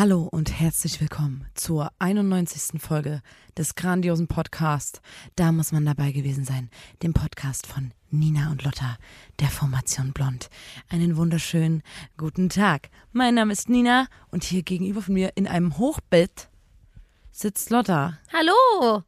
Hallo 0.00 0.28
und 0.30 0.60
herzlich 0.60 1.00
willkommen 1.00 1.44
zur 1.54 1.90
91. 1.98 2.80
Folge 2.80 3.20
des 3.56 3.74
grandiosen 3.74 4.28
Podcasts. 4.28 5.00
Da 5.34 5.50
muss 5.50 5.72
man 5.72 5.84
dabei 5.84 6.12
gewesen 6.12 6.44
sein. 6.44 6.70
Dem 7.02 7.14
Podcast 7.14 7.66
von 7.66 7.90
Nina 8.08 8.52
und 8.52 8.62
Lotta, 8.62 8.96
der 9.40 9.48
Formation 9.48 10.12
Blond. 10.12 10.50
Einen 10.88 11.16
wunderschönen 11.16 11.82
guten 12.16 12.48
Tag. 12.48 12.90
Mein 13.10 13.34
Name 13.34 13.52
ist 13.52 13.68
Nina 13.68 14.06
und 14.30 14.44
hier 14.44 14.62
gegenüber 14.62 15.02
von 15.02 15.14
mir 15.14 15.32
in 15.34 15.48
einem 15.48 15.78
Hochbett 15.78 16.48
sitzt 17.32 17.70
Lotta. 17.70 18.20
Hallo. 18.32 19.02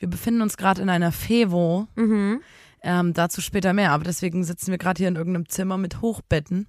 Wir 0.00 0.10
befinden 0.10 0.42
uns 0.42 0.56
gerade 0.56 0.82
in 0.82 0.90
einer 0.90 1.12
Fevo. 1.12 1.86
Mhm. 1.94 2.42
Ähm, 2.82 3.12
dazu 3.12 3.40
später 3.40 3.72
mehr, 3.72 3.92
aber 3.92 4.02
deswegen 4.02 4.42
sitzen 4.42 4.72
wir 4.72 4.78
gerade 4.78 4.98
hier 4.98 5.08
in 5.08 5.14
irgendeinem 5.14 5.48
Zimmer 5.48 5.78
mit 5.78 6.00
Hochbetten. 6.00 6.66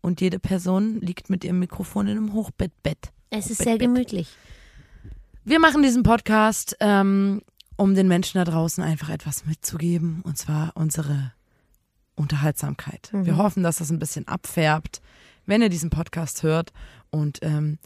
Und 0.00 0.20
jede 0.20 0.38
Person 0.38 1.00
liegt 1.00 1.30
mit 1.30 1.44
ihrem 1.44 1.58
Mikrofon 1.58 2.06
in 2.06 2.16
einem 2.16 2.32
Hochbettbett. 2.32 3.12
Es 3.30 3.50
ist 3.50 3.62
sehr 3.62 3.78
gemütlich. 3.78 4.28
Wir 5.44 5.60
machen 5.60 5.82
diesen 5.82 6.02
Podcast, 6.02 6.76
ähm, 6.80 7.42
um 7.76 7.94
den 7.94 8.08
Menschen 8.08 8.38
da 8.38 8.44
draußen 8.44 8.82
einfach 8.84 9.08
etwas 9.08 9.46
mitzugeben, 9.46 10.20
und 10.22 10.36
zwar 10.36 10.72
unsere 10.74 11.32
Unterhaltsamkeit. 12.14 13.10
Wir 13.12 13.36
hoffen, 13.36 13.62
dass 13.62 13.78
das 13.78 13.90
ein 13.90 13.98
bisschen 13.98 14.28
abfärbt, 14.28 15.00
wenn 15.46 15.62
ihr 15.62 15.70
diesen 15.70 15.90
Podcast 15.90 16.42
hört. 16.42 16.72
Und 17.10 17.38
ähm, 17.42 17.78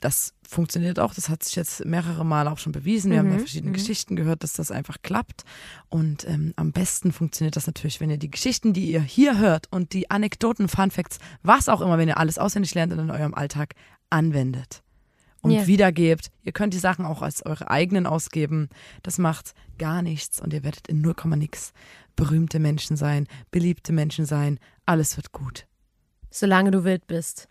das 0.00 0.34
funktioniert 0.48 0.98
auch. 0.98 1.14
Das 1.14 1.28
hat 1.28 1.42
sich 1.42 1.56
jetzt 1.56 1.84
mehrere 1.84 2.24
Male 2.24 2.50
auch 2.50 2.58
schon 2.58 2.72
bewiesen. 2.72 3.12
Wir 3.12 3.18
haben 3.18 3.30
ja 3.30 3.38
verschiedene 3.38 3.72
Geschichten 3.72 4.16
gehört, 4.16 4.42
dass 4.42 4.54
das 4.54 4.70
einfach 4.70 4.98
klappt. 5.02 5.44
Und 5.88 6.26
ähm, 6.26 6.52
am 6.56 6.72
besten 6.72 7.12
funktioniert 7.12 7.56
das 7.56 7.66
natürlich, 7.66 8.00
wenn 8.00 8.10
ihr 8.10 8.16
die 8.18 8.30
Geschichten, 8.30 8.72
die 8.72 8.90
ihr 8.90 9.02
hier 9.02 9.38
hört 9.38 9.66
und 9.70 9.92
die 9.92 10.10
Anekdoten, 10.10 10.68
Fun 10.68 10.90
Facts, 10.90 11.18
was 11.42 11.68
auch 11.68 11.80
immer, 11.80 11.98
wenn 11.98 12.08
ihr 12.08 12.18
alles 12.18 12.38
auswendig 12.38 12.74
lernt 12.74 12.92
und 12.92 12.98
in 12.98 13.10
eurem 13.10 13.34
Alltag 13.34 13.74
anwendet 14.08 14.82
und 15.42 15.52
Ja. 15.52 15.66
wiedergebt. 15.66 16.30
Ihr 16.42 16.52
könnt 16.52 16.74
die 16.74 16.78
Sachen 16.78 17.04
auch 17.04 17.22
als 17.22 17.44
eure 17.44 17.70
eigenen 17.70 18.06
ausgeben. 18.06 18.68
Das 19.02 19.18
macht 19.18 19.54
gar 19.78 20.02
nichts 20.02 20.40
und 20.40 20.52
ihr 20.52 20.64
werdet 20.64 20.88
in 20.88 21.00
0, 21.00 21.14
nix 21.36 21.72
berühmte 22.16 22.58
Menschen 22.58 22.96
sein, 22.96 23.26
beliebte 23.50 23.92
Menschen 23.92 24.26
sein. 24.26 24.58
Alles 24.86 25.16
wird 25.16 25.32
gut. 25.32 25.66
Solange 26.30 26.70
du 26.70 26.84
wild 26.84 27.06
bist. 27.06 27.48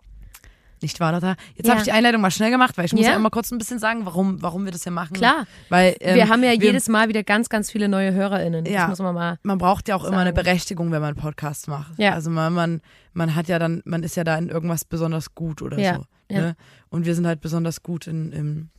Nicht 0.81 0.99
wahr, 0.99 1.11
Lotta? 1.11 1.35
Jetzt 1.55 1.65
Ja. 1.65 1.71
habe 1.71 1.79
ich 1.81 1.85
die 1.85 1.91
Einleitung 1.91 2.21
mal 2.21 2.31
schnell 2.31 2.51
gemacht, 2.51 2.77
weil 2.77 2.85
ich 2.85 2.93
muss 2.93 3.03
Ja. 3.03 3.11
ja 3.11 3.15
immer 3.15 3.29
kurz 3.29 3.51
ein 3.51 3.57
bisschen 3.57 3.79
sagen, 3.79 4.05
warum, 4.05 4.41
warum 4.41 4.63
wir 4.65 4.71
das 4.71 4.83
hier 4.83 4.91
machen. 4.91 5.13
Klar. 5.13 5.45
Weil 5.69 5.95
ähm, 5.99 6.15
wir 6.15 6.29
haben 6.29 6.43
ja 6.43 6.51
jedes 6.53 6.87
Mal 6.87 7.09
wieder 7.09 7.23
ganz, 7.23 7.49
ganz 7.49 7.69
viele 7.69 7.89
neue 7.89 8.13
HörerInnen. 8.13 8.65
Ja. 8.65 8.81
Das 8.81 8.89
muss 8.89 8.99
man 8.99 9.13
mal. 9.15 9.39
man 9.43 9.57
braucht 9.57 9.87
ja 9.89 9.95
auch 9.95 10.03
immer 10.05 10.17
eine 10.19 10.29
sagen. 10.29 10.35
Berechtigung, 10.43 10.91
wenn 10.91 11.01
man 11.01 11.15
Podcast 11.15 11.67
macht. 11.67 11.97
Ja. 11.97 12.13
Also 12.13 12.29
man, 12.29 12.53
man, 12.53 12.81
man 13.13 13.35
hat 13.35 13.47
ja 13.47 13.59
dann, 13.59 13.81
man 13.85 14.03
ist 14.03 14.15
ja 14.15 14.23
da 14.23 14.37
in 14.37 14.49
irgendwas 14.49 14.85
besonders 14.85 15.35
gut 15.35 15.61
oder 15.61 15.77
Ja, 15.79 15.95
so. 15.95 16.05
ja. 16.29 16.39
Ne? 16.41 16.55
Und 16.89 17.05
wir 17.05 17.13
sind 17.15 17.27
halt 17.27 17.41
besonders 17.41 17.83
gut 17.83 18.07
in, 18.07 18.31
im 18.31 18.69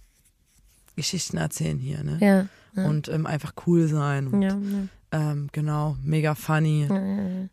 Geschichten 0.96 1.36
erzählen 1.36 1.78
hier, 1.78 2.02
ne? 2.02 2.18
Ja. 2.20 2.46
Ja. 2.74 2.86
Und 2.86 3.08
ähm, 3.08 3.26
einfach 3.26 3.54
cool 3.66 3.86
sein. 3.88 4.28
Und, 4.28 4.42
ja, 4.42 4.56
ähm, 5.12 5.48
genau, 5.52 5.96
mega 6.04 6.34
funny. 6.34 6.86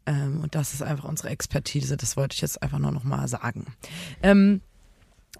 Ähm, 0.05 0.39
und 0.41 0.53
das 0.53 0.73
ist 0.73 0.83
einfach 0.83 1.05
unsere 1.05 1.29
Expertise. 1.29 1.97
Das 1.97 2.15
wollte 2.17 2.35
ich 2.35 2.41
jetzt 2.41 2.61
einfach 2.61 2.79
nur 2.79 2.91
noch 2.91 3.03
mal 3.03 3.27
sagen. 3.27 3.65
Ähm, 4.21 4.61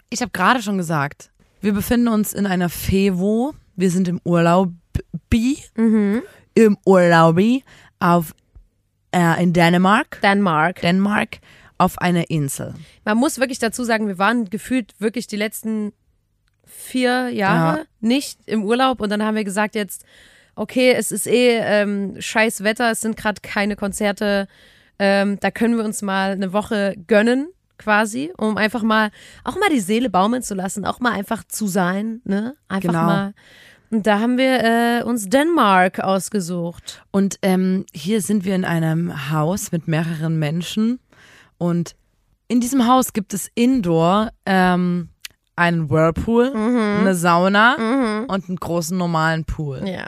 ich 0.09 0.21
habe 0.21 0.31
gerade 0.31 0.61
schon 0.61 0.77
gesagt, 0.77 1.29
wir 1.61 1.73
befinden 1.73 2.07
uns 2.07 2.33
in 2.33 2.45
einer 2.47 2.69
Fevo. 2.69 3.53
Wir 3.75 3.91
sind 3.91 4.07
im 4.07 4.19
Urlaub 4.23 4.71
Mhm. 5.75 6.23
im 6.55 6.77
Urlaubi 6.85 7.63
auf 7.99 8.33
äh, 9.11 9.41
in 9.43 9.53
Dänemark, 9.53 10.19
Denmark. 10.21 10.81
Dänemark 10.81 11.37
auf 11.77 11.99
einer 11.99 12.29
Insel. 12.31 12.73
Man 13.05 13.17
muss 13.17 13.37
wirklich 13.37 13.59
dazu 13.59 13.83
sagen, 13.83 14.07
wir 14.07 14.17
waren 14.17 14.49
gefühlt 14.49 14.95
wirklich 14.99 15.27
die 15.27 15.35
letzten 15.35 15.93
vier 16.67 17.29
Jahre 17.29 17.79
Ja. 17.79 17.85
nicht 18.01 18.39
im 18.45 18.63
Urlaub 18.63 19.01
und 19.01 19.09
dann 19.09 19.23
haben 19.23 19.35
wir 19.35 19.43
gesagt 19.43 19.75
jetzt, 19.75 20.05
okay, 20.55 20.93
es 20.93 21.11
ist 21.11 21.27
eh 21.27 21.57
ähm, 21.57 22.15
scheiß 22.19 22.63
Wetter, 22.63 22.91
es 22.91 23.01
sind 23.01 23.17
gerade 23.17 23.41
keine 23.41 23.75
Konzerte, 23.75 24.47
ähm, 24.99 25.39
da 25.39 25.51
können 25.51 25.77
wir 25.77 25.85
uns 25.85 26.01
mal 26.01 26.31
eine 26.31 26.53
Woche 26.53 26.95
gönnen 27.07 27.47
quasi, 27.77 28.31
um 28.37 28.57
einfach 28.57 28.81
mal 28.81 29.11
auch 29.43 29.55
mal 29.59 29.69
die 29.71 29.79
Seele 29.79 30.09
baumeln 30.09 30.41
zu 30.41 30.55
lassen, 30.55 30.85
auch 30.85 30.99
mal 30.99 31.11
einfach 31.13 31.43
zu 31.43 31.67
sein, 31.67 32.21
ne? 32.23 32.55
Einfach 32.67 32.89
Genau. 32.89 33.03
mal. 33.03 33.33
Und 33.91 34.05
da 34.07 34.19
haben 34.19 34.37
wir 34.37 34.63
äh, 34.63 35.03
uns 35.03 35.29
Denmark 35.29 35.99
ausgesucht. 35.99 37.03
Und 37.11 37.37
ähm, 37.43 37.85
hier 37.93 38.21
sind 38.21 38.43
wir 38.43 38.53
in 38.55 38.65
einem 38.65 39.29
Haus 39.31 39.71
mit 39.71 39.87
mehreren 39.87 40.39
Menschen 40.39 40.99
und 41.59 41.95
in 42.49 42.59
diesem 42.61 42.87
Haus 42.87 43.13
gibt 43.13 43.33
es 43.33 43.49
Indoor 43.55 44.31
ähm, 44.45 45.09
einen 45.57 45.89
Whirlpool, 45.89 46.53
eine 46.55 47.15
Sauna 47.15 48.25
und 48.27 48.47
einen 48.47 48.57
großen 48.57 48.97
normalen 48.97 49.43
Pool. 49.43 49.83
Ja. 49.85 50.05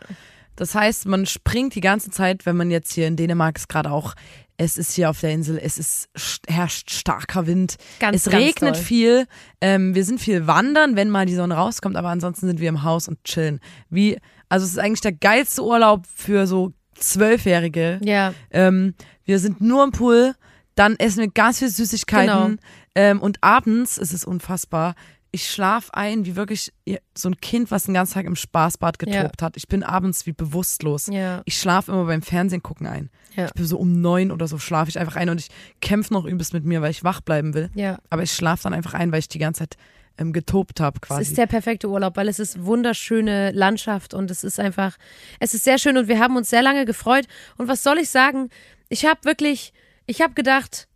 Das 0.55 0.75
heißt, 0.75 1.07
man 1.07 1.25
springt 1.25 1.75
die 1.75 1.81
ganze 1.81 2.11
Zeit, 2.11 2.45
wenn 2.45 2.55
man 2.57 2.69
jetzt 2.69 2.93
hier 2.93 3.07
in 3.07 3.15
Dänemark 3.15 3.57
ist 3.57 3.69
gerade 3.69 3.91
auch, 3.91 4.13
es 4.57 4.77
ist 4.77 4.91
hier 4.91 5.09
auf 5.09 5.21
der 5.21 5.31
Insel, 5.31 5.57
es 5.57 5.77
ist 5.77 6.09
herrscht 6.47 6.91
starker 6.91 7.47
Wind, 7.47 7.77
Ganz, 8.01 8.27
es 8.27 8.33
regnet 8.33 8.75
viel, 8.75 9.25
ähm, 9.61 9.95
wir 9.95 10.03
sind 10.03 10.19
viel 10.19 10.47
wandern, 10.47 10.97
wenn 10.97 11.09
mal 11.09 11.25
die 11.25 11.35
Sonne 11.35 11.53
rauskommt, 11.55 11.95
aber 11.95 12.09
ansonsten 12.09 12.45
sind 12.47 12.59
wir 12.59 12.67
im 12.67 12.83
Haus 12.83 13.07
und 13.07 13.23
chillen. 13.23 13.61
Wie, 13.89 14.17
also 14.49 14.65
es 14.65 14.73
ist 14.73 14.79
eigentlich 14.79 14.99
der 14.99 15.13
geilste 15.13 15.63
Urlaub 15.63 16.05
für 16.13 16.45
so 16.45 16.73
Zwölfjährige. 16.95 17.99
Ja. 18.03 18.33
Ähm, 18.51 18.95
wir 19.23 19.39
sind 19.39 19.61
nur 19.61 19.83
im 19.85 19.91
Pool, 19.91 20.33
dann 20.75 20.97
essen 20.97 21.21
wir 21.21 21.29
ganz 21.29 21.59
viel 21.59 21.69
Süßigkeiten 21.69 22.27
Genau. 22.27 22.61
ähm, 22.95 23.21
und 23.21 23.37
abends 23.41 23.97
ist 23.97 24.11
es 24.13 24.25
unfassbar. 24.25 24.95
Ich 25.31 25.49
schlaf 25.49 25.89
ein 25.91 26.25
wie 26.25 26.35
wirklich 26.35 26.73
so 27.15 27.29
ein 27.29 27.39
Kind, 27.39 27.69
was 27.69 27.83
den 27.83 27.93
ganzen 27.93 28.15
Tag 28.15 28.25
im 28.25 28.35
Spaßbad 28.35 28.97
getobt 28.97 29.41
hat. 29.41 29.57
Ich 29.57 29.67
bin 29.67 29.83
abends 29.83 30.25
wie 30.25 30.33
bewusstlos. 30.33 31.07
Ja. 31.07 31.41
Ich 31.45 31.59
schlafe 31.59 31.91
immer 31.91 32.05
beim 32.05 32.23
Fernsehen 32.23 32.63
gucken 32.63 32.87
ein. 32.87 33.09
Ja. 33.35 33.45
Ich 33.45 33.53
bin 33.53 33.65
so 33.65 33.77
um 33.77 34.01
neun 34.01 34.31
oder 34.31 34.47
so 34.47 34.57
schlafe 34.57 34.89
ich 34.89 34.97
einfach 34.97 35.15
ein 35.15 35.29
und 35.29 35.39
ich 35.39 35.49
kämpfe 35.81 36.13
noch 36.13 36.25
übelst 36.25 36.53
mit 36.53 36.65
mir, 36.65 36.81
weil 36.81 36.91
ich 36.91 37.03
wach 37.03 37.21
bleiben 37.21 37.53
will. 37.53 37.69
Ja. 37.75 37.99
Aber 38.09 38.23
ich 38.23 38.31
schlafe 38.31 38.63
dann 38.63 38.73
einfach 38.73 38.95
ein, 38.95 39.11
weil 39.11 39.19
ich 39.19 39.27
die 39.27 39.39
ganze 39.39 39.59
Zeit 39.59 39.77
ähm, 40.19 40.33
getobt 40.33 40.79
habe 40.79 40.99
quasi. 40.99 41.21
Es 41.21 41.27
ist 41.29 41.37
der 41.37 41.47
perfekte 41.47 41.87
Urlaub, 41.89 42.17
weil 42.17 42.27
es 42.27 42.39
ist 42.39 42.63
wunderschöne 42.63 43.51
Landschaft 43.51 44.13
und 44.13 44.29
es 44.29 44.43
ist 44.43 44.59
einfach, 44.59 44.97
es 45.39 45.53
ist 45.53 45.63
sehr 45.63 45.77
schön 45.77 45.97
und 45.97 46.07
wir 46.07 46.19
haben 46.19 46.35
uns 46.35 46.49
sehr 46.49 46.61
lange 46.61 46.85
gefreut. 46.85 47.25
Und 47.57 47.67
was 47.67 47.83
soll 47.83 47.97
ich 47.99 48.09
sagen? 48.09 48.49
Ich 48.89 49.05
habe 49.05 49.23
wirklich, 49.23 49.73
ich 50.05 50.21
habe 50.21 50.33
gedacht, 50.33 50.87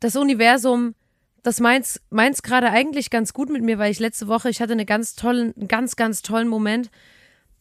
das 0.00 0.16
Universum, 0.16 0.94
das 1.46 1.60
meint's, 1.60 2.00
meint's 2.10 2.42
gerade 2.42 2.70
eigentlich 2.70 3.08
ganz 3.08 3.32
gut 3.32 3.50
mit 3.50 3.62
mir, 3.62 3.78
weil 3.78 3.92
ich 3.92 4.00
letzte 4.00 4.26
Woche, 4.26 4.50
ich 4.50 4.60
hatte 4.60 4.72
eine 4.72 4.84
ganz 4.84 5.14
tollen, 5.14 5.54
einen 5.56 5.68
ganz, 5.68 5.94
ganz 5.94 6.22
tollen 6.22 6.48
Moment. 6.48 6.90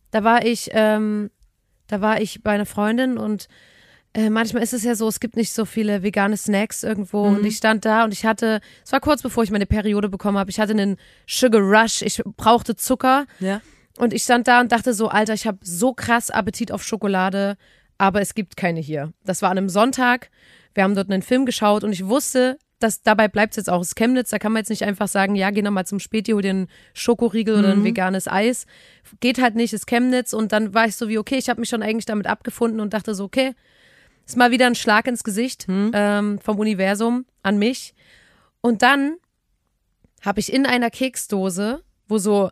Da 0.09 0.23
war 0.23 0.43
ich, 0.43 0.69
ähm, 0.71 1.29
da 1.85 2.01
war 2.01 2.19
ich 2.19 2.41
bei 2.41 2.51
einer 2.53 2.65
Freundin 2.65 3.19
und 3.19 3.47
äh, 4.15 4.31
manchmal 4.31 4.63
ist 4.63 4.73
es 4.73 4.83
ja 4.83 4.95
so, 4.95 5.07
es 5.07 5.19
gibt 5.19 5.35
nicht 5.35 5.53
so 5.53 5.65
viele 5.65 6.01
vegane 6.01 6.35
Snacks 6.35 6.81
irgendwo 6.81 7.25
und 7.25 7.45
ich 7.45 7.57
stand 7.57 7.85
da 7.85 8.05
und 8.05 8.11
ich 8.11 8.25
hatte, 8.25 8.59
es 8.83 8.91
war 8.91 9.01
kurz 9.01 9.21
bevor 9.21 9.43
ich 9.43 9.51
meine 9.51 9.67
Periode 9.67 10.09
bekommen 10.09 10.39
habe, 10.39 10.49
ich 10.49 10.59
hatte 10.59 10.71
einen 10.71 10.97
Sugar 11.27 11.61
Rush, 11.61 12.01
ich 12.01 12.23
brauchte 12.37 12.75
Zucker 12.75 13.27
ja? 13.39 13.61
und 13.99 14.13
ich 14.13 14.23
stand 14.23 14.47
da 14.47 14.61
und 14.61 14.71
dachte 14.71 14.95
so, 14.95 15.09
Alter, 15.09 15.35
ich 15.35 15.45
habe 15.45 15.59
so 15.61 15.93
krass 15.93 16.31
Appetit 16.31 16.71
auf 16.71 16.83
Schokolade, 16.83 17.55
aber 17.99 18.19
es 18.19 18.33
gibt 18.33 18.57
keine 18.57 18.79
hier. 18.79 19.13
Das 19.25 19.43
war 19.43 19.51
an 19.51 19.59
einem 19.59 19.69
Sonntag, 19.69 20.31
wir 20.73 20.83
haben 20.83 20.95
dort 20.95 21.11
einen 21.11 21.21
Film 21.21 21.45
geschaut 21.45 21.83
und 21.83 21.91
ich 21.91 22.07
wusste, 22.07 22.57
dass 22.79 23.01
dabei 23.01 23.27
bleibt 23.27 23.53
es 23.53 23.57
jetzt 23.57 23.69
auch. 23.69 23.81
Es 23.81 23.89
ist 23.89 23.95
Chemnitz, 23.95 24.29
da 24.29 24.39
kann 24.39 24.51
man 24.51 24.59
jetzt 24.59 24.69
nicht 24.69 24.83
einfach 24.83 25.07
sagen, 25.07 25.35
ja, 25.35 25.49
geh 25.49 25.61
noch 25.61 25.71
mal 25.71 25.85
zum 25.85 25.99
Späti, 25.99 26.31
hol 26.31 26.41
dir 26.41 26.49
einen 26.49 26.67
Schokoriegel 26.93 27.57
oder 27.57 27.71
ein 27.71 27.83
veganes 27.83 28.27
Eis. 28.27 28.65
Geht 29.21 29.41
halt 29.41 29.55
nicht, 29.55 29.73
ist 29.73 29.87
Chemnitz 29.87 30.33
und 30.33 30.51
dann 30.51 30.73
war 30.73 30.85
ich 30.85 30.95
so 30.95 31.07
wie, 31.07 31.17
okay, 31.17 31.37
ich 31.37 31.49
habe 31.49 31.59
mich 31.59 31.69
schon 31.69 31.81
eigentlich 31.81 32.05
damit 32.05 32.27
abgefunden 32.27 32.79
und 32.79 32.93
dachte 32.93 33.15
so, 33.15 33.23
okay, 33.23 33.53
ist 34.25 34.37
mal 34.37 34.51
wieder 34.51 34.67
ein 34.67 34.75
Schlag 34.75 35.07
ins 35.07 35.23
Gesicht 35.23 35.67
ähm, 35.93 36.39
vom 36.39 36.59
Universum 36.59 37.25
an 37.43 37.57
mich. 37.57 37.93
Und 38.61 38.81
dann 38.81 39.17
habe 40.21 40.39
ich 40.39 40.51
in 40.51 40.65
einer 40.65 40.89
Keksdose, 40.89 41.83
wo 42.07 42.17
so 42.17 42.49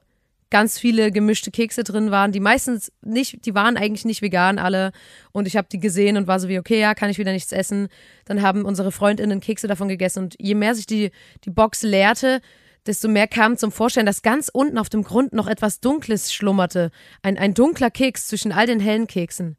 ganz 0.53 0.77
viele 0.77 1.11
gemischte 1.11 1.49
Kekse 1.49 1.83
drin 1.83 2.11
waren, 2.11 2.31
die 2.31 2.39
meistens 2.39 2.91
nicht, 3.01 3.43
die 3.47 3.55
waren 3.55 3.75
eigentlich 3.75 4.05
nicht 4.05 4.21
vegan 4.21 4.59
alle. 4.59 4.91
Und 5.31 5.47
ich 5.47 5.57
habe 5.57 5.67
die 5.67 5.79
gesehen 5.79 6.15
und 6.15 6.27
war 6.27 6.39
so 6.39 6.47
wie, 6.47 6.59
okay, 6.59 6.79
ja, 6.79 6.93
kann 6.93 7.09
ich 7.09 7.17
wieder 7.17 7.31
nichts 7.31 7.51
essen. 7.51 7.87
Dann 8.25 8.43
haben 8.43 8.63
unsere 8.63 8.91
Freundinnen 8.91 9.39
Kekse 9.39 9.67
davon 9.67 9.87
gegessen. 9.87 10.25
Und 10.25 10.35
je 10.39 10.53
mehr 10.53 10.75
sich 10.75 10.85
die, 10.85 11.09
die 11.43 11.49
Box 11.49 11.81
leerte, 11.81 12.39
desto 12.85 13.07
mehr 13.07 13.27
kam 13.27 13.57
zum 13.57 13.71
Vorstellen, 13.71 14.05
dass 14.05 14.21
ganz 14.21 14.47
unten 14.53 14.77
auf 14.77 14.89
dem 14.89 15.03
Grund 15.03 15.33
noch 15.33 15.47
etwas 15.47 15.79
Dunkles 15.79 16.31
schlummerte. 16.31 16.91
Ein, 17.23 17.39
ein 17.39 17.55
dunkler 17.55 17.89
Keks 17.89 18.27
zwischen 18.27 18.51
all 18.51 18.67
den 18.67 18.79
hellen 18.79 19.07
Keksen. 19.07 19.57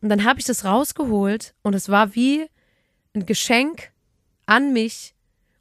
Und 0.00 0.08
dann 0.08 0.24
habe 0.24 0.40
ich 0.40 0.44
das 0.44 0.64
rausgeholt 0.64 1.54
und 1.62 1.76
es 1.76 1.88
war 1.88 2.16
wie 2.16 2.48
ein 3.14 3.26
Geschenk 3.26 3.92
an 4.46 4.72
mich. 4.72 5.14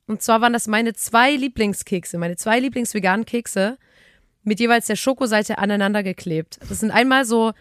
Und 0.07 0.23
zwar 0.23 0.41
waren 0.41 0.53
das 0.53 0.65
meine 0.65 0.93
zwei 0.93 1.35
Lieblingskekse, 1.35 2.17
meine 2.17 2.35
zwei 2.35 2.59
Lieblingsveganen 2.59 3.27
Kekse 3.27 3.77
mit 4.43 4.59
jeweils 4.59 4.87
der 4.87 4.95
Schokoseite 4.95 5.57
aneinander 5.57 6.03
geklebt. 6.03 6.59
Das 6.67 6.79
sind 6.79 6.91
einmal 6.91 7.25
so 7.25 7.53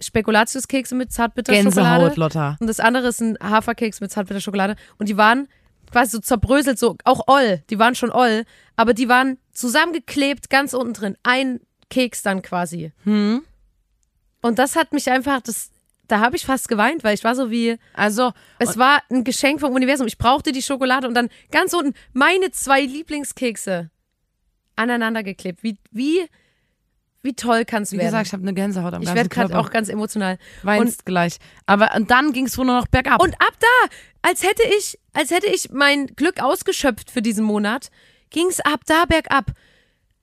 Spekulatiuskekse 0.00 0.94
mit 0.94 1.12
Zartbitterschokolade. 1.12 2.04
Gänsehaut, 2.04 2.16
Lotta. 2.16 2.56
Und 2.60 2.66
das 2.66 2.80
andere 2.80 3.08
ist 3.08 3.20
ein 3.20 3.36
Haferkeks 3.40 4.00
mit 4.00 4.10
Zartbitterschokolade. 4.10 4.76
Und 4.98 5.08
die 5.08 5.16
waren 5.16 5.48
quasi 5.90 6.12
so 6.12 6.18
zerbröselt, 6.20 6.78
so 6.78 6.96
auch 7.04 7.26
oll. 7.26 7.62
Die 7.70 7.78
waren 7.78 7.94
schon 7.94 8.10
oll, 8.10 8.44
aber 8.76 8.94
die 8.94 9.08
waren 9.08 9.38
zusammengeklebt 9.52 10.50
ganz 10.50 10.72
unten 10.72 10.94
drin. 10.94 11.16
Ein 11.22 11.60
Keks 11.90 12.22
dann 12.22 12.42
quasi. 12.42 12.92
Hm. 13.04 13.42
Und 14.42 14.58
das 14.58 14.76
hat 14.76 14.92
mich 14.92 15.10
einfach, 15.10 15.40
das, 15.40 15.70
da 16.08 16.20
habe 16.20 16.36
ich 16.36 16.46
fast 16.46 16.68
geweint, 16.68 17.04
weil 17.04 17.14
ich 17.14 17.24
war 17.24 17.34
so 17.34 17.50
wie, 17.50 17.76
Also, 17.92 18.32
es 18.58 18.78
war 18.78 19.02
ein 19.10 19.24
Geschenk 19.24 19.60
vom 19.60 19.74
Universum. 19.74 20.06
Ich 20.06 20.16
brauchte 20.16 20.52
die 20.52 20.62
Schokolade 20.62 21.06
und 21.06 21.14
dann 21.14 21.28
ganz 21.50 21.74
unten 21.74 21.94
meine 22.12 22.50
zwei 22.52 22.80
Lieblingskekse 22.80 23.90
aneinander 24.80 25.22
geklebt. 25.22 25.62
Wie, 25.62 25.76
wie, 25.90 26.26
wie 27.22 27.34
toll 27.34 27.64
kann 27.64 27.82
es 27.82 27.92
wie 27.92 27.98
werden? 27.98 28.06
gesagt, 28.06 28.26
ich 28.28 28.32
habe 28.32 28.42
eine 28.42 28.54
Gänsehaut 28.54 28.94
am 28.94 29.02
ich 29.02 29.14
werde 29.14 29.28
gerade 29.28 29.58
auch 29.58 29.70
ganz 29.70 29.88
emotional. 29.88 30.38
Weinst 30.62 31.04
gleich. 31.04 31.38
Aber 31.66 31.94
und 31.94 32.10
dann 32.10 32.32
ging 32.32 32.46
es 32.46 32.56
wohl 32.56 32.66
nur 32.66 32.76
noch 32.76 32.88
bergab. 32.88 33.22
Und 33.22 33.34
ab 33.34 33.52
da, 33.60 33.96
als 34.22 34.42
hätte 34.42 34.62
ich, 34.78 34.98
als 35.12 35.30
hätte 35.30 35.48
ich 35.48 35.70
mein 35.70 36.06
Glück 36.08 36.42
ausgeschöpft 36.42 37.10
für 37.10 37.22
diesen 37.22 37.44
Monat, 37.44 37.90
ging 38.30 38.46
es 38.48 38.60
ab 38.60 38.80
da 38.86 39.04
bergab. 39.04 39.52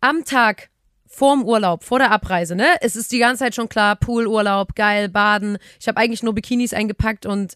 Am 0.01 0.25
Tag 0.25 0.69
vorm 1.05 1.43
Urlaub, 1.43 1.83
vor 1.83 1.99
der 1.99 2.11
Abreise, 2.11 2.55
ne? 2.55 2.67
Es 2.81 2.95
ist 2.95 3.11
die 3.11 3.19
ganze 3.19 3.45
Zeit 3.45 3.55
schon 3.55 3.69
klar, 3.69 3.95
Poolurlaub, 3.95 4.75
geil, 4.75 5.09
baden. 5.09 5.57
Ich 5.79 5.87
habe 5.87 5.99
eigentlich 5.99 6.21
nur 6.21 6.35
Bikinis 6.35 6.73
eingepackt 6.73 7.25
und 7.25 7.55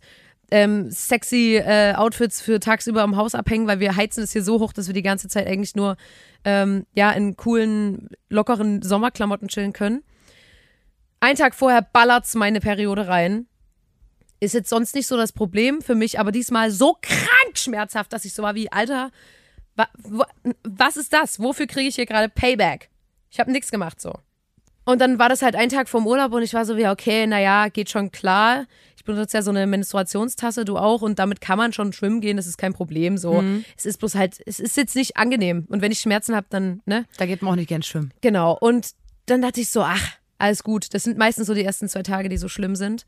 ähm, 0.51 0.92
sexy 0.92 1.56
äh, 1.56 1.94
Outfits 1.95 2.42
für 2.42 2.59
tagsüber 2.59 3.01
am 3.01 3.15
Haus 3.15 3.33
abhängen, 3.33 3.68
weil 3.68 3.80
wir 3.80 3.95
heizen 3.95 4.24
es 4.24 4.33
hier 4.33 4.44
so 4.44 4.59
hoch, 4.59 4.74
dass 4.74 4.88
wir 4.88 4.94
die 4.94 5.01
ganze 5.01 5.30
Zeit 5.30 5.48
eigentlich 5.48 5.75
nur 5.75 5.95
ähm, 6.44 6.86
ja 6.94 7.12
in 7.12 7.38
coolen, 7.38 8.09
lockeren 8.30 8.81
Sommerklamotten 8.81 9.48
chillen 9.48 9.74
können. 9.74 10.03
Einen 11.21 11.38
Tag 11.38 11.56
vorher 11.56 11.81
ballert's 11.81 12.36
meine 12.36 12.59
Periode 12.59 13.07
rein. 13.07 13.48
Ist 14.39 14.53
jetzt 14.53 14.69
sonst 14.69 14.95
nicht 14.95 15.07
so 15.07 15.18
das 15.18 15.31
Problem 15.31 15.81
für 15.81 15.95
mich, 15.95 16.19
aber 16.19 16.31
diesmal 16.31 16.71
so 16.71 16.97
krank 17.01 17.57
schmerzhaft, 17.57 18.12
dass 18.12 18.25
ich 18.25 18.33
so 18.33 18.44
war 18.44 18.56
wie, 18.56 18.71
Alter, 18.71 19.12
wa, 19.75 19.88
wo, 20.00 20.24
was 20.63 20.97
ist 20.97 21.13
das? 21.13 21.39
Wofür 21.39 21.68
kriege 21.68 21.88
ich 21.88 21.95
hier 21.95 22.07
gerade 22.07 22.27
Payback? 22.27 22.89
Ich 23.30 23.39
habe 23.39 23.51
nichts 23.51 23.71
gemacht 23.71 24.01
so. 24.01 24.13
Und 24.83 25.00
dann 25.00 25.19
war 25.19 25.30
das 25.30 25.42
halt 25.42 25.56
ein 25.56 25.69
Tag 25.69 25.88
vorm 25.88 26.07
Urlaub 26.07 26.33
und 26.33 26.42
ich 26.42 26.54
war 26.54 26.65
so 26.65 26.75
wie, 26.75 26.88
okay, 26.88 27.27
naja, 27.27 27.69
geht 27.69 27.89
schon 27.89 28.12
klar. 28.12 28.65
Ich 29.01 29.06
benutze 29.06 29.36
ja 29.36 29.42
so 29.42 29.50
eine 29.50 29.65
Menstruationstasse, 29.65 30.63
du 30.63 30.77
auch, 30.77 31.01
und 31.01 31.18
damit 31.18 31.42
kann 31.42 31.57
man 31.57 31.74
schon 31.74 31.92
schwimmen 31.92 32.21
gehen, 32.21 32.38
das 32.38 32.45
ist 32.45 32.59
kein 32.59 32.71
Problem 32.71 33.18
so. 33.18 33.44
Es 33.75 33.88
ist 33.88 33.98
bloß 33.98 34.13
halt, 34.13 34.39
es 34.45 34.59
ist 34.59 34.77
jetzt 34.77 34.95
nicht 34.95 35.18
angenehm. 35.18 35.65
Und 35.69 35.81
wenn 35.81 35.92
ich 35.92 36.00
Schmerzen 36.00 36.36
habe, 36.36 36.45
dann, 36.51 36.83
ne? 36.86 37.06
da 37.18 37.25
geht 37.25 37.42
man 37.42 37.53
auch 37.53 37.56
nicht 37.56 37.69
gern 37.69 37.81
schwimmen. 37.81 38.13
Genau. 38.21 38.56
Und 38.56 38.92
dann 39.25 39.42
dachte 39.42 39.59
ich 39.59 39.69
so, 39.69 39.81
ach, 39.81 40.18
alles 40.38 40.62
gut. 40.62 40.94
Das 40.94 41.01
sind 41.01 41.18
meistens 41.18 41.48
so 41.48 41.56
die 41.56 41.63
ersten 41.63 41.89
zwei 41.89 42.03
Tage, 42.03 42.30
die 42.30 42.38
so 42.38 42.48
schlimm 42.48 42.75
sind. 42.75 43.07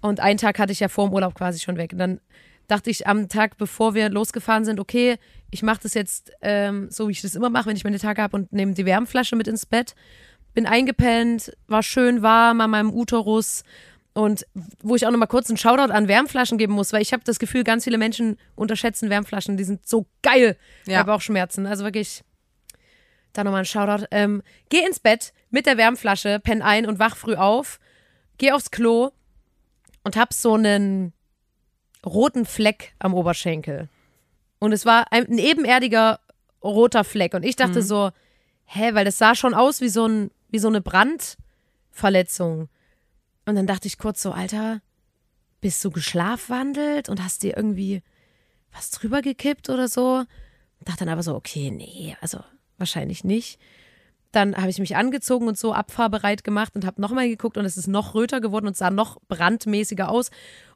Und 0.00 0.20
einen 0.20 0.38
Tag 0.38 0.60
hatte 0.60 0.70
ich 0.70 0.78
ja 0.78 0.86
vor 0.86 1.08
dem 1.08 1.12
Urlaub 1.12 1.34
quasi 1.34 1.58
schon 1.58 1.76
weg. 1.76 1.92
Und 1.92 1.98
dann 1.98 2.20
dachte 2.68 2.88
ich 2.88 3.08
am 3.08 3.28
Tag, 3.28 3.58
bevor 3.58 3.94
wir 3.94 4.10
losgefahren 4.10 4.64
sind, 4.64 4.78
okay, 4.78 5.16
ich 5.50 5.64
mache 5.64 5.80
das 5.82 5.94
jetzt 5.94 6.30
ähm, 6.40 6.86
so, 6.88 7.08
wie 7.08 7.12
ich 7.12 7.22
das 7.22 7.34
immer 7.34 7.50
mache, 7.50 7.66
wenn 7.66 7.76
ich 7.76 7.82
meine 7.82 7.98
Tage 7.98 8.22
habe 8.22 8.36
und 8.36 8.52
nehme 8.52 8.74
die 8.74 8.86
Wärmflasche 8.86 9.34
mit 9.34 9.48
ins 9.48 9.66
Bett. 9.66 9.96
Bin 10.54 10.66
eingepennt, 10.66 11.52
war 11.66 11.82
schön 11.82 12.22
warm 12.22 12.60
an 12.60 12.70
meinem 12.70 12.92
Uterus. 12.92 13.64
Und 14.14 14.46
wo 14.82 14.94
ich 14.94 15.06
auch 15.06 15.10
nochmal 15.10 15.28
kurz 15.28 15.48
einen 15.48 15.56
Shoutout 15.56 15.90
an 15.92 16.06
Wärmflaschen 16.06 16.58
geben 16.58 16.74
muss, 16.74 16.92
weil 16.92 17.00
ich 17.00 17.12
habe 17.14 17.22
das 17.24 17.38
Gefühl, 17.38 17.64
ganz 17.64 17.84
viele 17.84 17.96
Menschen 17.96 18.38
unterschätzen 18.54 19.08
Wärmflaschen. 19.08 19.56
Die 19.56 19.64
sind 19.64 19.88
so 19.88 20.06
geil 20.22 20.56
Ja. 20.86 21.02
bei 21.02 21.12
Bauchschmerzen. 21.12 21.66
Also 21.66 21.84
wirklich, 21.84 22.22
da 23.32 23.42
nochmal 23.42 23.60
ein 23.62 23.64
Shoutout. 23.66 24.04
Ähm, 24.10 24.42
geh 24.68 24.84
ins 24.84 25.00
Bett 25.00 25.32
mit 25.50 25.64
der 25.64 25.78
Wärmflasche, 25.78 26.40
penn 26.40 26.60
ein 26.60 26.86
und 26.86 26.98
wach 26.98 27.16
früh 27.16 27.36
auf. 27.36 27.78
Geh 28.36 28.52
aufs 28.52 28.70
Klo 28.70 29.12
und 30.04 30.16
hab 30.16 30.34
so 30.34 30.54
einen 30.54 31.14
roten 32.04 32.44
Fleck 32.44 32.92
am 32.98 33.14
Oberschenkel. 33.14 33.88
Und 34.58 34.72
es 34.72 34.84
war 34.84 35.10
ein, 35.10 35.26
ein 35.26 35.38
ebenerdiger 35.38 36.20
roter 36.62 37.04
Fleck. 37.04 37.32
Und 37.34 37.44
ich 37.44 37.56
dachte 37.56 37.82
so, 37.82 38.10
hä, 38.66 38.90
weil 38.94 39.04
das 39.06 39.16
sah 39.18 39.34
schon 39.34 39.54
aus 39.54 39.80
wie 39.80 39.88
so, 39.88 40.06
ein, 40.06 40.30
wie 40.50 40.58
so 40.58 40.68
eine 40.68 40.80
Brandverletzung. 40.82 42.68
Und 43.44 43.56
dann 43.56 43.66
dachte 43.66 43.88
ich 43.88 43.98
kurz 43.98 44.22
so, 44.22 44.32
Alter, 44.32 44.80
bist 45.60 45.84
du 45.84 45.90
geschlafwandelt 45.90 47.08
und 47.08 47.22
hast 47.22 47.42
dir 47.42 47.56
irgendwie 47.56 48.02
was 48.72 48.90
drüber 48.90 49.22
gekippt 49.22 49.68
oder 49.70 49.88
so? 49.88 50.24
Dachte 50.80 51.04
dann 51.04 51.12
aber 51.12 51.22
so, 51.22 51.34
okay, 51.34 51.70
nee, 51.70 52.16
also 52.20 52.40
wahrscheinlich 52.78 53.24
nicht. 53.24 53.60
Dann 54.32 54.56
habe 54.56 54.70
ich 54.70 54.78
mich 54.78 54.96
angezogen 54.96 55.46
und 55.46 55.58
so 55.58 55.72
abfahrbereit 55.72 56.42
gemacht 56.42 56.74
und 56.74 56.86
habe 56.86 57.00
nochmal 57.00 57.28
geguckt 57.28 57.56
und 57.56 57.64
es 57.64 57.76
ist 57.76 57.86
noch 57.86 58.14
röter 58.14 58.40
geworden 58.40 58.66
und 58.66 58.76
sah 58.76 58.90
noch 58.90 59.20
brandmäßiger 59.28 60.08
aus. 60.08 60.30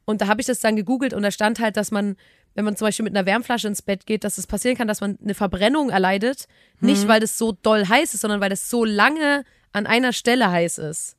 Und 0.05 0.21
da 0.21 0.27
habe 0.27 0.39
ich 0.39 0.47
das 0.47 0.59
dann 0.59 0.75
gegoogelt 0.75 1.13
und 1.13 1.23
da 1.23 1.31
stand 1.31 1.59
halt, 1.59 1.75
dass 1.75 1.91
man, 1.91 2.15
wenn 2.53 2.63
man 2.63 2.77
zum 2.77 2.85
Beispiel 2.85 3.03
mit 3.03 3.17
einer 3.17 3.25
Wärmflasche 3.25 3.67
ins 3.67 3.81
Bett 3.81 4.05
geht, 4.05 4.23
dass 4.23 4.37
es 4.37 4.47
passieren 4.47 4.77
kann, 4.77 4.87
dass 4.87 5.01
man 5.01 5.17
eine 5.21 5.33
Verbrennung 5.33 5.89
erleidet. 5.89 6.47
Nicht, 6.79 7.07
weil 7.07 7.19
das 7.19 7.37
so 7.37 7.51
doll 7.51 7.87
heiß 7.87 8.13
ist, 8.13 8.21
sondern 8.21 8.39
weil 8.39 8.51
das 8.51 8.69
so 8.69 8.85
lange 8.85 9.43
an 9.73 9.87
einer 9.87 10.13
Stelle 10.13 10.49
heiß 10.49 10.77
ist. 10.77 11.17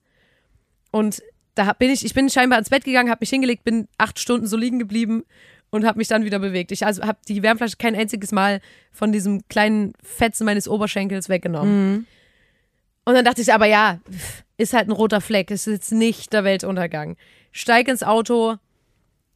Und 0.90 1.22
da 1.58 1.72
bin 1.72 1.90
ich, 1.90 2.04
ich 2.04 2.14
bin 2.14 2.30
scheinbar 2.30 2.58
ins 2.58 2.70
Bett 2.70 2.84
gegangen, 2.84 3.10
habe 3.10 3.18
mich 3.20 3.30
hingelegt, 3.30 3.64
bin 3.64 3.88
acht 3.98 4.18
Stunden 4.20 4.46
so 4.46 4.56
liegen 4.56 4.78
geblieben 4.78 5.24
und 5.70 5.84
habe 5.84 5.98
mich 5.98 6.06
dann 6.06 6.24
wieder 6.24 6.38
bewegt. 6.38 6.70
Ich 6.70 6.86
also 6.86 7.02
habe 7.02 7.18
die 7.26 7.42
Wärmflasche 7.42 7.76
kein 7.76 7.96
einziges 7.96 8.30
Mal 8.30 8.60
von 8.92 9.10
diesem 9.10 9.46
kleinen 9.48 9.92
Fetzen 10.02 10.44
meines 10.44 10.68
Oberschenkels 10.68 11.28
weggenommen. 11.28 12.06
Und 13.04 13.14
dann 13.14 13.24
dachte 13.24 13.40
ich, 13.40 13.52
aber 13.52 13.66
ja, 13.66 14.00
ist 14.56 14.72
halt 14.72 14.88
ein 14.88 14.92
roter 14.92 15.20
Fleck, 15.20 15.50
ist 15.50 15.66
jetzt 15.66 15.90
nicht 15.90 16.32
der 16.32 16.44
Weltuntergang. 16.44 17.16
Steig 17.50 17.88
ins 17.88 18.04
Auto, 18.04 18.56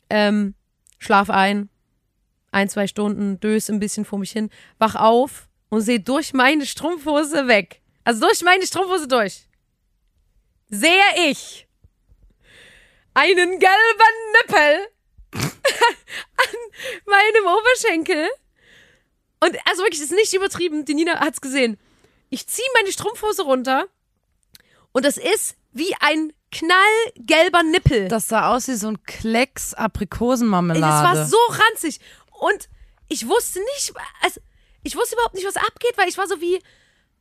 ähm, 0.09 0.55
schlaf 0.99 1.29
ein, 1.29 1.71
ein, 2.53 2.69
zwei 2.69 2.87
Stunden, 2.87 3.41
dös 3.41 3.69
ein 3.69 3.81
bisschen 3.81 4.05
vor 4.05 4.21
mich 4.21 4.31
hin, 4.31 4.49
wach 4.79 4.95
auf 4.95 5.49
und 5.71 5.81
sehe 5.81 6.01
durch 6.01 6.35
meine 6.35 6.67
Strumpfhose 6.67 7.49
weg. 7.49 7.81
Also 8.05 8.21
durch 8.21 8.43
meine 8.43 8.65
Strumpfhose 8.65 9.09
durch. 9.09 9.49
Sehe 10.69 11.03
ich 11.31 11.67
einen 13.15 13.59
gelben 13.59 14.17
Nippel 14.41 14.89
an 15.35 16.57
meinem 17.07 17.47
Oberschenkel. 17.47 18.29
Und 19.41 19.57
also 19.69 19.83
wirklich, 19.83 20.01
das 20.01 20.11
ist 20.11 20.17
nicht 20.17 20.35
übertrieben. 20.35 20.85
Die 20.85 20.95
Nina 20.95 21.21
hat's 21.21 21.41
gesehen. 21.41 21.79
Ich 22.31 22.47
ziehe 22.47 22.67
meine 22.75 22.93
Strumpfhose 22.93 23.43
runter 23.43 23.87
und 24.93 25.05
das 25.05 25.17
ist 25.17 25.57
wie 25.73 25.95
ein 26.01 26.33
knallgelber 26.51 27.63
Nippel. 27.63 28.09
Das 28.09 28.29
sah 28.29 28.55
aus 28.55 28.69
wie 28.69 28.75
so 28.75 28.89
ein 28.89 29.03
Klecks 29.05 29.75
Aprikosenmarmelade. 29.75 30.81
Das 30.81 31.03
war 31.03 31.27
so 31.27 31.37
ranzig. 31.49 31.99
Und 32.41 32.69
ich 33.09 33.27
wusste 33.27 33.61
nicht, 33.61 33.93
also 34.23 34.41
ich 34.83 34.97
wusste 34.97 35.15
überhaupt 35.15 35.35
nicht, 35.35 35.47
was 35.47 35.57
abgeht, 35.57 35.93
weil 35.97 36.09
ich 36.09 36.19
war 36.19 36.27
so 36.27 36.41
wie, 36.41 36.61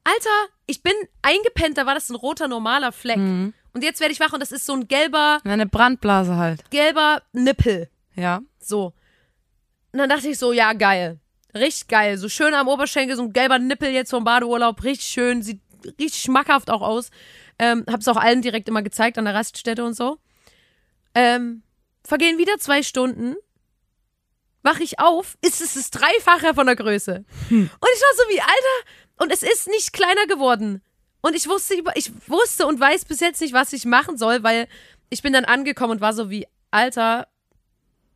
Alter, 0.04 0.54
ich 0.66 0.84
bin 0.84 0.94
eingepennt, 1.22 1.78
da 1.78 1.86
war 1.86 1.96
das 1.96 2.10
ein 2.10 2.16
roter, 2.16 2.48
normaler 2.48 2.92
Fleck. 2.92 3.18
Mhm. 3.18 3.54
Und 3.74 3.84
jetzt 3.84 4.00
werde 4.02 4.12
ich 4.14 4.20
wach 4.20 4.34
und 4.34 4.42
das 4.42 4.52
ist 4.52 4.66
so 4.66 4.74
ein 4.74 4.88
gelber, 4.88 5.40
Eine 5.44 5.66
Brandblase 5.66 6.36
halt. 6.36 6.70
gelber 6.72 7.22
Nippel. 7.32 7.90
Ja. 8.16 8.42
So. 8.60 8.94
Und 9.94 10.00
dann 10.00 10.10
dachte 10.10 10.28
ich 10.30 10.38
so, 10.38 10.52
ja, 10.52 10.74
geil. 10.74 11.20
Richtig 11.54 11.88
geil. 11.88 12.18
So 12.18 12.30
schön 12.30 12.54
am 12.54 12.68
Oberschenkel, 12.68 13.16
so 13.16 13.24
ein 13.24 13.34
gelber 13.34 13.60
Nippel 13.60 13.90
jetzt 13.92 14.10
vom 14.12 14.24
Badeurlaub. 14.24 14.84
Richtig 14.84 15.08
schön. 15.08 15.42
Sieht 15.42 15.62
richtig 16.00 16.22
schmackhaft 16.22 16.70
auch 16.70 16.82
aus. 16.82 17.10
Ähm, 17.60 17.86
hab's 17.90 18.08
auch 18.08 18.18
allen 18.18 18.42
direkt 18.42 18.68
immer 18.70 18.82
gezeigt 18.82 19.18
an 19.18 19.26
der 19.26 19.34
Raststätte 19.34 19.84
und 19.84 19.94
so. 19.94 20.18
Ähm, 21.14 21.64
vergehen 22.04 22.38
wieder 22.38 22.58
zwei 22.58 22.84
Stunden. 22.84 23.36
Wach 24.64 24.80
ich 24.80 25.00
auf, 25.00 25.38
ist 25.42 25.60
es 25.60 25.74
das 25.74 25.90
Dreifache 25.92 26.54
von 26.54 26.68
der 26.68 26.76
Größe. 26.76 27.26
Und 27.50 27.56
ich 27.60 27.70
war 28.02 28.16
so 28.16 28.24
wie, 28.30 28.40
Alter, 28.42 29.24
und 29.24 29.32
es 29.32 29.42
ist 29.44 29.68
nicht 29.68 29.92
kleiner 29.92 30.26
geworden. 30.28 30.82
Und 31.22 31.36
ich 31.36 31.48
wusste, 31.48 31.76
über- 31.76 31.96
ich 31.96 32.12
wusste 32.28 32.66
und 32.68 32.80
weiß 32.80 33.06
bis 33.06 33.20
jetzt 33.20 33.42
nicht, 33.42 33.54
was 33.54 33.74
ich 33.74 33.86
machen 33.86 34.18
soll, 34.18 34.44
weil 34.44 34.68
ich 35.10 35.22
bin 35.22 35.34
dann 35.34 35.46
angekommen 35.46 35.92
und 35.94 36.02
war 36.02 36.14
so 36.14 36.30
wie, 36.30 36.48
Alter, 36.72 37.28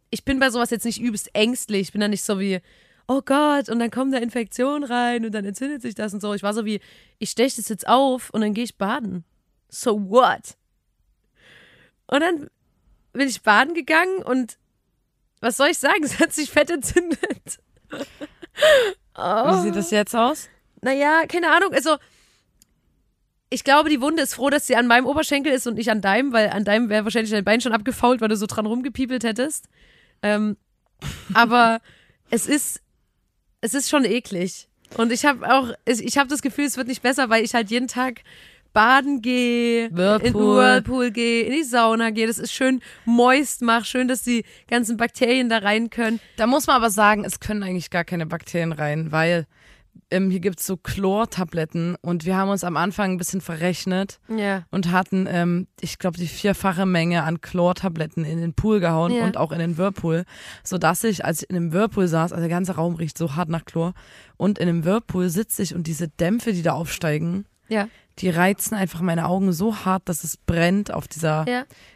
ich 0.10 0.24
bin 0.26 0.40
bei 0.40 0.50
sowas 0.50 0.70
jetzt 0.72 0.86
nicht 0.86 1.00
übelst 1.02 1.30
ängstlich. 1.36 1.82
Ich 1.82 1.92
bin 1.92 2.02
dann 2.02 2.12
nicht 2.12 2.24
so 2.24 2.40
wie, 2.40 2.62
oh 3.08 3.22
Gott, 3.24 3.70
und 3.70 3.80
dann 3.80 3.92
kommen 3.92 4.12
da 4.12 4.18
Infektionen 4.18 4.84
rein 4.84 5.26
und 5.26 5.32
dann 5.34 5.46
entzündet 5.46 5.82
sich 5.82 5.94
das 5.94 6.14
und 6.14 6.22
so. 6.22 6.34
Ich 6.34 6.42
war 6.44 6.54
so 6.54 6.66
wie, 6.66 6.80
ich 7.20 7.30
steche 7.30 7.58
das 7.58 7.70
jetzt 7.70 7.88
auf 7.88 8.30
und 8.32 8.42
dann 8.42 8.54
gehe 8.54 8.64
ich 8.64 8.78
baden. 8.78 9.24
So 9.70 10.10
what? 10.10 10.56
Und 12.08 12.22
dann 12.22 12.50
bin 13.14 13.28
ich 13.28 13.42
baden 13.42 13.74
gegangen 13.74 14.24
und 14.24 14.58
was 15.42 15.58
soll 15.58 15.68
ich 15.70 15.78
sagen? 15.78 16.04
Es 16.04 16.20
hat 16.20 16.34
sich 16.34 16.50
fett 16.50 16.70
entzündet. 16.72 17.60
oh. 19.18 19.58
Wie 19.58 19.62
sieht 19.62 19.76
das 19.76 19.92
jetzt 19.92 20.16
aus? 20.16 20.50
Naja, 20.82 21.24
keine 21.28 21.52
Ahnung. 21.52 21.74
Also, 21.74 21.98
ich 23.50 23.64
glaube, 23.64 23.90
die 23.90 24.02
Wunde 24.02 24.24
ist 24.24 24.36
froh, 24.36 24.50
dass 24.50 24.68
sie 24.68 24.75
an 24.75 24.88
meinem 24.88 25.06
Oberschenkel 25.06 25.52
ist 25.52 25.68
und 25.68 25.75
nicht 25.75 25.90
an 25.92 26.02
deinem, 26.02 26.34
weil 26.34 26.50
an 26.50 26.66
deinem 26.66 26.90
wäre 26.90 27.04
wahrscheinlich 27.04 27.32
dein 27.32 27.44
Bein 27.44 27.62
schon 27.62 27.74
abgefault, 27.74 28.22
weil 28.22 28.30
du 28.30 28.38
so 28.38 28.48
dran 28.48 28.66
rumgepiepelt 28.66 29.24
hättest. 29.24 29.68
Ähm, 30.22 30.58
aber 31.34 31.80
es 32.30 32.48
ist, 32.48 32.82
es 33.62 33.74
ist 33.74 33.90
schon 33.90 34.06
eklig. 34.06 34.68
Und 34.98 35.12
ich 35.12 35.25
habe 35.25 35.52
auch, 35.52 35.72
ich 35.86 36.18
habe 36.18 36.30
das 36.30 36.42
Gefühl, 36.42 36.66
es 36.66 36.78
wird 36.78 36.88
nicht 36.88 37.02
besser, 37.02 37.30
weil 37.30 37.44
ich 37.44 37.54
halt 37.54 37.70
jeden 37.70 37.88
Tag 37.88 38.22
baden 38.74 39.22
gehe, 39.22 39.86
in 39.88 39.96
den 39.96 39.98
Whirlpool. 39.98 40.58
Whirlpool 40.58 41.12
gehe, 41.12 41.44
in 41.44 41.54
die 41.54 41.64
Sauna 41.64 42.12
gehe. 42.12 42.28
Das 42.28 42.38
ist 42.38 42.54
schön 42.54 42.82
moist 43.06 43.62
macht, 43.62 43.88
schön, 43.88 44.08
dass 44.08 44.22
die 44.22 44.44
ganzen 44.68 44.98
Bakterien 44.98 45.50
da 45.50 45.60
rein 45.60 45.90
können. 45.90 46.20
Da 46.36 46.46
muss 46.46 46.68
man 46.68 46.75
aber 46.75 46.90
sagen, 46.92 47.25
es 47.25 47.40
können 47.40 47.64
eigentlich 47.64 47.90
gar 47.90 48.04
keine 48.04 48.25
Bakterien 48.25 48.74
rein, 48.74 49.12
weil 49.12 49.48
ähm, 50.16 50.30
hier 50.32 50.40
gibt's 50.40 50.66
so 50.66 50.78
Chlortabletten 50.78 51.96
und 52.02 52.26
wir 52.26 52.38
haben 52.38 52.50
uns 52.50 52.64
am 52.64 52.78
Anfang 52.78 53.12
ein 53.12 53.18
bisschen 53.18 53.42
verrechnet 53.42 54.20
Ja. 54.28 54.64
und 54.72 54.92
hatten, 54.92 55.28
ähm, 55.30 55.68
ich 55.82 55.98
glaube, 56.00 56.18
die 56.18 56.28
vierfache 56.28 56.86
Menge 56.86 57.24
an 57.24 57.42
Chlortabletten 57.42 58.24
in 58.26 58.40
den 58.40 58.54
Pool 58.54 58.80
gehauen 58.80 59.12
Ja. 59.14 59.24
und 59.26 59.38
auch 59.38 59.52
in 59.52 59.60
den 59.60 59.78
Whirlpool, 59.78 60.26
sodass 60.64 61.04
ich, 61.04 61.26
als 61.26 61.44
ich 61.44 61.50
in 61.50 61.56
dem 61.56 61.74
Whirlpool 61.74 62.08
saß, 62.08 62.32
also 62.32 62.42
der 62.42 62.50
ganze 62.50 62.76
Raum 62.76 62.96
riecht 62.96 63.18
so 63.18 63.36
hart 63.36 63.50
nach 63.50 63.66
Chlor 63.66 63.94
und 64.38 64.60
in 64.60 64.68
dem 64.68 64.86
Whirlpool 64.86 65.30
sitze 65.30 65.62
ich 65.64 65.74
und 65.76 65.88
diese 65.88 66.08
Dämpfe, 66.08 66.54
die 66.54 66.62
da 66.62 66.74
aufsteigen, 66.74 67.46
Ja. 67.68 67.88
die 68.20 68.30
reizen 68.30 68.76
einfach 68.76 69.02
meine 69.02 69.26
Augen 69.28 69.52
so 69.54 69.76
hart, 69.86 70.04
dass 70.10 70.24
es 70.24 70.38
brennt 70.38 70.94
auf 70.94 71.08
dieser, 71.08 71.46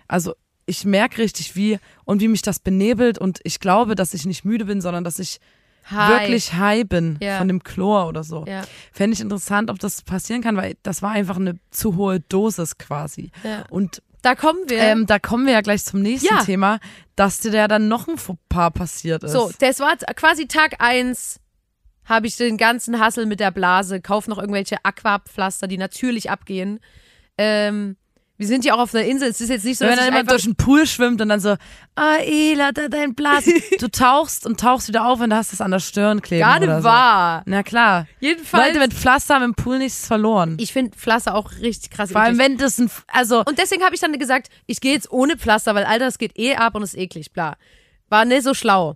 also 0.07 0.33
ich 0.65 0.85
merke 0.85 1.17
richtig 1.19 1.55
wie 1.55 1.79
und 2.05 2.21
wie 2.21 2.27
mich 2.27 2.41
das 2.43 2.59
benebelt 2.59 3.17
und 3.17 3.39
ich 3.43 3.59
glaube, 3.59 3.95
dass 3.95 4.13
ich 4.13 4.25
nicht 4.25 4.45
müde 4.45 4.65
bin, 4.65 4.81
sondern 4.81 5.03
dass 5.03 5.17
ich 5.17 5.39
Hi. 5.85 6.21
wirklich 6.21 6.53
high 6.53 6.87
bin 6.87 7.17
Ja. 7.21 7.37
von 7.39 7.47
dem 7.47 7.63
Chlor 7.63 8.07
oder 8.07 8.23
so. 8.23 8.45
Ja. 8.47 8.63
Fände 8.91 9.13
ich 9.15 9.21
interessant, 9.21 9.69
ob 9.69 9.79
das 9.79 10.01
passieren 10.03 10.41
kann, 10.41 10.55
weil 10.55 10.75
das 10.83 11.01
war 11.01 11.11
einfach 11.11 11.37
eine 11.37 11.59
zu 11.71 11.95
hohe 11.95 12.19
Dosis 12.19 12.77
quasi. 12.77 13.31
Ja. 13.43 13.63
Und 13.69 14.01
Da 14.21 14.35
kommen 14.35 14.59
wir. 14.67 14.77
ähm, 14.79 15.05
da 15.05 15.17
kommen 15.19 15.45
wir 15.45 15.53
ja 15.53 15.61
gleich 15.61 15.83
zum 15.85 16.01
nächsten 16.01 16.27
Ja. 16.33 16.43
Thema, 16.43 16.79
dass 17.15 17.39
dir 17.39 17.51
ja 17.53 17.67
dann 17.67 17.87
noch 17.87 18.07
ein 18.07 18.17
Fauxpas 18.17 18.71
passiert 18.71 19.23
ist. 19.23 19.31
So, 19.31 19.51
das 19.59 19.79
war 19.79 19.95
quasi 20.15 20.47
Tag 20.47 20.75
eins. 20.79 21.39
Habe 22.05 22.25
ich 22.27 22.35
den 22.37 22.57
ganzen 22.57 22.99
Hassel 22.99 23.25
mit 23.27 23.39
der 23.39 23.51
Blase, 23.51 24.01
kauf 24.01 24.27
noch 24.27 24.39
irgendwelche 24.39 24.77
Aquapflaster, 24.83 25.67
die 25.67 25.77
natürlich 25.77 26.29
abgehen. 26.31 26.79
Ähm, 27.37 27.97
wir 28.39 28.47
sind 28.47 28.63
ja 28.63 28.73
auch 28.73 28.79
auf 28.79 28.95
einer 28.95 29.03
Insel. 29.03 29.27
Es 29.27 29.41
ist 29.41 29.49
jetzt 29.49 29.65
nicht 29.65 29.77
so, 29.77 29.83
Wenn 29.83 29.97
dass 29.97 29.99
dann 29.99 30.13
ich 30.13 30.19
einfach, 30.21 30.31
durch 30.31 30.43
den 30.43 30.55
Pool 30.55 30.87
schwimmt 30.87 31.19
und 31.19 31.27
dann 31.27 31.41
so, 31.41 31.57
ah, 31.95 32.15
Ela, 32.23 32.71
da 32.71 32.87
dein 32.87 33.13
Blasen. 33.13 33.53
Du 33.79 33.89
tauchst 33.89 34.45
und 34.45 34.57
tauchst 34.57 34.87
wieder 34.87 35.05
auf 35.05 35.19
und 35.19 35.33
hast 35.33 35.51
es 35.51 35.59
an 35.59 35.71
der 35.71 35.79
Stirn 35.79 36.21
kleben. 36.21 36.49
oder 36.49 36.59
nicht 36.59 36.69
so. 36.77 36.83
wahr. 36.85 37.43
Na 37.45 37.63
klar. 37.63 38.07
Jedenfalls. 38.21 38.67
Leute 38.67 38.79
mit 38.79 38.93
Pflaster 38.93 39.35
haben 39.35 39.43
im 39.43 39.55
Pool 39.55 39.79
nichts 39.79 40.07
verloren. 40.07 40.55
ich 40.57 40.71
finde 40.71 40.97
Pflaster 40.97 41.35
auch 41.35 41.51
richtig 41.61 41.91
krass. 41.91 42.13
Vor 42.13 42.21
allem, 42.21 42.37
wenn 42.37 42.57
das 42.57 42.77
ein, 42.79 42.89
also, 43.07 43.43
Und 43.45 43.59
deswegen 43.59 43.83
habe 43.83 43.93
ich 43.93 43.99
dann 43.99 44.17
gesagt, 44.17 44.47
ich 44.67 44.79
gehe 44.79 44.93
jetzt 44.93 45.11
ohne 45.11 45.35
Pflaster, 45.35 45.75
weil 45.75 45.83
Alter, 45.83 46.05
das 46.05 46.17
geht 46.17 46.39
eh 46.39 46.55
ab 46.55 46.75
und 46.75 46.83
ist 46.83 46.97
eklig, 46.97 47.33
bla. 47.33 47.57
War 48.07 48.23
nicht 48.23 48.43
so 48.43 48.53
schlau. 48.53 48.95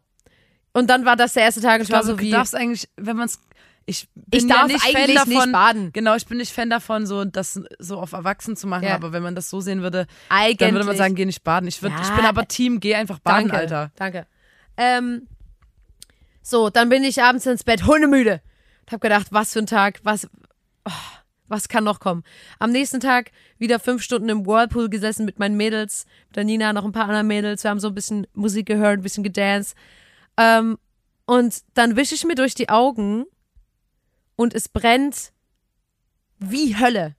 Und 0.72 0.90
dann 0.90 1.04
war 1.04 1.18
das 1.18 1.34
der 1.34 1.44
erste 1.44 1.60
Tag 1.60 1.82
und 1.82 1.84
ich 1.84 1.92
war 1.92 2.00
also, 2.00 2.12
so 2.12 2.18
du 2.18 2.24
wie, 2.24 2.32
darfst 2.32 2.56
eigentlich, 2.56 2.88
wenn 2.96 3.18
man 3.18 3.26
es, 3.26 3.40
ich 3.86 4.08
bin 4.16 4.44
ich 4.46 4.50
ja 4.50 4.56
darf 4.58 4.68
nicht 4.68 4.86
eigentlich 4.86 5.06
Fan 5.06 5.16
davon, 5.16 5.34
nicht 5.34 5.52
baden. 5.52 5.94
Genau, 5.94 6.16
ich 6.16 6.26
bin 6.26 6.38
nicht 6.38 6.54
Fan 6.54 6.70
davon, 6.70 7.06
so 7.06 7.26
das 7.26 7.60
so 7.80 8.00
auf 8.00 8.14
Erwachsen 8.14 8.56
zu 8.56 8.68
machen, 8.68 8.86
Ja. 8.86 8.96
aber 8.96 9.12
wenn 9.12 9.24
man 9.24 9.36
das 9.36 9.50
so 9.50 9.60
sehen 9.60 9.82
würde, 9.82 10.08
Eigentlich. 10.30 10.58
dann 10.58 10.74
würde 10.74 10.86
man 10.86 10.96
sagen, 10.98 11.16
geh 11.16 11.26
nicht 11.26 11.44
baden. 11.44 11.68
Ich, 11.68 11.82
würd, 11.82 11.92
Ja. 11.94 12.02
ich 12.02 12.16
bin 12.16 12.26
aber 12.26 12.48
Team, 12.48 12.80
geh 12.80 12.96
einfach 12.96 13.20
baden, 13.20 13.50
danke, 13.50 13.58
Alter. 13.58 13.92
Danke. 13.96 14.28
Ähm, 14.78 15.28
so, 16.42 16.70
dann 16.70 16.90
bin 16.90 17.04
ich 17.04 17.22
abends 17.22 17.46
ins 17.46 17.64
Bett, 17.64 17.86
hundemüde. 17.86 18.42
Und 18.86 18.92
hab 18.92 19.02
gedacht, 19.02 19.28
was 19.32 19.54
für 19.54 19.60
ein 19.60 19.66
Tag, 19.66 20.00
was, 20.04 20.28
oh, 20.86 20.92
was 21.48 21.68
kann 21.70 21.84
noch 21.84 22.00
kommen? 22.00 22.24
Am 22.60 22.72
nächsten 22.72 23.00
Tag 23.00 23.32
wieder 23.58 23.80
fünf 23.80 24.02
Stunden 24.02 24.30
im 24.30 24.46
Whirlpool 24.46 24.90
gesessen 24.90 25.26
mit 25.26 25.40
meinen 25.40 25.56
Mädels, 25.56 26.06
mit 26.28 26.36
der 26.38 26.44
Nina, 26.46 26.74
noch 26.74 26.84
ein 26.86 26.92
paar 26.92 27.04
anderen 27.06 27.28
Mädels. 27.28 27.64
Wir 27.64 27.70
haben 27.72 27.80
so 27.80 27.88
ein 27.90 27.96
bisschen 27.96 28.28
Musik 28.34 28.66
gehört, 28.66 29.00
ein 29.00 29.04
bisschen 29.04 29.24
gedanced. 29.24 29.76
Ähm, 30.38 30.78
und 31.26 31.62
dann 31.76 31.96
wische 31.96 32.16
ich 32.16 32.26
mir 32.26 32.36
durch 32.36 32.56
die 32.56 32.70
Augen 32.70 33.26
und 34.36 34.54
es 34.54 34.70
brennt 34.70 35.32
wie 36.40 36.78
Hölle. 36.78 37.16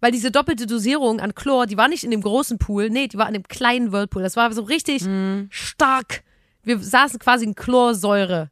Weil 0.00 0.12
diese 0.12 0.30
doppelte 0.30 0.66
Dosierung 0.66 1.20
an 1.20 1.34
Chlor, 1.34 1.66
die 1.66 1.76
war 1.76 1.88
nicht 1.88 2.04
in 2.04 2.10
dem 2.10 2.20
großen 2.20 2.58
Pool, 2.58 2.90
nee, 2.90 3.08
die 3.08 3.16
war 3.16 3.28
in 3.28 3.34
dem 3.34 3.48
kleinen 3.48 3.92
Whirlpool. 3.92 4.22
Das 4.22 4.36
war 4.36 4.52
so 4.52 4.62
richtig 4.62 5.06
stark. 5.50 6.22
Wir 6.62 6.78
saßen 6.78 7.18
quasi 7.18 7.44
in 7.44 7.54
Chlorsäure. 7.54 8.50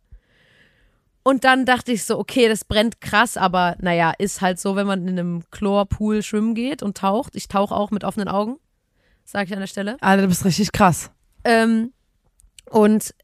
Und 1.23 1.45
dann 1.45 1.65
dachte 1.65 1.91
ich 1.91 2.05
so, 2.05 2.19
okay, 2.19 2.49
das 2.49 2.65
brennt 2.65 3.01
krass, 3.01 3.39
aber 3.39 3.77
naja, 3.81 4.13
ist 4.19 4.43
halt 4.43 4.61
so, 4.61 4.77
wenn 4.77 4.87
man 4.87 5.09
in 5.09 5.19
einem 5.19 5.43
Chlorpool 5.51 6.23
schwimmen 6.23 6.55
geht 6.55 6.83
und 6.83 6.99
taucht. 6.99 7.35
Ich 7.35 7.49
tauche 7.49 7.75
auch 7.75 7.91
mit 7.91 8.05
offenen 8.05 8.29
Augen, 8.29 8.59
sage 9.25 9.47
ich 9.47 9.53
an 9.55 9.61
der 9.61 9.67
Stelle. 9.67 9.97
Alter, 10.01 10.23
du 10.23 10.29
bist 10.29 10.45
richtig 10.45 10.73
krass. 10.73 11.11
Ähm, 11.45 11.93
und, 12.71 13.15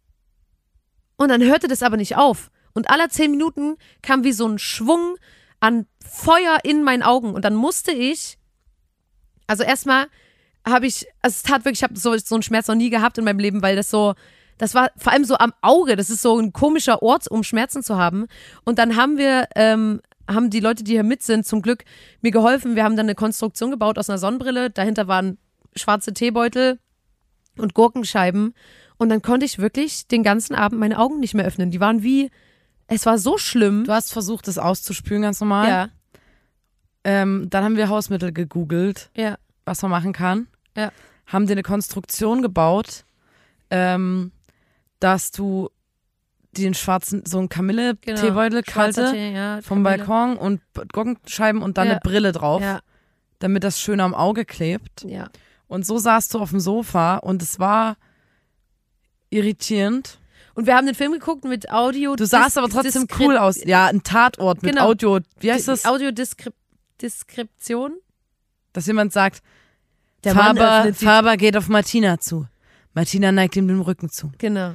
und 1.16 1.28
dann 1.28 1.42
hörte 1.42 1.68
das 1.68 1.82
aber 1.82 1.98
nicht 1.98 2.16
auf. 2.16 2.50
Und 2.74 2.90
alle 2.90 3.08
zehn 3.08 3.30
Minuten 3.30 3.76
kam 4.02 4.24
wie 4.24 4.32
so 4.32 4.46
ein 4.46 4.58
Schwung 4.58 5.16
an 5.60 5.86
Feuer 6.04 6.58
in 6.62 6.82
meinen 6.82 7.02
Augen. 7.02 7.34
Und 7.34 7.44
dann 7.44 7.54
musste 7.54 7.92
ich, 7.92 8.38
also 9.46 9.62
erstmal 9.62 10.06
habe 10.66 10.86
ich, 10.86 11.06
also 11.22 11.34
es 11.34 11.42
tat 11.42 11.64
wirklich, 11.64 11.80
ich 11.80 11.82
habe 11.82 11.98
so, 11.98 12.16
so 12.16 12.34
einen 12.34 12.42
Schmerz 12.42 12.68
noch 12.68 12.74
nie 12.74 12.90
gehabt 12.90 13.18
in 13.18 13.24
meinem 13.24 13.38
Leben, 13.38 13.62
weil 13.62 13.76
das 13.76 13.90
so, 13.90 14.14
das 14.58 14.74
war 14.74 14.90
vor 14.96 15.12
allem 15.12 15.24
so 15.24 15.36
am 15.36 15.52
Auge. 15.62 15.96
Das 15.96 16.10
ist 16.10 16.22
so 16.22 16.38
ein 16.38 16.52
komischer 16.52 17.02
Ort, 17.02 17.30
um 17.30 17.42
Schmerzen 17.42 17.82
zu 17.82 17.96
haben. 17.96 18.26
Und 18.64 18.78
dann 18.78 18.96
haben 18.96 19.16
wir, 19.16 19.48
ähm, 19.56 20.00
haben 20.28 20.50
die 20.50 20.60
Leute, 20.60 20.84
die 20.84 20.92
hier 20.92 21.02
mit 21.02 21.22
sind, 21.22 21.46
zum 21.46 21.62
Glück 21.62 21.84
mir 22.20 22.30
geholfen. 22.30 22.76
Wir 22.76 22.84
haben 22.84 22.96
dann 22.96 23.06
eine 23.06 23.14
Konstruktion 23.14 23.70
gebaut 23.70 23.98
aus 23.98 24.10
einer 24.10 24.18
Sonnenbrille. 24.18 24.70
Dahinter 24.70 25.08
waren 25.08 25.38
schwarze 25.74 26.12
Teebeutel 26.12 26.78
und 27.56 27.74
Gurkenscheiben. 27.74 28.54
Und 28.98 29.08
dann 29.08 29.22
konnte 29.22 29.46
ich 29.46 29.58
wirklich 29.58 30.06
den 30.08 30.22
ganzen 30.22 30.54
Abend 30.54 30.78
meine 30.78 30.98
Augen 30.98 31.20
nicht 31.20 31.34
mehr 31.34 31.46
öffnen. 31.46 31.70
Die 31.70 31.80
waren 31.80 32.02
wie, 32.02 32.30
es 32.90 33.06
war 33.06 33.18
so 33.18 33.38
schlimm. 33.38 33.84
Du 33.84 33.92
hast 33.92 34.12
versucht, 34.12 34.46
das 34.48 34.58
auszuspülen, 34.58 35.22
ganz 35.22 35.40
normal. 35.40 35.68
Ja, 35.68 35.88
Ähm, 37.02 37.46
dann 37.48 37.64
haben 37.64 37.76
wir 37.76 37.88
Hausmittel 37.88 38.30
gegoogelt, 38.32 39.10
ja, 39.16 39.38
was 39.64 39.80
man 39.82 39.90
machen 39.90 40.12
kann. 40.12 40.48
Ja. 40.76 40.92
Haben 41.26 41.46
dir 41.46 41.52
eine 41.52 41.62
Konstruktion 41.62 42.42
gebaut, 42.42 43.04
ähm, 43.70 44.32
dass 44.98 45.30
du 45.30 45.70
den 46.58 46.74
schwarzen, 46.74 47.22
so 47.26 47.38
einen 47.38 47.48
Kamille-Teebeutel, 47.48 48.62
Genau. 48.62 48.74
Kalte, 48.74 49.12
Tee, 49.12 49.32
ja, 49.32 49.62
vom 49.62 49.82
Kamille. 49.82 50.04
Balkon 50.04 50.36
und 50.36 50.60
Gurkenscheiben 50.92 51.62
und 51.62 51.78
dann 51.78 51.86
Ja. 51.86 51.92
eine 51.92 52.00
Brille 52.00 52.32
drauf, 52.32 52.60
Ja, 52.60 52.80
damit 53.38 53.64
das 53.64 53.80
schön 53.80 54.00
am 54.00 54.14
Auge 54.14 54.44
klebt. 54.44 55.04
ja. 55.04 55.30
Und 55.68 55.86
so 55.86 55.96
saßt 55.98 56.34
du 56.34 56.40
auf 56.40 56.50
dem 56.50 56.58
Sofa 56.60 57.16
und 57.18 57.40
es 57.42 57.58
war 57.60 57.96
irritierend. 59.30 60.18
Und 60.54 60.66
wir 60.66 60.76
haben 60.76 60.86
den 60.86 60.94
Film 60.94 61.12
geguckt 61.12 61.44
mit 61.44 61.70
Audio. 61.70 62.16
Du 62.16 62.26
sahst 62.26 62.58
aber 62.58 62.68
trotzdem 62.68 63.06
cool 63.18 63.36
aus. 63.36 63.62
Ja, 63.64 63.86
ein 63.86 64.02
Tatort 64.02 64.62
mit 64.62 64.72
Genau. 64.72 64.88
Audio. 64.88 65.20
Wie 65.38 65.52
heißt 65.52 65.68
das? 65.68 65.84
Audiodeskription. 65.84 67.92
Dass 68.72 68.86
jemand 68.86 69.12
sagt, 69.12 69.42
Der 70.24 70.34
Faber, 70.34 70.92
Faber 70.94 71.36
geht 71.36 71.56
auf 71.56 71.68
Martina 71.68 72.18
zu. 72.18 72.46
Martina 72.94 73.32
neigt 73.32 73.56
ihm 73.56 73.68
den 73.68 73.80
Rücken 73.80 74.10
zu. 74.10 74.32
Genau. 74.38 74.74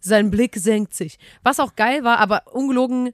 Sein 0.00 0.30
Blick 0.30 0.56
senkt 0.56 0.94
sich. 0.94 1.18
Was 1.42 1.60
auch 1.60 1.76
geil 1.76 2.04
war, 2.04 2.18
aber 2.18 2.42
ungelogen, 2.52 3.10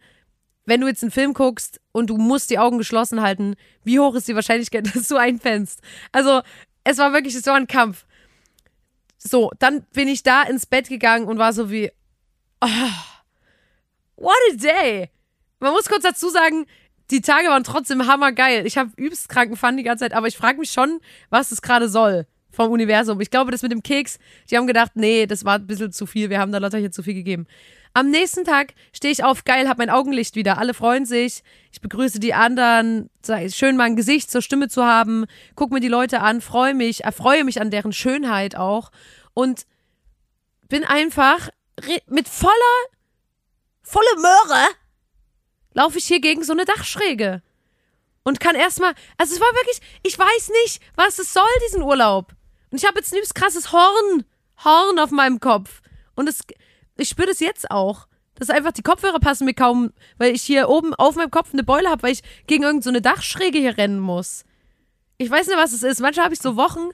wenn 0.67 0.81
du 0.81 0.87
jetzt 0.87 1.03
einen 1.03 1.11
Film 1.11 1.35
guckst 1.35 1.81
und 1.93 2.11
du 2.11 2.17
musst 2.17 2.51
die 2.51 2.59
Augen 2.59 2.79
geschlossen 2.79 3.23
halten, 3.23 3.55
wie 3.85 3.99
hoch 3.99 4.15
ist 4.15 4.29
die 4.29 4.35
Wahrscheinlichkeit, 4.35 4.87
dass 4.95 5.09
du 5.09 5.17
einpennst? 5.17 5.81
Also, 6.13 6.43
es 6.85 6.99
war 6.99 7.13
wirklich, 7.13 7.35
es 7.35 7.47
war 7.47 7.57
ein 7.57 7.67
Kampf. 7.67 8.07
So, 9.27 9.51
dann 9.59 9.83
bin 9.93 10.09
ich 10.09 10.23
da 10.23 10.43
ins 10.43 10.67
Bett 10.67 10.89
gegangen 10.89 11.27
und 11.27 11.39
war 11.39 11.53
so 11.53 11.71
wie, 11.71 11.91
oh, 12.61 12.69
what 14.17 14.37
a 14.53 14.57
day. 14.57 15.11
Man 15.61 15.73
muss 15.73 15.89
kurz 15.89 16.03
dazu 16.03 16.29
sagen, 16.29 16.67
die 17.11 17.23
Tage 17.23 17.49
waren 17.49 17.65
trotzdem 17.65 18.07
hammergeil. 18.07 18.67
Ich 18.67 18.77
habe 18.77 18.91
übelst 18.97 19.29
kranken 19.29 19.57
Fun 19.57 19.77
die 19.77 19.83
ganze 19.83 20.05
Zeit, 20.05 20.13
aber 20.13 20.27
ich 20.27 20.37
frage 20.37 20.59
mich 20.59 20.71
schon, 20.71 21.01
was 21.31 21.53
es 21.53 21.63
gerade 21.63 21.89
soll 21.89 22.27
vom 22.51 22.71
Universum. 22.71 23.21
Ich 23.21 23.31
glaube, 23.31 23.51
das 23.51 23.63
mit 23.63 23.73
dem 23.73 23.83
Keks, 23.83 24.19
die 24.51 24.57
haben 24.57 24.67
gedacht, 24.67 24.93
nee, 24.95 25.27
das 25.27 25.45
war 25.45 25.59
ein 25.59 25.67
bisschen 25.67 25.93
zu 25.93 26.07
viel, 26.07 26.31
wir 26.31 26.39
haben 26.39 26.53
da 26.53 26.59
Lotta 26.59 26.79
hier 26.79 26.93
zu 26.93 27.03
viel 27.03 27.15
gegeben. 27.15 27.47
Am 27.95 28.11
nächsten 28.11 28.45
Tag 28.45 28.75
stehe 28.93 29.13
ich 29.13 29.25
auf, 29.25 29.45
geil, 29.45 29.69
hab 29.69 29.79
mein 29.79 29.89
Augenlicht 29.89 30.35
wieder. 30.35 30.59
Alle 30.59 30.75
freuen 30.75 31.07
sich. 31.07 31.43
Ich 31.73 31.81
begrüße 31.81 32.19
die 32.19 32.35
anderen. 32.35 33.09
Schön, 33.49 33.77
mal 33.77 33.85
ein 33.85 33.97
Gesicht 33.97 34.31
zur 34.31 34.43
Stimme 34.43 34.69
zu 34.69 34.85
haben. 34.85 35.27
Guck 35.55 35.71
mir 35.71 35.81
die 35.81 35.89
Leute 35.89 36.21
an, 36.21 36.41
freue 36.41 36.75
mich, 36.75 37.05
erfreue 37.05 37.45
mich 37.45 37.61
an 37.61 37.71
deren 37.71 37.93
Schönheit 37.93 38.57
auch. 38.57 38.91
Und 39.33 39.67
bin 40.69 40.85
einfach 40.85 41.49
mit 42.09 42.29
voller 42.29 42.53
volle 43.85 44.17
Möhre, 44.17 44.67
laufe 45.75 45.99
ich 45.99 46.07
hier 46.07 46.21
gegen 46.21 46.43
so 46.43 46.53
eine 46.53 46.65
Dachschräge. 46.65 47.43
Und 48.25 48.41
kann 48.41 48.57
erstmal, 48.57 48.95
also 49.19 49.35
es 49.35 49.41
war 49.41 49.53
wirklich, 49.53 49.81
ich 50.03 50.19
weiß 50.19 50.51
nicht, 50.65 50.81
was 50.97 51.19
es 51.19 51.33
soll, 51.33 51.45
diesen 51.69 51.83
Urlaub. 51.83 52.33
Und 52.71 52.79
ich 52.79 52.87
habe 52.87 52.99
jetzt 52.99 53.13
ein 53.13 53.17
übelst 53.17 53.35
krasses 53.35 53.71
Horn, 53.71 54.25
Horn 54.65 54.99
auf 54.99 55.11
meinem 55.11 55.41
Kopf. 55.41 55.83
Und 56.15 56.29
es, 56.29 56.41
ich 56.97 57.09
spüre 57.09 57.29
das 57.29 57.41
jetzt 57.41 57.71
auch. 57.71 58.07
Das 58.37 58.49
ist 58.49 58.55
einfach, 58.55 58.73
die 58.73 58.83
Kopfhörer 58.83 59.21
passen 59.21 59.45
mir 59.45 59.55
kaum, 59.55 59.93
weil 60.19 60.35
ich 60.35 60.43
hier 60.43 60.69
oben 60.69 60.93
auf 60.95 61.15
meinem 61.15 61.31
Kopf 61.31 61.53
eine 61.53 61.63
Beule 61.63 61.89
habe, 61.89 62.03
weil 62.03 62.13
ich 62.13 62.23
gegen 62.47 62.65
irgendeine 62.65 62.99
so 62.99 63.01
Dachschräge 63.01 63.59
hier 63.59 63.79
rennen 63.79 64.01
muss. 64.01 64.45
Ich 65.19 65.31
weiß 65.31 65.47
nicht, 65.47 65.57
was 65.57 65.73
es 65.73 65.85
ist. 65.85 66.01
Manchmal 66.01 66.25
habe 66.25 66.35
ich 66.35 66.41
so 66.41 66.57
Wochen, 66.57 66.91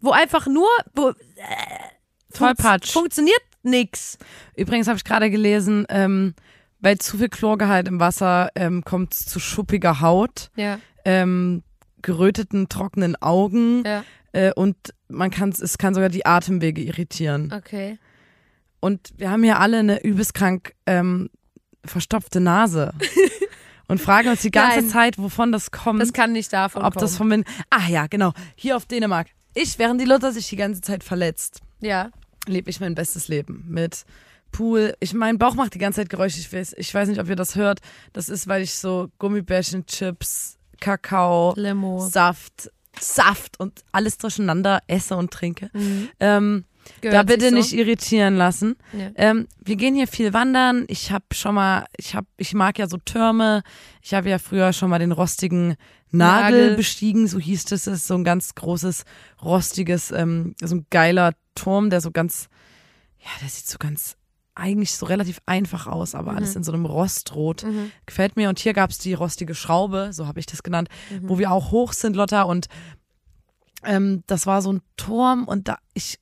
wo 0.00 0.10
einfach 0.10 0.46
nur, 0.46 0.68
wo, 0.94 1.10
äh, 1.10 2.54
Patsch. 2.54 2.92
funktioniert 2.92 3.40
nix. 3.62 4.18
Übrigens 4.56 4.88
habe 4.88 4.96
ich 4.96 5.04
gerade 5.04 5.30
gelesen, 5.30 5.86
ähm, 5.88 6.34
bei 6.80 6.96
zu 6.96 7.16
viel 7.18 7.28
Chlorgehalt 7.28 7.86
im 7.86 8.00
Wasser 8.00 8.50
ähm, 8.56 8.84
kommt 8.84 9.14
es 9.14 9.26
zu 9.26 9.38
schuppiger 9.38 10.00
Haut, 10.00 10.50
Ja, 10.56 10.80
ähm, 11.04 11.62
geröteten, 12.02 12.68
trockenen 12.68 13.14
Augen 13.22 13.84
ja, 13.86 14.04
äh, 14.32 14.52
und 14.52 14.76
man 15.06 15.30
kann 15.30 15.50
es 15.50 15.78
kann 15.78 15.94
sogar 15.94 16.08
die 16.08 16.26
Atemwege 16.26 16.82
irritieren. 16.82 17.52
okay. 17.56 17.98
Und 18.82 19.12
wir 19.16 19.30
haben 19.30 19.44
hier 19.44 19.60
alle 19.60 19.78
eine 19.78 20.02
übelst 20.02 20.34
krank 20.34 20.74
ähm, 20.86 21.30
verstopfte 21.84 22.40
Nase 22.40 22.92
und 23.86 24.00
fragen 24.00 24.28
uns 24.28 24.42
die 24.42 24.50
ganze 24.50 24.80
Nein. 24.80 24.88
Zeit, 24.88 25.18
wovon 25.18 25.52
das 25.52 25.70
kommt. 25.70 26.02
Das 26.02 26.12
kann 26.12 26.32
nicht 26.32 26.52
davon 26.52 26.82
ob 26.82 26.94
kommen. 26.94 27.00
das 27.00 27.16
vom 27.16 27.30
Wind. 27.30 27.46
Ah 27.70 27.86
ja, 27.88 28.08
genau. 28.08 28.32
Hier 28.56 28.76
auf 28.76 28.84
Dänemark. 28.86 29.28
Ich, 29.54 29.78
während 29.78 30.00
die 30.00 30.04
Luther 30.04 30.32
sich 30.32 30.48
die 30.48 30.56
ganze 30.56 30.80
Zeit 30.80 31.04
verletzt, 31.04 31.60
ja, 31.78 32.10
lebe 32.48 32.70
ich 32.70 32.80
mein 32.80 32.96
bestes 32.96 33.28
Leben 33.28 33.64
mit 33.68 34.04
Pool. 34.50 34.96
Ich 34.98 35.14
mein 35.14 35.38
Bauch 35.38 35.54
macht 35.54 35.74
die 35.74 35.78
ganze 35.78 36.00
Zeit 36.00 36.10
Geräusche. 36.10 36.40
Ich 36.40 36.52
weiß, 36.52 36.74
ich 36.76 36.92
weiß 36.92 37.08
nicht, 37.08 37.20
ob 37.20 37.28
ihr 37.28 37.36
das 37.36 37.54
hört. 37.54 37.78
Das 38.12 38.28
ist, 38.28 38.48
weil 38.48 38.62
ich 38.62 38.74
so 38.74 39.10
Gummibärchen, 39.20 39.86
Chips, 39.86 40.58
Kakao, 40.80 41.54
Limo. 41.54 42.00
Saft, 42.00 42.72
Saft 42.98 43.60
und 43.60 43.84
alles 43.92 44.18
durcheinander 44.18 44.80
esse 44.88 45.16
und 45.16 45.30
trinke. 45.30 45.70
Mhm. 45.72 46.08
Ähm, 46.18 46.64
Gehört 47.00 47.16
da 47.18 47.22
bitte 47.22 47.50
so. 47.50 47.54
nicht 47.54 47.72
irritieren 47.72 48.36
lassen. 48.36 48.76
Ja. 48.92 49.10
Ähm, 49.16 49.48
wir 49.60 49.76
gehen 49.76 49.94
hier 49.94 50.06
viel 50.08 50.32
wandern. 50.32 50.84
Ich 50.88 51.10
habe 51.12 51.24
schon 51.32 51.54
mal, 51.54 51.86
ich 51.96 52.14
habe, 52.14 52.26
ich 52.36 52.54
mag 52.54 52.78
ja 52.78 52.88
so 52.88 52.96
Türme. 52.98 53.62
Ich 54.02 54.14
habe 54.14 54.30
ja 54.30 54.38
früher 54.38 54.72
schon 54.72 54.90
mal 54.90 54.98
den 54.98 55.12
rostigen 55.12 55.76
Nagel, 56.10 56.60
Nagel. 56.60 56.76
bestiegen, 56.76 57.26
so 57.26 57.38
hieß 57.38 57.64
das. 57.66 57.84
Das 57.84 57.94
ist 57.94 58.06
so 58.06 58.14
ein 58.14 58.24
ganz 58.24 58.54
großes, 58.54 59.04
rostiges, 59.42 60.10
ähm, 60.10 60.54
so 60.62 60.76
ein 60.76 60.86
geiler 60.90 61.32
Turm, 61.54 61.90
der 61.90 62.00
so 62.00 62.10
ganz, 62.10 62.48
ja, 63.18 63.30
der 63.40 63.48
sieht 63.48 63.66
so 63.66 63.78
ganz 63.78 64.16
eigentlich 64.54 64.92
so 64.94 65.06
relativ 65.06 65.40
einfach 65.46 65.86
aus, 65.86 66.14
aber 66.14 66.36
alles 66.36 66.54
in 66.56 66.62
so 66.62 66.72
einem 66.72 66.84
Rostrot. 66.84 67.64
Mhm. 67.64 67.90
Gefällt 68.04 68.36
mir. 68.36 68.50
Und 68.50 68.58
hier 68.58 68.74
gab's 68.74 68.98
die 68.98 69.14
rostige 69.14 69.54
Schraube, 69.54 70.10
so 70.12 70.26
habe 70.26 70.40
ich 70.40 70.46
das 70.46 70.62
genannt, 70.62 70.88
Mhm. 71.10 71.28
wo 71.30 71.38
wir 71.38 71.50
auch 71.50 71.70
hoch 71.70 71.94
sind, 71.94 72.16
Lotta. 72.16 72.42
Und 72.42 72.66
ähm, 73.84 74.22
das 74.26 74.46
war 74.46 74.60
so 74.60 74.72
ein 74.74 74.82
Turm 74.98 75.44
und 75.48 75.68
da 75.68 75.78
ich 75.94 76.18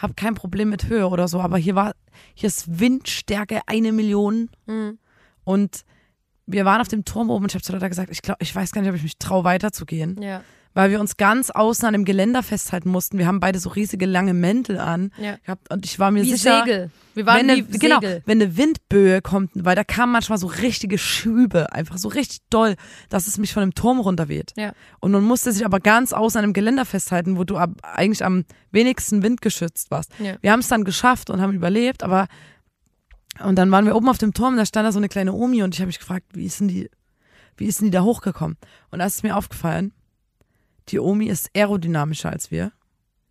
habe 0.00 0.14
kein 0.14 0.34
Problem 0.34 0.70
mit 0.70 0.88
Höhe 0.88 1.08
oder 1.08 1.28
so, 1.28 1.40
aber 1.40 1.58
hier 1.58 1.74
war 1.74 1.92
hier 2.34 2.46
ist 2.46 2.80
Windstärke 2.80 3.60
eine 3.66 3.92
Million. 3.92 4.50
Mhm. 4.66 4.98
und 5.44 5.84
wir 6.46 6.64
waren 6.64 6.80
auf 6.80 6.88
dem 6.88 7.04
Turm 7.04 7.30
oben 7.30 7.44
und 7.44 7.52
ich 7.52 7.54
habe 7.54 7.62
zu 7.62 7.72
Lotta 7.72 7.86
gesagt, 7.86 8.10
ich 8.10 8.22
glaube, 8.22 8.42
ich 8.42 8.54
weiß 8.54 8.72
gar 8.72 8.80
nicht, 8.80 8.90
ob 8.90 8.96
ich 8.96 9.04
mich 9.04 9.18
traue 9.18 9.44
weiterzugehen, 9.44 10.20
Ja, 10.20 10.42
weil 10.74 10.90
wir 10.90 11.00
uns 11.00 11.16
ganz 11.16 11.50
außen 11.50 11.86
an 11.86 11.92
dem 11.92 12.04
Geländer 12.04 12.42
festhalten 12.42 12.90
mussten. 12.90 13.18
Wir 13.18 13.26
haben 13.26 13.40
beide 13.40 13.58
so 13.58 13.70
riesige 13.70 14.06
lange 14.06 14.34
Mäntel 14.34 14.78
an 14.78 15.12
ja. 15.18 15.36
gehabt 15.44 15.72
und 15.72 15.84
ich 15.84 15.98
war 15.98 16.10
mir 16.10 16.22
Wie 16.22 16.30
sicher, 16.30 16.62
Segel. 16.64 16.90
Wir 17.14 17.26
waren 17.26 17.40
wenn 17.40 17.50
eine, 17.50 17.62
genau, 17.64 18.00
Segel. 18.00 18.22
wenn 18.26 18.40
eine 18.40 18.56
Windböe 18.56 19.20
kommt, 19.20 19.50
weil 19.54 19.74
da 19.74 19.84
kamen 19.84 20.12
manchmal 20.12 20.38
so 20.38 20.46
richtige 20.46 20.96
Schübe, 20.96 21.72
einfach 21.72 21.98
so 21.98 22.08
richtig 22.08 22.40
doll, 22.50 22.76
dass 23.08 23.26
es 23.26 23.38
mich 23.38 23.52
von 23.52 23.62
dem 23.62 23.74
Turm 23.74 23.98
runterweht. 23.98 24.52
Ja. 24.56 24.72
Und 25.00 25.10
man 25.12 25.24
musste 25.24 25.52
sich 25.52 25.64
aber 25.64 25.80
ganz 25.80 26.12
außen 26.12 26.38
an 26.38 26.44
einem 26.44 26.52
Geländer 26.52 26.84
festhalten, 26.84 27.36
wo 27.36 27.44
du 27.44 27.56
ab, 27.56 27.70
eigentlich 27.82 28.24
am 28.24 28.44
wenigsten 28.70 29.22
windgeschützt 29.22 29.90
warst. 29.90 30.12
Ja. 30.18 30.36
Wir 30.40 30.52
haben 30.52 30.60
es 30.60 30.68
dann 30.68 30.84
geschafft 30.84 31.30
und 31.30 31.40
haben 31.40 31.52
überlebt, 31.52 32.02
aber 32.02 32.28
und 33.42 33.56
dann 33.56 33.70
waren 33.70 33.86
wir 33.86 33.96
oben 33.96 34.08
auf 34.08 34.18
dem 34.18 34.34
Turm, 34.34 34.56
da 34.56 34.66
stand 34.66 34.86
da 34.86 34.92
so 34.92 34.98
eine 34.98 35.08
kleine 35.08 35.32
Omi 35.32 35.62
und 35.62 35.74
ich 35.74 35.80
habe 35.80 35.86
mich 35.86 35.98
gefragt, 35.98 36.26
wie 36.34 36.44
ist 36.44 36.60
denn 36.60 36.68
die, 36.68 36.90
wie 37.56 37.66
ist 37.66 37.80
denn 37.80 37.86
die 37.86 37.90
da 37.90 38.02
hochgekommen? 38.02 38.56
Und 38.90 38.98
da 38.98 39.06
ist 39.06 39.22
mir 39.22 39.36
aufgefallen, 39.36 39.92
die 40.88 40.98
Omi 40.98 41.26
ist 41.26 41.50
aerodynamischer 41.56 42.30
als 42.30 42.50
wir 42.50 42.72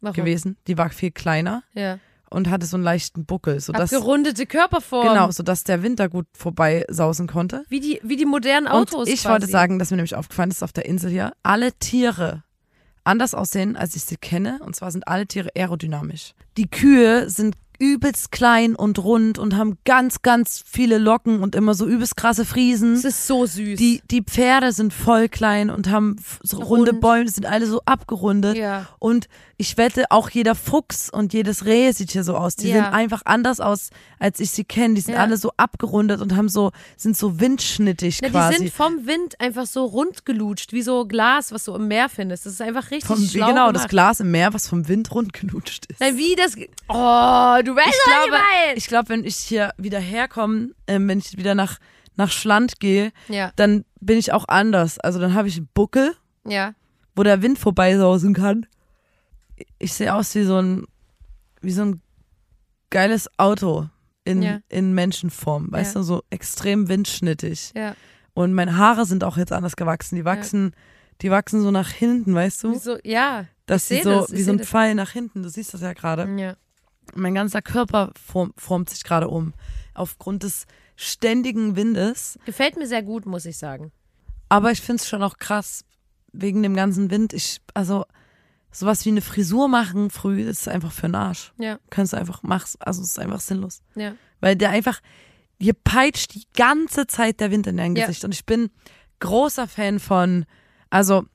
Warum? 0.01 0.13
gewesen. 0.15 0.57
Die 0.67 0.77
war 0.77 0.89
viel 0.89 1.12
kleiner 1.12 1.63
Ja. 1.73 1.99
und 2.29 2.49
hatte 2.49 2.65
so 2.65 2.77
einen 2.77 2.83
leichten 2.83 3.25
Buckel, 3.25 3.59
sodass 3.59 3.91
Abgerundete 3.93 4.45
Körperform. 4.45 5.07
Genau, 5.07 5.31
sodass 5.31 5.63
der 5.63 5.83
Wind 5.83 5.99
da 5.99 6.07
gut 6.07 6.27
vorbeisausen 6.33 7.27
konnte. 7.27 7.63
Wie 7.69 7.79
die, 7.79 7.99
wie 8.03 8.15
die 8.15 8.25
modernen 8.25 8.67
Autos. 8.67 9.07
Und 9.07 9.13
ich 9.13 9.21
quasi. 9.21 9.29
wollte 9.33 9.47
sagen, 9.47 9.79
dass 9.79 9.89
mir 9.91 9.97
nämlich 9.97 10.15
aufgefallen 10.15 10.51
ist 10.51 10.63
auf 10.63 10.71
der 10.71 10.85
Insel 10.85 11.12
hier, 11.12 11.33
alle 11.43 11.73
Tiere 11.73 12.43
anders 13.03 13.33
aussehen, 13.33 13.75
als 13.75 13.95
ich 13.95 14.03
sie 14.05 14.17
kenne. 14.17 14.59
Und 14.63 14.75
zwar 14.75 14.91
sind 14.91 15.07
alle 15.07 15.25
Tiere 15.25 15.49
aerodynamisch. 15.55 16.33
Die 16.57 16.69
Kühe 16.69 17.29
sind 17.29 17.55
übelst 17.80 18.32
klein 18.32 18.76
und 18.76 19.00
rund 19.00 19.39
und 19.39 19.56
haben 19.56 19.78
ganz, 19.86 20.22
ganz 20.22 20.63
viele 20.70 20.98
Locken 20.98 21.42
und 21.42 21.56
immer 21.56 21.74
so 21.74 21.86
übelst 21.88 22.15
krasse 22.18 22.46
Friesen. 22.46 22.94
Es 22.94 23.06
ist 23.06 23.26
so 23.26 23.46
süß. 23.46 23.80
Die, 23.80 24.02
die 24.12 24.22
Pferde 24.22 24.72
sind 24.74 24.94
voll 24.94 25.30
klein 25.30 25.70
und 25.70 25.89
haben 25.89 26.18
so 26.44 26.58
runde 26.58 26.92
Rund. 26.92 27.02
Bäume, 27.02 27.30
sind 27.30 27.46
alle 27.46 27.65
so 27.65 27.82
abgerundet. 27.86 28.58
Ja. 28.58 28.88
Und 29.00 29.28
ich 29.58 29.78
wette, 29.78 30.06
auch 30.12 30.30
jeder 30.30 30.56
Fuchs 30.56 31.10
und 31.10 31.34
jedes 31.34 31.65
Reh 31.65 31.92
sieht 31.92 32.12
hier 32.12 32.24
so 32.24 32.36
aus. 32.36 32.56
Die 32.56 32.68
Ja. 32.70 32.76
sehen 32.76 32.86
einfach 32.94 33.22
anders 33.26 33.60
aus, 33.60 33.89
als 34.20 34.39
ich 34.39 34.52
sie 34.52 34.63
kenne. 34.65 34.94
Die 34.96 35.02
sind 35.02 35.15
Ja. 35.15 35.22
alle 35.22 35.38
so 35.38 35.52
abgerundet 35.58 36.22
und 36.22 36.36
haben 36.36 36.48
so, 36.50 36.72
sind 36.98 37.18
so 37.18 37.39
windschnittig 37.39 38.20
Na, 38.22 38.30
quasi. 38.30 38.54
die 38.58 38.63
sind 38.65 38.74
vom 38.74 39.06
Wind 39.06 39.39
einfach 39.39 39.65
so 39.65 39.86
rund 39.86 40.26
gelutscht, 40.26 40.72
wie 40.74 40.82
so 40.82 41.06
Glas, 41.06 41.52
was 41.52 41.65
du 41.65 41.76
im 41.76 41.88
Meer 41.88 42.10
findest. 42.10 42.46
Das 42.46 42.54
ist 42.54 42.62
einfach 42.62 42.92
richtig 42.92 43.06
vom, 43.08 43.24
schlau 43.26 43.48
genau, 43.48 43.68
gemacht. 43.68 43.76
das 43.76 43.88
Glas 43.89 44.20
im 44.20 44.32
Meer, 44.32 44.54
was 44.54 44.68
vom 44.68 44.88
Wind 44.88 45.12
rundgelutscht 45.13 45.86
ist. 45.88 46.00
Nein, 46.00 46.18
wie 46.18 46.36
das. 46.36 46.56
Oh, 46.88 47.62
du 47.69 47.75
weißt, 47.75 47.88
ich 47.88 47.93
ich 47.95 48.03
glaube, 48.13 48.32
meine. 48.32 48.75
ich 48.77 48.88
glaube, 48.88 49.10
wenn 49.10 49.23
ich 49.23 49.36
hier 49.38 49.71
wieder 49.77 49.99
herkomme, 49.99 50.71
ähm, 50.88 51.08
wenn 51.08 51.19
ich 51.19 51.38
wieder 51.38 51.55
nach, 51.55 51.79
nach 52.15 52.32
Schland 52.32 52.79
gehe, 52.79 53.12
Ja, 53.27 53.51
dann 53.55 53.86
bin 54.01 54.17
ich 54.17 54.32
auch 54.34 54.45
anders. 54.47 54.99
Also 54.99 55.19
dann 55.19 55.34
habe 55.34 55.47
ich 55.47 55.58
einen 55.58 55.69
Buckel, 55.73 56.15
ja. 56.45 56.73
wo 57.15 57.23
der 57.23 57.41
Wind 57.41 57.60
vorbeisausen 57.60 58.34
kann. 58.34 58.65
Ich 59.77 59.93
sehe 59.93 60.13
aus 60.13 60.34
wie 60.36 60.43
so 60.43 60.58
ein, 60.62 60.86
wie 61.62 61.71
so 61.71 61.84
ein 61.84 62.01
geiles 62.89 63.29
Auto 63.38 63.89
in, 64.23 64.41
Ja. 64.41 64.60
in 64.69 64.93
Menschenform, 64.93 65.71
weißt 65.71 65.95
Ja. 65.95 66.01
du, 66.01 66.05
so 66.05 66.23
extrem 66.29 66.88
windschnittig. 66.89 67.71
Ja. 67.75 67.95
Und 68.34 68.53
meine 68.53 68.77
Haare 68.77 69.05
sind 69.05 69.23
auch 69.23 69.38
jetzt 69.38 69.51
anders 69.51 69.75
gewachsen. 69.75 70.15
Die 70.15 70.23
wachsen, 70.25 70.73
die 71.21 71.29
wachsen 71.32 71.62
so 71.62 71.71
nach 71.71 71.89
hinten, 71.89 72.34
weißt 72.34 72.63
du? 72.63 72.71
Wieso? 72.73 72.97
Ja. 73.03 73.45
Dass 73.65 73.84
ich 73.84 73.88
sie 73.89 73.95
seh 73.97 74.03
so 74.03 74.10
das, 74.21 74.29
ich 74.32 74.38
wie 74.39 74.43
so 74.43 74.51
ein 74.51 74.58
das. 74.60 74.67
Pfeil 74.67 74.95
nach 74.95 75.12
hinten. 75.12 75.43
Du 75.43 75.49
siehst 75.49 75.73
das 75.73 75.82
ja 75.82 75.93
gerade. 75.93 76.27
Ja. 76.38 76.55
Mein 77.15 77.36
ganzer 77.36 77.62
Körper 77.62 78.12
form, 78.22 78.54
formt 78.58 78.89
sich 78.89 79.04
gerade 79.04 79.28
um. 79.28 79.54
Aufgrund 79.93 80.43
des 80.43 80.65
ständigen 80.95 81.76
Windes. 81.76 82.38
Gefällt 82.45 82.78
mir 82.78 82.88
sehr 82.88 83.04
gut, 83.04 83.26
muss 83.26 83.45
ich 83.45 83.58
sagen. 83.58 83.91
Aber 84.50 84.72
ich 84.72 84.82
finde 84.82 85.02
es 85.02 85.08
schon 85.08 85.24
auch 85.24 85.38
krass, 85.38 85.86
wegen 86.32 86.63
dem 86.63 86.76
ganzen 86.76 87.10
Wind. 87.12 87.34
Ich, 87.34 87.60
also, 87.74 88.06
sowas 88.72 89.06
wie 89.06 89.10
eine 89.10 89.22
Frisur 89.22 89.67
machen 89.67 90.10
früh 90.10 90.41
ist 90.41 90.67
einfach 90.67 90.91
für 90.91 91.08
den 91.08 91.15
Arsch. 91.15 91.54
Ja, 91.58 91.80
Kannst 91.89 92.13
du 92.13 92.17
einfach 92.17 92.43
machen. 92.43 92.76
Also, 92.80 93.02
es 93.02 93.10
ist 93.10 93.19
einfach 93.19 93.39
sinnlos. 93.39 93.82
ja. 93.95 94.13
Weil 94.41 94.56
der 94.56 94.69
einfach, 94.69 95.02
hier 95.60 95.74
peitscht 95.74 96.34
die 96.34 96.45
ganze 96.56 97.08
Zeit 97.08 97.41
der 97.41 97.52
Wind 97.52 97.67
in 97.67 97.76
dein 97.78 97.95
Ja. 97.95 98.06
Gesicht. 98.06 98.24
Und 98.24 98.34
ich 98.34 98.45
bin 98.45 98.69
großer 99.19 99.67
Fan 99.67 100.00
von, 100.00 100.45
also, 100.89 101.26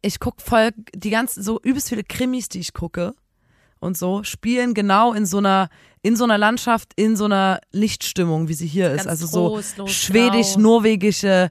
ich 0.00 0.18
gucke 0.18 0.42
voll, 0.42 0.70
die 0.94 1.10
ganzen, 1.10 1.42
so 1.42 1.60
übelst 1.62 1.88
viele 1.90 2.02
Krimis, 2.02 2.48
die 2.48 2.58
ich 2.58 2.72
gucke 2.72 3.14
und 3.82 3.96
so, 3.96 4.22
spielen 4.22 4.74
genau 4.74 5.12
in 5.12 5.26
so 5.26 5.38
einer, 5.38 5.68
in 6.02 6.16
so 6.16 6.24
einer 6.24 6.38
Landschaft, 6.38 6.92
in 6.96 7.16
so 7.16 7.26
einer 7.26 7.60
Lichtstimmung, 7.72 8.48
wie 8.48 8.54
sie 8.54 8.66
hier 8.66 8.90
ist. 8.92 9.06
Ganz 9.06 9.08
Also 9.22 9.26
so 9.26 9.86
schwedisch-norwegische, 9.86 11.50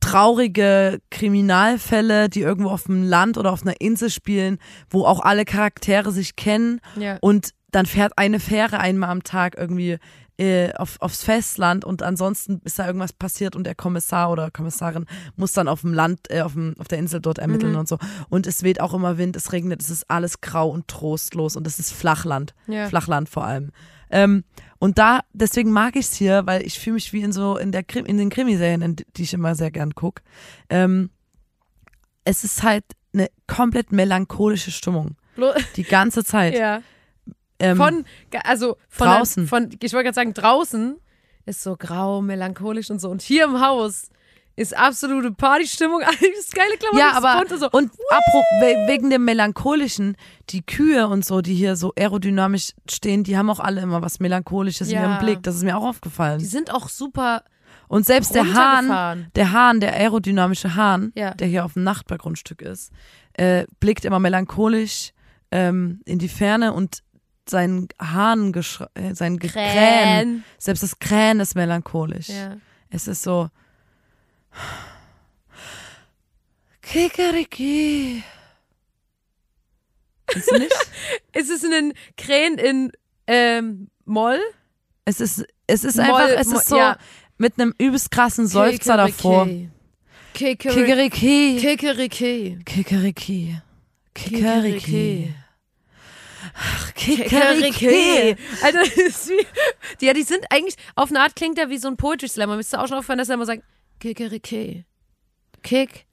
traurige 0.00 1.00
Kriminalfälle, 1.10 2.28
die 2.28 2.40
irgendwo 2.40 2.70
auf 2.70 2.84
dem 2.84 3.02
Land 3.04 3.38
oder 3.38 3.52
auf 3.52 3.62
einer 3.62 3.80
Insel 3.80 4.10
spielen, 4.10 4.58
wo 4.90 5.04
auch 5.04 5.20
alle 5.20 5.44
Charaktere 5.44 6.12
sich 6.12 6.36
kennen 6.36 6.80
Ja. 6.96 7.16
und 7.20 7.50
dann 7.70 7.86
fährt 7.86 8.18
eine 8.18 8.38
Fähre 8.38 8.78
einmal 8.78 9.10
am 9.10 9.24
Tag 9.24 9.56
irgendwie 9.56 9.98
äh, 10.36 10.72
auf, 10.74 11.00
aufs 11.00 11.22
Festland 11.22 11.84
und 11.84 12.02
ansonsten 12.02 12.60
ist 12.64 12.78
da 12.78 12.86
irgendwas 12.86 13.12
passiert 13.12 13.54
und 13.54 13.64
der 13.64 13.74
Kommissar 13.74 14.30
oder 14.30 14.50
Kommissarin 14.50 15.06
muss 15.36 15.52
dann 15.52 15.68
auf 15.68 15.82
dem 15.82 15.94
Land, 15.94 16.30
äh, 16.30 16.40
auf, 16.40 16.54
dem, 16.54 16.74
auf 16.78 16.88
der 16.88 16.98
Insel 16.98 17.20
dort 17.20 17.38
ermitteln 17.38 17.72
Mhm. 17.72 17.78
und 17.78 17.88
so. 17.88 17.98
Und 18.28 18.46
es 18.46 18.62
weht 18.64 18.80
auch 18.80 18.94
immer 18.94 19.16
Wind, 19.16 19.36
es 19.36 19.52
regnet, 19.52 19.80
es 19.80 19.90
ist 19.90 20.10
alles 20.10 20.40
grau 20.40 20.68
und 20.70 20.88
trostlos 20.88 21.54
und 21.56 21.66
es 21.66 21.78
ist 21.78 21.92
Flachland. 21.92 22.54
Ja. 22.66 22.88
Flachland 22.88 23.28
vor 23.28 23.44
allem. 23.44 23.70
Ähm, 24.10 24.44
und 24.78 24.98
da, 24.98 25.20
deswegen 25.32 25.70
mag 25.70 25.96
ich 25.96 26.06
es 26.06 26.14
hier, 26.14 26.46
weil 26.46 26.62
ich 26.66 26.78
fühle 26.78 26.94
mich 26.94 27.12
wie 27.12 27.22
in 27.22 27.32
so, 27.32 27.56
in 27.56 27.72
der 27.72 27.84
Krim, 27.84 28.04
in 28.04 28.18
den 28.18 28.28
Krimiserien, 28.30 28.96
die 29.16 29.22
ich 29.22 29.34
immer 29.34 29.54
sehr 29.54 29.70
gern 29.70 29.94
gucke. 29.94 30.22
Ähm, 30.68 31.10
es 32.24 32.44
ist 32.44 32.62
halt 32.62 32.84
eine 33.12 33.28
komplett 33.46 33.92
melancholische 33.92 34.70
Stimmung. 34.72 35.16
Die 35.76 35.84
ganze 35.84 36.24
Zeit. 36.24 36.54
ja. 36.58 36.82
Ähm, 37.58 37.76
Von, 37.76 38.04
also 38.44 38.76
von 38.88 39.06
draußen. 39.06 39.46
Von, 39.46 39.70
ich 39.80 39.92
wollte 39.92 40.04
gerade 40.04 40.14
sagen, 40.14 40.34
draußen 40.34 40.96
ist 41.46 41.62
so 41.62 41.76
grau, 41.76 42.20
melancholisch 42.22 42.90
und 42.90 43.00
so. 43.00 43.10
Und 43.10 43.22
hier 43.22 43.44
im 43.44 43.60
Haus 43.60 44.08
ist 44.56 44.76
absolute 44.76 45.30
Partystimmung. 45.32 46.00
Alles 46.02 46.50
geile 46.52 46.76
Klamotten. 46.78 46.98
Ja, 46.98 47.12
aber 47.16 47.40
und 47.40 47.58
so. 47.58 47.68
und 47.70 47.90
we- 47.92 48.88
wegen 48.88 49.10
dem 49.10 49.24
melancholischen, 49.24 50.16
die 50.50 50.62
Kühe 50.62 51.06
und 51.08 51.24
so, 51.24 51.40
die 51.42 51.54
hier 51.54 51.76
so 51.76 51.92
aerodynamisch 51.98 52.72
stehen, 52.90 53.24
die 53.24 53.36
haben 53.36 53.50
auch 53.50 53.60
alle 53.60 53.80
immer 53.80 54.00
was 54.02 54.20
melancholisches 54.20 54.88
in 54.88 54.94
Ja. 54.94 55.02
ihrem 55.02 55.18
Blick. 55.18 55.42
Das 55.42 55.56
ist 55.56 55.62
mir 55.64 55.76
auch 55.76 55.82
die 55.82 55.88
aufgefallen. 55.88 56.40
sind 56.40 56.72
auch 56.72 56.88
super. 56.88 57.42
Und 57.88 58.06
selbst 58.06 58.34
der 58.34 58.54
Hahn, 58.54 59.30
der 59.36 59.52
Hahn, 59.52 59.80
der 59.80 59.92
aerodynamische 59.94 60.74
Hahn, 60.74 61.12
Ja. 61.14 61.34
der 61.34 61.46
hier 61.48 61.64
auf 61.64 61.74
dem 61.74 61.82
Nachbargrundstück 61.84 62.62
ist, 62.62 62.90
äh, 63.34 63.66
blickt 63.80 64.04
immer 64.04 64.18
melancholisch 64.20 65.10
ähm, 65.50 66.00
in 66.04 66.18
die 66.18 66.28
Ferne 66.28 66.72
und 66.72 67.02
sein 67.48 67.88
Hahn, 68.00 68.52
äh, 68.94 69.14
sein 69.14 69.38
Krähen. 69.38 70.44
selbst 70.58 70.82
das 70.82 70.98
Krähen 70.98 71.40
ist 71.40 71.54
melancholisch. 71.54 72.28
Ja. 72.28 72.56
Es 72.90 73.08
ist 73.08 73.22
so. 73.22 73.48
Kikeriki. 76.82 78.22
Kennst 80.26 80.50
du 80.50 80.58
nicht? 80.58 80.72
Ist 81.32 81.50
es 81.50 81.64
ein 81.64 81.92
Krähen 82.16 82.58
in 82.58 82.92
ähm, 83.26 83.88
Moll? 84.04 84.40
Es 85.04 85.20
ist, 85.20 85.44
es 85.66 85.84
ist 85.84 85.96
Moll- 85.96 86.04
einfach, 86.06 86.28
es 86.40 86.46
Moll- 86.48 86.56
ist 86.58 86.68
so 86.68 86.76
ja. 86.76 86.96
mit 87.36 87.58
einem 87.60 87.74
übelst 87.78 88.10
krassen 88.10 88.46
Seufzer 88.46 88.96
davor. 88.96 89.46
Kikeriki. 90.32 90.80
Kikeriki. 90.80 91.56
Kikeriki. 91.60 92.58
Kikeriki. 92.64 93.56
Kikeriki. 94.14 95.34
Kikeriki. 96.94 97.72
Kikeriki. 97.72 98.36
Alter, 98.62 98.78
das 98.78 98.96
ist 98.96 99.28
wie, 99.28 99.46
die, 100.00 100.06
ja, 100.06 100.12
die 100.12 100.22
sind 100.22 100.44
eigentlich, 100.50 100.76
auf 100.94 101.10
eine 101.10 101.20
Art 101.20 101.36
klingt 101.36 101.58
der 101.58 101.70
wie 101.70 101.78
so 101.78 101.88
ein 101.88 101.96
Poetry 101.96 102.28
Slammer. 102.28 102.56
Müsste 102.56 102.80
auch 102.80 102.88
schon 102.88 102.98
aufhören, 102.98 103.18
dass 103.18 103.28
er 103.28 103.34
immer 103.34 103.46
sagt, 103.46 103.62
Kikeriki. 104.00 104.84
Kick. 105.62 106.06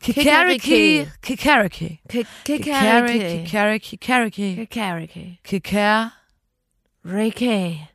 Kikeriki. 0.00 1.06
Kikeriki. 1.22 2.00
Kick. 2.08 2.26
Kikeriki. 2.44 3.44
Kikeriki. 3.44 4.66
Kikeriki. 4.66 5.38
Kikeriki. 5.44 7.88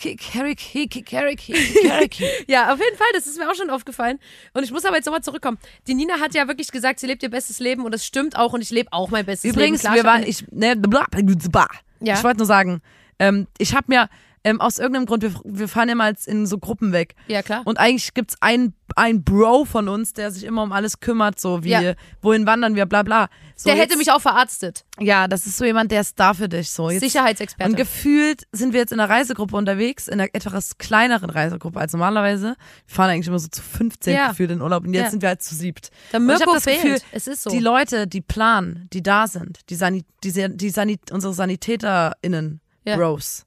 Kikeriki. 0.00 0.88
Kikeriki. 0.88 1.52
Kikeriki. 1.52 2.24
Ja, 2.46 2.72
auf 2.72 2.78
jeden 2.80 2.96
Fall, 2.96 3.06
das 3.14 3.26
ist 3.26 3.38
mir 3.38 3.50
auch 3.50 3.54
schon 3.54 3.70
aufgefallen. 3.70 4.18
Und 4.52 4.64
ich 4.64 4.70
muss 4.70 4.84
aber 4.84 4.96
jetzt 4.96 5.06
nochmal 5.06 5.22
zurückkommen. 5.22 5.58
Die 5.86 5.94
Nina 5.94 6.20
hat 6.20 6.34
ja 6.34 6.48
wirklich 6.48 6.70
gesagt, 6.70 7.00
sie 7.00 7.06
lebt 7.06 7.22
ihr 7.22 7.30
bestes 7.30 7.58
Leben 7.60 7.84
und 7.84 7.92
das 7.92 8.04
stimmt 8.04 8.36
auch 8.36 8.52
und 8.52 8.60
ich 8.60 8.70
lebe 8.70 8.92
auch 8.92 9.10
mein 9.10 9.24
bestes 9.24 9.50
Übrigens, 9.50 9.82
Leben. 9.82 9.94
wir 9.94 10.02
Klar, 10.02 10.14
waren, 10.14 10.22
ich, 10.26 10.44
ne, 10.50 10.76
bla, 10.76 11.04
bla, 11.10 11.68
Ja. 12.00 12.14
ich 12.14 12.24
wollte 12.24 12.38
nur 12.38 12.46
sagen, 12.46 12.82
ähm, 13.18 13.46
ich 13.58 13.74
habe 13.74 13.84
mir 13.88 14.08
ähm, 14.44 14.60
aus 14.60 14.78
irgendeinem 14.78 15.06
Grund, 15.06 15.22
wir, 15.22 15.32
wir 15.44 15.68
fahren 15.68 15.88
immer 15.88 16.04
als 16.04 16.26
in 16.26 16.46
so 16.46 16.58
Gruppen 16.58 16.92
weg. 16.92 17.14
Ja, 17.28 17.42
klar. 17.42 17.62
Und 17.64 17.78
eigentlich 17.78 18.12
gibt's 18.14 18.34
einen, 18.40 18.74
einen 18.96 19.22
Bro 19.22 19.66
von 19.66 19.88
uns, 19.88 20.12
der 20.14 20.30
sich 20.32 20.44
immer 20.44 20.62
um 20.64 20.72
alles 20.72 20.98
kümmert, 21.00 21.38
so 21.40 21.62
wie, 21.62 21.70
Ja. 21.70 21.94
wohin 22.20 22.44
wandern 22.44 22.74
wir, 22.74 22.86
bla 22.86 23.02
bla. 23.04 23.28
So, 23.54 23.68
Der 23.70 23.74
hätte 23.78 23.90
jetzt- 23.94 23.98
mich 23.98 24.10
auch 24.10 24.20
verarztet. 24.20 24.84
Ja, 24.98 25.28
das 25.28 25.46
ist 25.46 25.56
so 25.58 25.64
jemand, 25.64 25.92
der 25.92 26.00
ist 26.00 26.18
da 26.18 26.34
für 26.34 26.48
dich. 26.48 26.70
So. 26.72 26.90
Jetzt, 26.90 27.00
Sicherheitsexperte. 27.02 27.70
und 27.70 27.76
gefühlt 27.76 28.42
sind 28.50 28.72
wir 28.72 28.80
jetzt 28.80 28.92
in 28.92 28.98
einer 28.98 29.08
Reisegruppe 29.08 29.54
unterwegs, 29.56 30.08
in 30.08 30.14
einer 30.20 30.28
etwas 30.32 30.76
kleineren 30.76 31.30
Reisegruppe 31.30 31.78
als 31.78 31.92
normalerweise. 31.92 32.56
Wir 32.86 32.94
fahren 32.94 33.10
eigentlich 33.10 33.28
immer 33.28 33.38
so 33.38 33.48
zu 33.48 33.62
15 33.62 34.14
Ja. 34.14 34.28
gefühlt 34.30 34.50
in 34.50 34.60
Urlaub 34.60 34.84
und 34.84 34.92
jetzt 34.92 35.04
Ja. 35.04 35.10
sind 35.10 35.22
wir 35.22 35.28
halt 35.28 35.42
zu 35.42 35.54
siebt. 35.54 35.90
Der 36.12 36.18
Und 36.20 36.28
ich 36.28 36.38
Mirko 36.38 36.46
hab 36.50 36.54
das 36.56 36.64
fehlt. 36.64 36.82
Gefühl, 36.82 36.98
es 37.12 37.26
ist 37.28 37.42
so. 37.44 37.50
Die 37.50 37.60
Leute, 37.60 38.08
die 38.08 38.20
planen, 38.20 38.88
die 38.92 39.02
da 39.04 39.28
sind, 39.28 39.60
die, 39.70 39.76
Sani 39.76 40.04
die, 40.24 40.32
die 40.56 40.70
Sani 40.70 40.98
unsere 41.12 41.32
SanitäterInnen, 41.32 42.60
Ja. 42.84 42.96
Bros. 42.96 43.46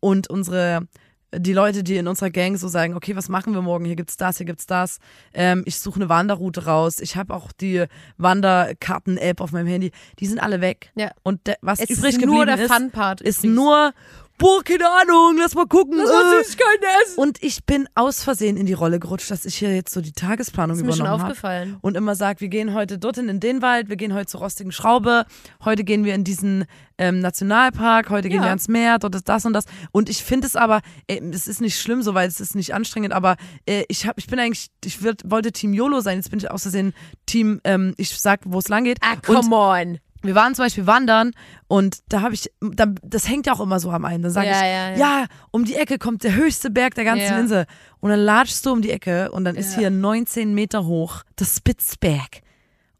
Und 0.00 0.30
unsere, 0.30 0.86
die 1.34 1.52
Leute, 1.52 1.82
die 1.82 1.96
in 1.96 2.08
unserer 2.08 2.30
Gang 2.30 2.56
so 2.56 2.68
sagen, 2.68 2.94
okay, 2.94 3.16
was 3.16 3.28
machen 3.28 3.54
wir 3.54 3.62
morgen? 3.62 3.84
Hier 3.84 3.96
gibt's 3.96 4.16
das, 4.16 4.36
hier 4.38 4.46
gibt's 4.46 4.66
das. 4.66 4.98
Ähm, 5.34 5.62
ich 5.66 5.78
suche 5.78 5.96
eine 5.96 6.08
Wanderroute 6.08 6.64
raus. 6.64 7.00
Ich 7.00 7.16
habe 7.16 7.34
auch 7.34 7.52
die 7.52 7.84
Wanderkarten-App 8.16 9.40
auf 9.40 9.52
meinem 9.52 9.66
Handy. 9.66 9.90
Die 10.20 10.26
sind 10.26 10.38
alle 10.38 10.60
weg. 10.60 10.92
Ja. 10.94 11.10
Und 11.22 11.40
was 11.60 11.80
es 11.80 11.90
übrig 11.90 12.14
ist 12.14 12.20
geblieben 12.20 12.36
nur 12.36 12.46
der 12.46 12.58
ist, 12.58 12.72
Fun-Part. 12.72 13.20
ist 13.20 13.38
übrigens. 13.38 13.56
nur, 13.56 13.92
boah, 14.38 14.62
keine 14.62 14.84
Ahnung, 14.88 15.36
lass 15.38 15.54
mal 15.54 15.66
gucken. 15.66 15.98
Lass 15.98 16.08
mal 16.08 16.40
äh. 16.40 16.44
Süßigkeiten 16.44 16.84
essen. 17.04 17.18
Und 17.18 17.42
ich 17.42 17.64
bin 17.64 17.88
aus 17.94 18.22
Versehen 18.22 18.56
in 18.56 18.66
die 18.66 18.72
Rolle 18.72 18.98
gerutscht, 19.00 19.30
dass 19.30 19.44
ich 19.44 19.56
hier 19.56 19.74
jetzt 19.74 19.92
so 19.92 20.00
die 20.00 20.12
Tagesplanung 20.12 20.76
ist 20.76 20.84
mir 20.84 20.92
schon 20.92 21.00
übernommen 21.00 21.22
habe 21.22 21.32
aufgefallen. 21.32 21.76
und 21.80 21.96
immer 21.96 22.14
sagt, 22.14 22.40
wir 22.40 22.48
gehen 22.48 22.72
heute 22.74 22.98
dorthin 22.98 23.28
in 23.28 23.40
den 23.40 23.60
Wald, 23.62 23.88
wir 23.88 23.96
gehen 23.96 24.14
heute 24.14 24.26
zur 24.26 24.40
rostigen 24.40 24.72
Schraube, 24.72 25.24
heute 25.64 25.84
gehen 25.84 26.04
wir 26.04 26.14
in 26.14 26.24
diesen 26.24 26.64
ähm, 26.98 27.20
Nationalpark, 27.20 28.10
heute 28.10 28.28
gehen 28.28 28.38
Ja. 28.38 28.44
wir 28.44 28.48
ans 28.50 28.68
Meer, 28.68 28.98
dort 28.98 29.14
ist 29.14 29.28
das 29.28 29.44
und 29.44 29.52
das. 29.52 29.64
Und 29.92 30.08
ich 30.08 30.22
finde 30.24 30.46
es 30.46 30.56
aber, 30.56 30.80
äh, 31.06 31.20
es 31.32 31.46
ist 31.48 31.60
nicht 31.60 31.78
schlimm, 31.80 32.02
so 32.02 32.14
weil 32.14 32.28
es 32.28 32.40
ist 32.40 32.54
nicht 32.54 32.74
anstrengend, 32.74 33.12
aber 33.12 33.36
äh, 33.66 33.84
ich 33.88 34.06
hab, 34.06 34.18
ich 34.18 34.26
bin 34.26 34.38
eigentlich, 34.38 34.68
ich 34.84 35.02
würd, 35.02 35.22
wollte 35.26 35.52
Team 35.52 35.72
YOLO 35.72 36.00
sein, 36.00 36.16
jetzt 36.16 36.30
bin 36.30 36.38
ich 36.38 36.50
aus 36.50 36.62
Versehen 36.62 36.94
Team, 37.26 37.60
ähm, 37.64 37.94
ich 37.96 38.18
sag, 38.18 38.40
wo 38.44 38.58
es 38.58 38.68
lang 38.68 38.84
geht. 38.84 38.98
Ah, 39.02 39.12
und 39.12 39.22
come 39.22 39.56
on. 39.56 39.98
Wir 40.22 40.34
waren 40.34 40.54
zum 40.54 40.64
Beispiel 40.64 40.86
wandern 40.86 41.32
und 41.68 41.98
da 42.08 42.22
habe 42.22 42.34
ich, 42.34 42.50
da, 42.60 42.86
das 43.02 43.28
hängt 43.28 43.46
ja 43.46 43.52
auch 43.52 43.60
immer 43.60 43.78
so 43.80 43.90
am 43.90 44.04
einen. 44.04 44.22
Dann 44.22 44.32
sage 44.32 44.48
Ja, 44.48 44.52
ich, 44.54 44.60
ja, 44.62 44.90
ja. 44.90 44.96
ja, 44.96 45.26
um 45.50 45.64
die 45.64 45.76
Ecke 45.76 45.98
kommt 45.98 46.24
der 46.24 46.34
höchste 46.34 46.70
Berg 46.70 46.94
der 46.94 47.04
ganzen. 47.04 47.38
Insel. 47.38 47.66
Und 48.00 48.10
dann 48.10 48.20
latschst 48.20 48.64
du 48.66 48.72
um 48.72 48.82
die 48.82 48.90
Ecke 48.90 49.30
und 49.30 49.44
dann 49.44 49.56
ist 49.56 49.76
hier 49.76 49.90
19 49.90 50.54
Meter 50.54 50.84
hoch 50.86 51.22
das 51.36 51.56
Spitzberg. 51.56 52.42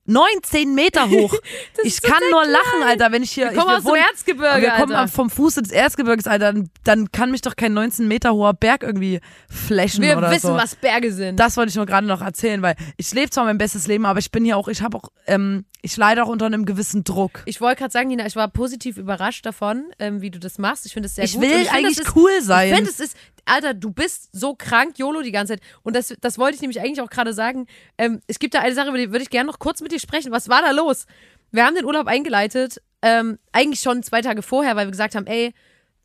19 0.08 0.74
Meter 0.74 1.10
hoch. 1.10 1.34
ich 1.84 2.00
kann 2.00 2.22
nur 2.30 2.44
lachen, 2.46 2.82
Alter, 2.86 3.12
wenn 3.12 3.22
ich 3.22 3.30
hier. 3.30 3.50
Wir 3.50 3.58
kommen 3.58 3.70
ich, 3.72 3.76
aus 3.76 3.84
dem 3.84 3.94
Erzgebirge, 3.94 4.62
wir 4.62 4.70
kommen 4.70 4.92
Alter. 4.92 5.12
vom 5.12 5.28
Fuße 5.28 5.62
des 5.62 5.70
Erzgebirges, 5.70 6.26
Alter. 6.26 6.52
Dann, 6.52 6.70
dann 6.84 7.12
kann 7.12 7.30
mich 7.30 7.42
doch 7.42 7.56
kein 7.56 7.74
19 7.74 8.08
Meter 8.08 8.32
hoher 8.32 8.54
Berg 8.54 8.82
irgendwie 8.82 9.20
flashen 9.50 10.02
Wir 10.02 10.16
oder 10.16 10.30
wissen, 10.30 10.48
so. 10.48 10.54
was 10.54 10.74
Berge 10.76 11.12
sind. 11.12 11.36
Das 11.38 11.56
wollte 11.58 11.68
ich 11.70 11.76
nur 11.76 11.84
gerade 11.86 12.06
noch 12.06 12.22
erzählen, 12.22 12.62
weil 12.62 12.74
ich 12.96 13.12
lebe 13.12 13.28
zwar 13.30 13.44
mein 13.44 13.58
bestes 13.58 13.86
Leben, 13.86 14.06
aber 14.06 14.18
ich 14.18 14.30
bin 14.30 14.44
hier 14.44 14.56
auch, 14.56 14.68
ich 14.68 14.80
habe 14.80 14.96
auch, 14.96 15.10
ähm, 15.26 15.66
ich 15.82 15.96
leide 15.96 16.24
auch 16.24 16.28
unter 16.28 16.46
einem 16.46 16.64
gewissen 16.64 17.04
Druck. 17.04 17.42
ich 17.44 17.60
wollte 17.60 17.80
gerade 17.80 17.92
sagen, 17.92 18.08
Nina, 18.08 18.26
ich 18.26 18.34
war 18.34 18.48
positiv 18.48 18.96
überrascht 18.96 19.44
davon, 19.44 19.84
ähm, 19.98 20.22
wie 20.22 20.30
du 20.30 20.38
das 20.38 20.58
machst. 20.58 20.86
Ich 20.86 20.94
finde 20.94 21.06
es 21.06 21.14
sehr 21.16 21.24
Ich 21.24 21.34
gut. 21.34 21.42
will 21.42 21.50
ich 21.50 21.68
find, 21.68 21.74
eigentlich 21.74 21.98
ist, 21.98 22.16
cool 22.16 22.30
sein. 22.40 22.68
Ich 22.70 22.74
finde, 22.74 22.90
es 22.90 23.00
ist, 23.00 23.16
Alter, 23.48 23.74
du 23.74 23.90
bist 23.90 24.28
so 24.32 24.54
krank, 24.54 24.98
YOLO, 24.98 25.22
die 25.22 25.32
ganze 25.32 25.54
Zeit. 25.54 25.62
Und 25.82 25.96
das, 25.96 26.14
das 26.20 26.38
wollte 26.38 26.56
ich 26.56 26.60
nämlich 26.60 26.80
eigentlich 26.80 27.00
auch 27.00 27.10
gerade 27.10 27.32
sagen. 27.32 27.66
Ähm, 27.96 28.20
es 28.26 28.38
gibt 28.38 28.54
da 28.54 28.60
eine 28.60 28.74
Sache, 28.74 28.88
über 28.88 28.98
die 28.98 29.10
würde 29.10 29.22
ich 29.22 29.30
gerne 29.30 29.50
noch 29.50 29.58
kurz 29.58 29.80
mit 29.80 29.92
dir 29.92 30.00
sprechen. 30.00 30.32
Was 30.32 30.48
war 30.48 30.62
da 30.62 30.70
los? 30.70 31.06
Wir 31.50 31.64
haben 31.64 31.74
den 31.74 31.84
Urlaub 31.84 32.06
eingeleitet, 32.06 32.82
ähm, 33.00 33.38
eigentlich 33.52 33.80
schon 33.80 34.02
zwei 34.02 34.20
Tage 34.20 34.42
vorher, 34.42 34.76
weil 34.76 34.86
wir 34.86 34.90
gesagt 34.90 35.14
haben, 35.14 35.26
ey, 35.26 35.54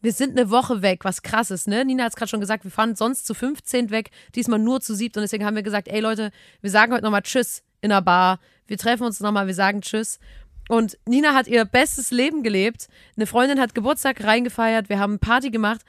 wir 0.04 0.12
sind 0.12 0.38
eine 0.38 0.50
Woche 0.50 0.82
weg, 0.82 1.06
was 1.06 1.22
krass 1.22 1.50
ist, 1.50 1.68
ne? 1.68 1.86
Nina 1.86 2.04
hat 2.04 2.12
es 2.12 2.16
gerade 2.18 2.30
schon 2.30 2.42
gesagt, 2.42 2.66
wir 2.66 2.72
fahren 2.72 2.96
sonst 2.96 3.26
zu 3.26 3.34
15 3.34 3.90
weg, 3.90 4.12
diesmal 4.36 4.60
nur 4.60 4.82
zu 4.82 4.96
siebt 4.96 5.16
und 5.16 5.22
deswegen 5.22 5.46
haben 5.46 5.56
wir 5.56 5.64
gesagt, 5.64 5.88
ey 5.88 6.02
Leute, 6.02 6.32
wir 6.62 6.70
sagen 6.70 6.92
heute 6.92 7.04
nochmal 7.04 7.22
Tschüss 7.22 7.64
in 7.80 7.90
der 7.90 8.02
Bar, 8.02 8.40
wir 8.68 8.78
treffen 8.78 9.04
uns 9.04 9.22
nochmal, 9.22 9.48
wir 9.48 9.54
sagen 9.54 9.82
Tschüss. 9.82 10.20
Und 10.70 10.98
Nina 11.06 11.34
hat 11.34 11.48
ihr 11.48 11.66
bestes 11.66 12.12
Leben 12.12 12.42
gelebt. 12.42 12.88
Eine 13.18 13.28
Freundin 13.28 13.60
hat 13.60 13.76
Geburtstag 13.76 14.24
reingefeiert, 14.24 14.90
wir 14.90 15.00
haben 15.00 15.20
Party 15.20 15.52
gemacht 15.52 15.82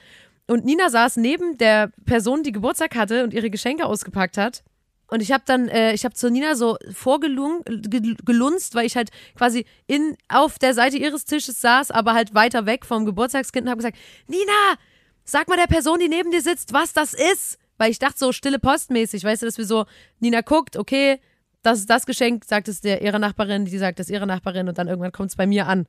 und 0.47 0.65
Nina 0.65 0.89
saß 0.89 1.17
neben 1.17 1.57
der 1.57 1.91
Person, 2.05 2.43
die 2.43 2.51
Geburtstag 2.51 2.95
hatte 2.95 3.23
und 3.23 3.33
ihre 3.33 3.49
Geschenke 3.49 3.85
ausgepackt 3.85 4.37
hat. 4.37 4.63
Und 5.07 5.21
ich 5.21 5.31
habe 5.31 5.43
dann, 5.45 5.67
äh, 5.67 5.93
ich 5.93 6.03
habe 6.03 6.15
zu 6.15 6.29
Nina 6.31 6.55
so 6.55 6.77
vorgelunzt, 6.91 8.73
weil 8.73 8.85
ich 8.85 8.95
halt 8.95 9.11
quasi 9.35 9.65
in, 9.87 10.17
auf 10.29 10.57
der 10.57 10.73
Seite 10.73 10.97
ihres 10.97 11.25
Tisches 11.25 11.61
saß, 11.61 11.91
aber 11.91 12.13
halt 12.13 12.33
weiter 12.33 12.65
weg 12.65 12.85
vom 12.85 13.05
Geburtstagskind 13.05 13.65
und 13.65 13.69
habe 13.69 13.77
gesagt, 13.77 13.97
Nina, 14.27 14.75
sag 15.23 15.47
mal 15.47 15.57
der 15.57 15.67
Person, 15.67 15.99
die 15.99 16.09
neben 16.09 16.31
dir 16.31 16.41
sitzt, 16.41 16.73
was 16.73 16.93
das 16.93 17.13
ist. 17.13 17.59
Weil 17.77 17.91
ich 17.91 17.99
dachte 17.99 18.17
so 18.17 18.31
stille 18.31 18.57
postmäßig, 18.57 19.23
weißt 19.23 19.41
du, 19.41 19.47
dass 19.47 19.57
wir 19.57 19.65
so, 19.65 19.85
Nina 20.19 20.41
guckt, 20.41 20.77
okay, 20.77 21.19
das 21.61 21.79
ist 21.79 21.89
das 21.89 22.05
Geschenk, 22.05 22.45
sagt 22.45 22.67
es 22.67 22.81
der 22.81 23.01
ihre 23.01 23.19
Nachbarin, 23.19 23.65
die 23.65 23.77
sagt 23.77 23.99
es 23.99 24.09
ihre 24.09 24.25
Nachbarin 24.25 24.69
und 24.69 24.77
dann 24.77 24.87
irgendwann 24.87 25.11
kommt 25.11 25.31
es 25.31 25.35
bei 25.35 25.45
mir 25.45 25.67
an. 25.67 25.87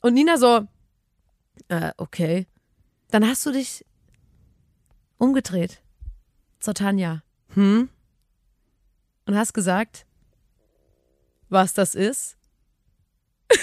Und 0.00 0.14
Nina 0.14 0.38
so, 0.38 0.66
äh, 1.68 1.92
okay. 1.98 2.46
Dann 3.10 3.26
hast 3.28 3.44
du 3.46 3.52
dich 3.52 3.84
umgedreht 5.18 5.80
zur 6.60 6.74
Tanja 6.74 7.22
Hm? 7.54 7.88
und 9.26 9.36
hast 9.36 9.52
gesagt, 9.54 10.06
was 11.48 11.72
das 11.74 11.94
ist. 11.94 12.36
und 13.50 13.56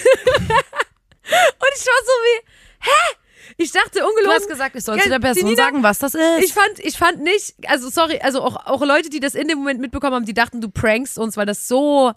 ich 1.74 1.86
war 1.86 2.02
so 2.04 2.12
wie, 2.22 2.46
hä? 2.80 3.16
Ich 3.58 3.70
dachte 3.70 3.98
Du 4.00 4.06
ungelogen. 4.08 4.32
hast 4.34 4.48
gesagt, 4.48 4.76
ich 4.76 4.84
soll 4.84 4.98
zu 5.00 5.08
der 5.10 5.18
Person 5.18 5.44
Nina- 5.50 5.62
sagen, 5.64 5.82
was 5.82 5.98
das 5.98 6.14
ist. 6.14 6.42
Ich 6.44 6.54
fand, 6.54 6.78
ich 6.78 6.96
fand 6.96 7.20
nicht, 7.22 7.54
also 7.68 7.90
sorry, 7.90 8.18
also 8.20 8.42
auch, 8.42 8.56
auch 8.66 8.80
Leute, 8.82 9.10
die 9.10 9.20
das 9.20 9.34
in 9.34 9.46
dem 9.48 9.58
Moment 9.58 9.80
mitbekommen 9.80 10.14
haben, 10.14 10.24
die 10.24 10.32
dachten, 10.34 10.60
du 10.60 10.70
prankst 10.70 11.18
uns, 11.18 11.36
weil 11.36 11.44
das 11.46 11.68
so 11.68 12.12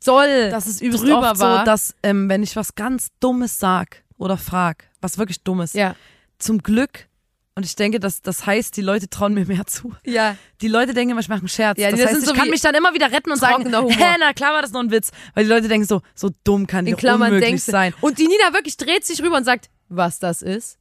soll. 0.00 0.48
das 0.50 0.66
ist 0.66 0.80
übelst 0.80 1.04
drüber 1.04 1.32
oft 1.32 1.40
war. 1.40 1.58
so, 1.60 1.64
dass 1.66 1.94
ähm, 2.02 2.28
wenn 2.28 2.42
ich 2.42 2.56
was 2.56 2.74
ganz 2.74 3.08
Dummes 3.20 3.58
sag 3.58 4.02
oder 4.16 4.38
frag, 4.38 4.88
was 5.00 5.18
wirklich 5.18 5.42
Dummes, 5.44 5.74
ja, 5.74 5.94
zum 6.42 6.62
Glück, 6.62 7.08
und 7.54 7.66
ich 7.66 7.76
denke, 7.76 8.00
dass 8.00 8.22
das 8.22 8.46
heißt, 8.46 8.76
die 8.78 8.80
Leute 8.80 9.08
trauen 9.10 9.34
mir 9.34 9.44
mehr 9.44 9.66
zu. 9.66 9.94
ja. 10.04 10.36
Die 10.62 10.68
Leute 10.68 10.94
denken 10.94 11.12
immer, 11.12 11.20
ich 11.20 11.28
mache 11.28 11.40
einen 11.40 11.48
Scherz. 11.48 11.78
Ja, 11.78 11.90
das 11.90 12.00
das 12.00 12.08
heißt, 12.08 12.20
sind 12.20 12.22
ich 12.22 12.28
so 12.30 12.34
kann 12.34 12.48
mich 12.48 12.62
dann 12.62 12.74
immer 12.74 12.94
wieder 12.94 13.12
retten 13.12 13.30
und 13.30 13.38
sagen, 13.38 13.66
hä, 13.90 14.16
na 14.18 14.32
klar 14.32 14.54
war 14.54 14.62
das 14.62 14.72
nur 14.72 14.82
ein 14.82 14.90
Witz. 14.90 15.10
Weil 15.34 15.44
die 15.44 15.50
Leute 15.50 15.68
denken 15.68 15.86
so, 15.86 16.00
so 16.14 16.30
dumm 16.44 16.66
kann 16.66 16.86
die 16.86 16.94
unmöglich 16.94 17.40
denkst 17.42 17.64
sein. 17.64 17.92
Und 18.00 18.18
die 18.18 18.26
Nina 18.26 18.54
wirklich 18.54 18.76
dreht 18.78 19.04
sich 19.04 19.22
rüber 19.22 19.36
und 19.36 19.44
sagt, 19.44 19.68
was 19.88 20.18
das 20.18 20.40
ist. 20.40 20.78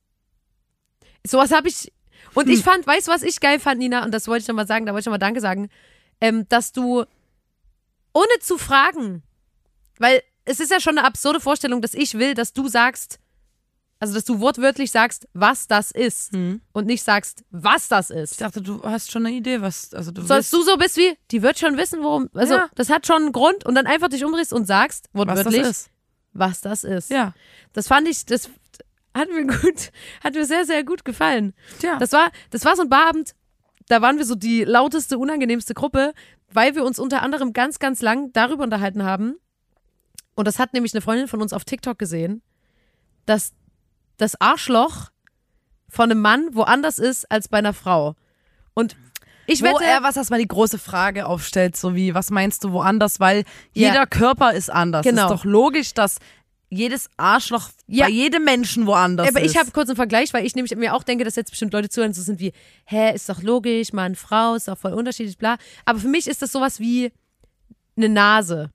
Sowas 1.27 1.51
habe 1.51 1.67
ich. 1.67 1.91
Und 2.33 2.47
ich 2.47 2.63
fand, 2.63 2.87
weißt 2.87 3.07
du, 3.07 3.11
was 3.11 3.23
ich 3.23 3.41
geil 3.41 3.59
fand, 3.59 3.79
Nina? 3.79 4.05
Und 4.05 4.13
das 4.13 4.29
wollte 4.29 4.43
ich 4.43 4.47
nochmal 4.47 4.67
sagen, 4.67 4.85
da 4.85 4.93
wollte 4.93 5.01
ich 5.01 5.05
nochmal 5.07 5.19
Danke 5.19 5.41
sagen. 5.41 5.69
Ähm, 6.21 6.45
dass 6.47 6.71
du, 6.71 7.03
ohne 8.13 8.39
zu 8.39 8.57
fragen, 8.57 9.23
weil 9.99 10.21
es 10.45 10.61
ist 10.61 10.71
ja 10.71 10.79
schon 10.79 10.97
eine 10.97 11.05
absurde 11.05 11.41
Vorstellung, 11.41 11.81
dass 11.81 11.93
ich 11.93 12.13
will, 12.13 12.33
dass 12.33 12.53
du 12.53 12.69
sagst, 12.69 13.19
also 14.01 14.13
dass 14.15 14.25
du 14.25 14.39
wortwörtlich 14.41 14.91
sagst, 14.91 15.27
was 15.33 15.67
das 15.67 15.91
ist. 15.91 16.33
Und 16.33 16.85
nicht 16.87 17.03
sagst, 17.03 17.43
was 17.51 17.87
das 17.87 18.09
Ich 18.09 18.17
ist. 18.17 18.41
dachte, 18.41 18.61
du 18.61 18.81
hast 18.83 19.11
schon 19.11 19.25
eine 19.25 19.35
Idee, 19.35 19.61
was. 19.61 19.93
Also 19.93 20.11
du 20.11 20.27
willst, 20.27 20.51
du 20.51 20.61
so 20.63 20.75
bist 20.75 20.97
wie, 20.97 21.15
die 21.29 21.41
wird 21.43 21.57
schon 21.59 21.77
wissen, 21.77 22.01
worum. 22.01 22.27
Also, 22.33 22.55
Ja. 22.55 22.69
das 22.75 22.89
hat 22.89 23.05
schon 23.07 23.21
einen 23.21 23.31
Grund 23.31 23.63
und 23.65 23.75
dann 23.75 23.85
einfach 23.85 24.09
dich 24.09 24.25
umdrehst 24.25 24.51
und 24.53 24.65
sagst, 24.65 25.07
was 25.13 25.25
das 25.27 25.35
wortwörtlich, 25.37 25.61
ist. 25.61 25.89
was 26.33 26.61
das 26.61 26.83
ist. 26.83 27.11
Ja. 27.11 27.33
Das 27.73 27.87
fand 27.87 28.07
ich, 28.07 28.25
das 28.25 28.49
hat 29.13 29.29
mir 29.29 29.45
gut, 29.45 29.91
hat 30.23 30.33
mir 30.33 30.45
sehr, 30.45 30.65
sehr 30.65 30.83
gut 30.83 31.05
gefallen. 31.05 31.53
Tja. 31.79 31.97
Das 31.99 32.11
war, 32.11 32.31
das 32.49 32.65
war 32.65 32.75
so 32.75 32.81
ein 32.81 32.89
Barabend, 32.89 33.35
da 33.87 34.01
waren 34.01 34.17
wir 34.17 34.25
so 34.25 34.35
die 34.35 34.63
lauteste, 34.63 35.17
unangenehmste 35.19 35.73
Gruppe, 35.75 36.13
weil 36.51 36.73
wir 36.75 36.83
uns 36.83 36.97
unter 36.97 37.21
anderem 37.21 37.53
ganz, 37.53 37.77
ganz 37.77 38.01
lang 38.01 38.33
darüber 38.33 38.63
unterhalten 38.63 39.03
haben. 39.03 39.35
Und 40.33 40.47
das 40.47 40.57
hat 40.59 40.73
nämlich 40.73 40.93
eine 40.93 41.01
Freundin 41.01 41.27
von 41.27 41.41
uns 41.41 41.53
auf 41.53 41.65
TikTok 41.65 41.99
gesehen, 41.99 42.41
dass 43.25 43.53
das 44.21 44.39
Arschloch 44.39 45.09
von 45.89 46.11
einem 46.11 46.21
Mann 46.21 46.49
woanders 46.53 46.99
ist 46.99 47.29
als 47.31 47.47
bei 47.47 47.57
einer 47.57 47.73
Frau. 47.73 48.15
Und 48.73 48.95
ich 49.47 49.61
Wo 49.61 49.65
wette, 49.65 49.83
er 49.83 50.03
was 50.03 50.15
erstmal 50.15 50.39
die 50.39 50.47
große 50.47 50.77
Frage 50.77 51.25
aufstellt, 51.25 51.75
so 51.75 51.95
wie, 51.95 52.13
was 52.13 52.29
meinst 52.29 52.63
du 52.63 52.71
woanders? 52.71 53.19
Weil 53.19 53.39
Ja. 53.73 53.89
jeder 53.89 54.07
Körper 54.07 54.53
ist 54.53 54.69
anders. 54.69 55.03
Genau. 55.03 55.23
Ist 55.25 55.31
doch 55.31 55.45
logisch, 55.45 55.93
dass 55.93 56.17
jedes 56.69 57.09
Arschloch 57.17 57.69
Ja. 57.87 58.05
bei 58.05 58.11
jedem 58.11 58.45
Menschen 58.45 58.85
woanders 58.85 59.27
aber 59.27 59.41
ist. 59.41 59.51
ich 59.51 59.57
habe 59.59 59.71
kurz 59.71 59.89
einen 59.89 59.97
Vergleich, 59.97 60.33
weil 60.33 60.45
ich 60.45 60.55
nämlich 60.55 60.73
mir 60.77 60.93
auch 60.95 61.03
denke, 61.03 61.25
dass 61.25 61.35
jetzt 61.35 61.49
bestimmt 61.49 61.73
Leute 61.73 61.89
zuhören, 61.89 62.13
so 62.13 62.21
sind 62.21 62.39
wie, 62.39 62.53
hä, 62.85 63.13
ist 63.13 63.27
doch 63.27 63.41
logisch, 63.41 63.91
Mann, 63.91 64.15
Frau, 64.15 64.55
ist 64.55 64.69
doch 64.69 64.77
voll 64.77 64.93
unterschiedlich, 64.93 65.37
bla. 65.37 65.57
Aber 65.83 65.99
für 65.99 66.07
mich 66.07 66.27
ist 66.27 66.41
das 66.41 66.53
sowas 66.53 66.79
wie 66.79 67.11
eine 67.97 68.07
Nase. 68.07 68.69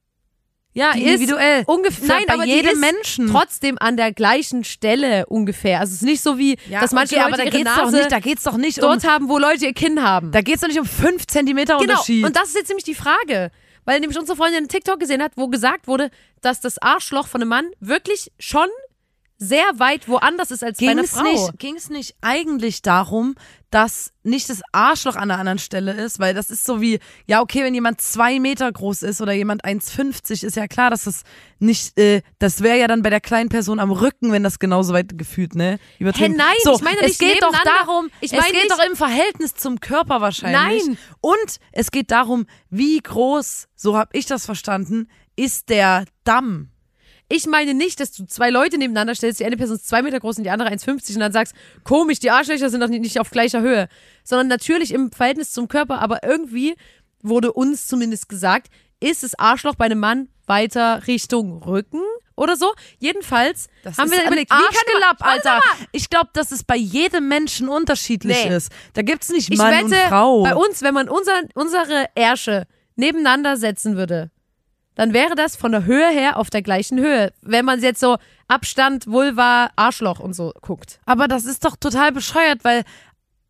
Ja, 0.77 0.91
individuell. 0.91 1.63
Ungefähr, 1.65 2.07
nein, 2.07 2.23
bei 2.27 2.45
jedem 2.45 2.79
Menschen. 2.79 3.27
trotzdem 3.27 3.77
an 3.79 3.97
der 3.97 4.11
gleichen 4.11 4.63
Stelle 4.63 5.25
ungefähr. 5.25 5.79
Also 5.79 5.91
es 5.91 6.01
ist 6.01 6.03
nicht 6.03 6.21
so 6.21 6.37
wie, 6.37 6.57
ja, 6.69 6.81
dass 6.81 6.91
manche 6.91 7.15
okay, 7.15 7.23
Leute 7.23 7.33
aber 7.33 7.37
da 7.37 7.43
ihre 7.43 7.57
geht's 7.57 7.75
doch 7.75 7.83
Nase 7.83 7.97
nicht, 7.97 8.11
da 8.11 8.19
geht's 8.19 8.43
doch 8.43 8.57
nicht 8.57 8.77
um, 8.77 8.83
dort 8.83 9.03
haben, 9.07 9.29
wo 9.29 9.37
Leute 9.37 9.65
ihr 9.65 9.73
Kinn 9.73 10.03
haben. 10.03 10.31
da 10.31 10.41
geht's 10.41 10.61
doch 10.61 10.67
nicht 10.67 10.79
um 10.79 10.85
5 10.85 11.25
Zentimeter 11.27 11.77
genau. 11.77 11.93
Unterschied. 11.93 12.25
Und 12.25 12.35
das 12.35 12.49
ist 12.49 12.55
jetzt 12.55 12.67
nämlich 12.69 12.85
die 12.85 12.95
Frage. 12.95 13.51
Weil 13.85 14.01
nämlich 14.01 14.19
unsere 14.19 14.35
Freundin 14.35 14.57
einen 14.57 14.67
TikTok 14.67 14.99
gesehen 14.99 15.23
hat, 15.23 15.31
wo 15.37 15.47
gesagt 15.47 15.87
wurde, 15.87 16.11
dass 16.41 16.59
das 16.59 16.77
Arschloch 16.77 17.27
von 17.27 17.41
einem 17.41 17.49
Mann 17.49 17.71
wirklich 17.79 18.33
schon 18.37 18.67
sehr 19.37 19.65
weit 19.77 20.07
woanders 20.07 20.51
ist 20.51 20.63
als 20.63 20.79
bei 20.79 20.89
einer 20.89 21.01
Ging's 21.01 21.11
Frau. 21.11 21.23
nicht, 21.23 21.59
ging's 21.59 21.89
nicht 21.89 22.15
eigentlich 22.21 22.81
darum, 22.81 23.35
dass 23.69 24.13
nicht 24.23 24.49
das 24.49 24.61
Arschloch 24.71 25.15
an 25.15 25.29
einer 25.29 25.39
anderen 25.39 25.59
Stelle 25.59 25.91
ist, 25.91 26.19
weil 26.19 26.33
das 26.33 26.49
ist 26.49 26.65
so 26.65 26.81
wie, 26.81 26.99
ja 27.27 27.41
okay, 27.41 27.63
wenn 27.63 27.73
jemand 27.73 28.01
zwei 28.01 28.39
Meter 28.39 28.71
groß 28.71 29.03
ist 29.03 29.21
oder 29.21 29.33
jemand 29.33 29.63
1,50, 29.65 30.45
ist 30.45 30.55
ja 30.55 30.67
klar, 30.67 30.89
dass 30.89 31.03
das 31.03 31.23
nicht, 31.59 31.97
äh, 31.99 32.21
das 32.39 32.61
wäre 32.61 32.79
ja 32.79 32.87
dann 32.87 33.03
bei 33.03 33.09
der 33.09 33.21
kleinen 33.21 33.49
Person 33.49 33.79
am 33.79 33.91
Rücken, 33.91 34.31
wenn 34.31 34.43
das 34.43 34.59
genauso 34.59 34.93
weit 34.93 35.17
gefühlt, 35.17 35.55
ne? 35.55 35.79
Übertrieben. 35.99 36.33
Hä, 36.33 36.37
nein, 36.37 36.55
so, 36.63 36.75
ich 36.75 36.81
meine 36.81 37.01
es 37.01 37.17
geht 37.17 37.43
doch 37.43 37.51
darum, 37.63 38.09
Ich 38.21 38.33
es 38.33 38.39
meine 38.39 38.53
geht 38.53 38.71
doch 38.71 38.83
im 38.83 38.95
Verhältnis 38.95 39.53
zum 39.53 39.79
Körper 39.79 40.21
wahrscheinlich. 40.21 40.85
Nein. 40.85 40.97
Und 41.21 41.57
es 41.71 41.91
geht 41.91 42.11
darum, 42.11 42.47
wie 42.69 42.99
groß, 42.99 43.67
so 43.75 43.97
habe 43.97 44.17
ich 44.17 44.25
das 44.25 44.45
verstanden, 44.45 45.09
ist 45.35 45.69
der 45.69 46.05
Damm. 46.23 46.71
Ich 47.29 47.45
meine 47.45 47.73
nicht, 47.73 47.99
dass 47.99 48.11
du 48.13 48.25
zwei 48.25 48.49
Leute 48.49 48.77
nebeneinander 48.77 49.13
stellst, 49.13 49.39
die 49.41 49.45
eine 49.45 49.57
Person 49.57 49.75
ist 49.75 49.87
zwei 49.87 50.01
Meter 50.01 50.19
groß 50.19 50.37
und 50.37 50.43
die 50.45 50.49
andere 50.49 50.69
1,50 50.69 51.15
und 51.15 51.19
dann 51.19 51.33
sagst, 51.33 51.53
komisch, 51.83 52.19
die 52.19 52.31
Arschlöcher 52.31 52.69
sind 52.69 52.79
doch 52.79 52.87
nicht- 52.87 53.01
nicht 53.01 53.19
auf 53.19 53.29
gleicher 53.31 53.61
Höhe. 53.61 53.89
Sondern 54.23 54.47
natürlich 54.47 54.93
im 54.93 55.11
Verhältnis 55.11 55.51
zum 55.51 55.67
Körper, 55.67 55.99
aber 55.99 56.23
irgendwie 56.23 56.75
wurde 57.21 57.51
uns 57.51 57.87
zumindest 57.87 58.29
gesagt, 58.29 58.67
ist 59.01 59.23
das 59.23 59.37
Arschloch 59.37 59.75
bei 59.75 59.85
einem 59.85 59.99
Mann 59.99 60.29
weiter 60.45 61.05
Richtung 61.07 61.61
Rücken 61.63 62.01
oder 62.37 62.55
so. 62.55 62.71
Jedenfalls 62.99 63.67
Das 63.83 63.97
haben 63.97 64.09
wir 64.09 64.19
dann 64.19 64.27
überlegt, 64.27 64.49
wie 64.51 64.55
kann 64.55 64.65
Arschgelapp, 64.65 65.17
Alter. 65.25 65.59
Ich 65.91 66.09
glaube, 66.09 66.29
dass 66.33 66.51
es 66.51 66.63
bei 66.63 66.77
jedem 66.77 67.27
Menschen 67.27 67.67
unterschiedlich 67.67 68.45
Nee. 68.45 68.55
ist. 68.55 68.71
Da 68.93 69.01
gibt's 69.01 69.29
nicht 69.29 69.51
Ich 69.51 69.57
Mann 69.57 69.71
wette, 69.73 69.85
und 69.85 70.09
Frau. 70.09 70.43
bei 70.43 70.55
uns, 70.55 70.81
wenn 70.81 70.93
man 70.93 71.09
unser, 71.09 71.33
unsere 71.55 72.05
Ärsche 72.15 72.65
nebeneinander 72.95 73.57
setzen 73.57 73.97
würde, 73.97 74.31
dann 74.97 75.13
wäre 75.13 75.35
das 75.35 75.55
von 75.55 75.71
der 75.71 75.85
Höhe 75.85 76.09
her 76.09 76.37
auf 76.37 76.49
der 76.49 76.63
gleichen 76.63 76.99
Höhe. 76.99 77.31
Wenn 77.41 77.65
man 77.65 77.81
jetzt 77.81 77.99
so 77.99 78.17
Abstand, 78.47 79.05
Vulva, 79.07 79.69
Arschloch 79.75 80.19
und 80.19 80.33
so 80.33 80.51
guckt. 80.61 80.99
Aber 81.05 81.27
das 81.27 81.45
ist 81.45 81.63
doch 81.63 81.75
total 81.75 82.11
bescheuert, 82.11 82.63
weil 82.63 82.79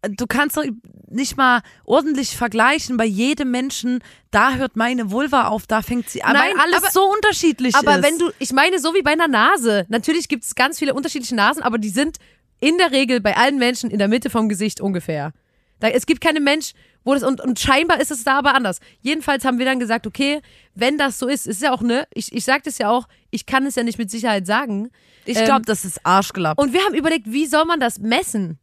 äh, 0.02 0.10
du 0.10 0.28
kannst 0.28 0.58
doch 0.58 0.66
nicht 1.10 1.38
mal 1.38 1.62
ordentlich 1.86 2.36
vergleichen. 2.36 2.98
Bei 2.98 3.06
jedem 3.06 3.50
Menschen, 3.52 4.04
da 4.30 4.56
hört 4.56 4.76
meine 4.76 5.10
Vulva 5.10 5.48
auf, 5.48 5.68
da 5.68 5.82
fängt 5.82 6.10
sie 6.10 6.22
an. 6.22 6.34
Nein, 6.34 6.52
weil 6.56 6.62
alles 6.66 6.84
aber- 6.84 6.92
so 6.92 7.10
unterschiedlich 7.10 7.76
Aber 7.76 7.96
ist. 7.98 8.04
wenn 8.04 8.20
du, 8.20 8.30
ich 8.40 8.52
meine, 8.52 8.80
so 8.80 8.94
wie 8.94 9.02
bei 9.02 9.12
einer 9.12 9.30
Nase. 9.30 9.86
Natürlich 9.88 10.28
gibt 10.28 10.44
es 10.44 10.54
ganz 10.54 10.80
viele 10.80 10.94
unterschiedliche 10.94 11.36
Nasen, 11.36 11.64
aber 11.64 11.78
die 11.78 11.90
sind 11.90 12.18
in 12.60 12.78
der 12.78 12.92
Regel 12.92 13.22
bei 13.22 13.38
allen 13.38 13.58
Menschen 13.58 13.90
in 13.90 14.00
der 14.00 14.10
Mitte 14.10 14.30
vom 14.30 14.50
Gesicht 14.50 14.82
ungefähr. 14.82 15.32
Da, 15.80 15.90
es 15.90 16.06
gibt 16.06 16.22
keinen 16.22 16.44
Mensch, 16.44 16.74
wo 17.04 17.14
das, 17.14 17.24
und, 17.24 17.40
und 17.40 17.60
scheinbar 17.60 18.00
ist 18.02 18.12
es 18.12 18.24
da 18.24 18.38
aber 18.38 18.54
anders. 18.54 18.80
Jedenfalls 19.02 19.46
haben 19.46 19.60
wir 19.60 19.66
dann 19.66 19.80
gesagt, 19.80 20.06
okay, 20.08 20.42
wenn 20.76 20.98
das 20.98 21.20
so 21.20 21.28
ist, 21.28 21.48
ist 21.48 21.62
ja 21.62 21.72
auch, 21.72 21.82
ne, 21.82 22.08
ich, 22.14 22.34
ich 22.34 22.44
sag 22.44 22.64
das 22.64 22.78
ja 22.78 22.90
auch, 22.90 23.08
ich 23.32 23.46
kann 23.46 23.66
es 23.66 23.76
ja 23.76 23.84
nicht 23.84 23.98
mit 23.98 24.12
Sicherheit 24.12 24.46
sagen. 24.46 24.90
ich 25.26 25.38
ähm, 25.38 25.46
glaube, 25.46 25.66
das 25.66 25.86
ist 25.86 26.06
Arschgelapp. 26.06 26.60
Und 26.60 26.74
wir 26.74 26.82
haben 26.84 26.96
überlegt, 26.96 27.32
wie 27.32 27.46
soll 27.46 27.66
man 27.66 27.80
das 27.80 28.00
messen? 28.00 28.60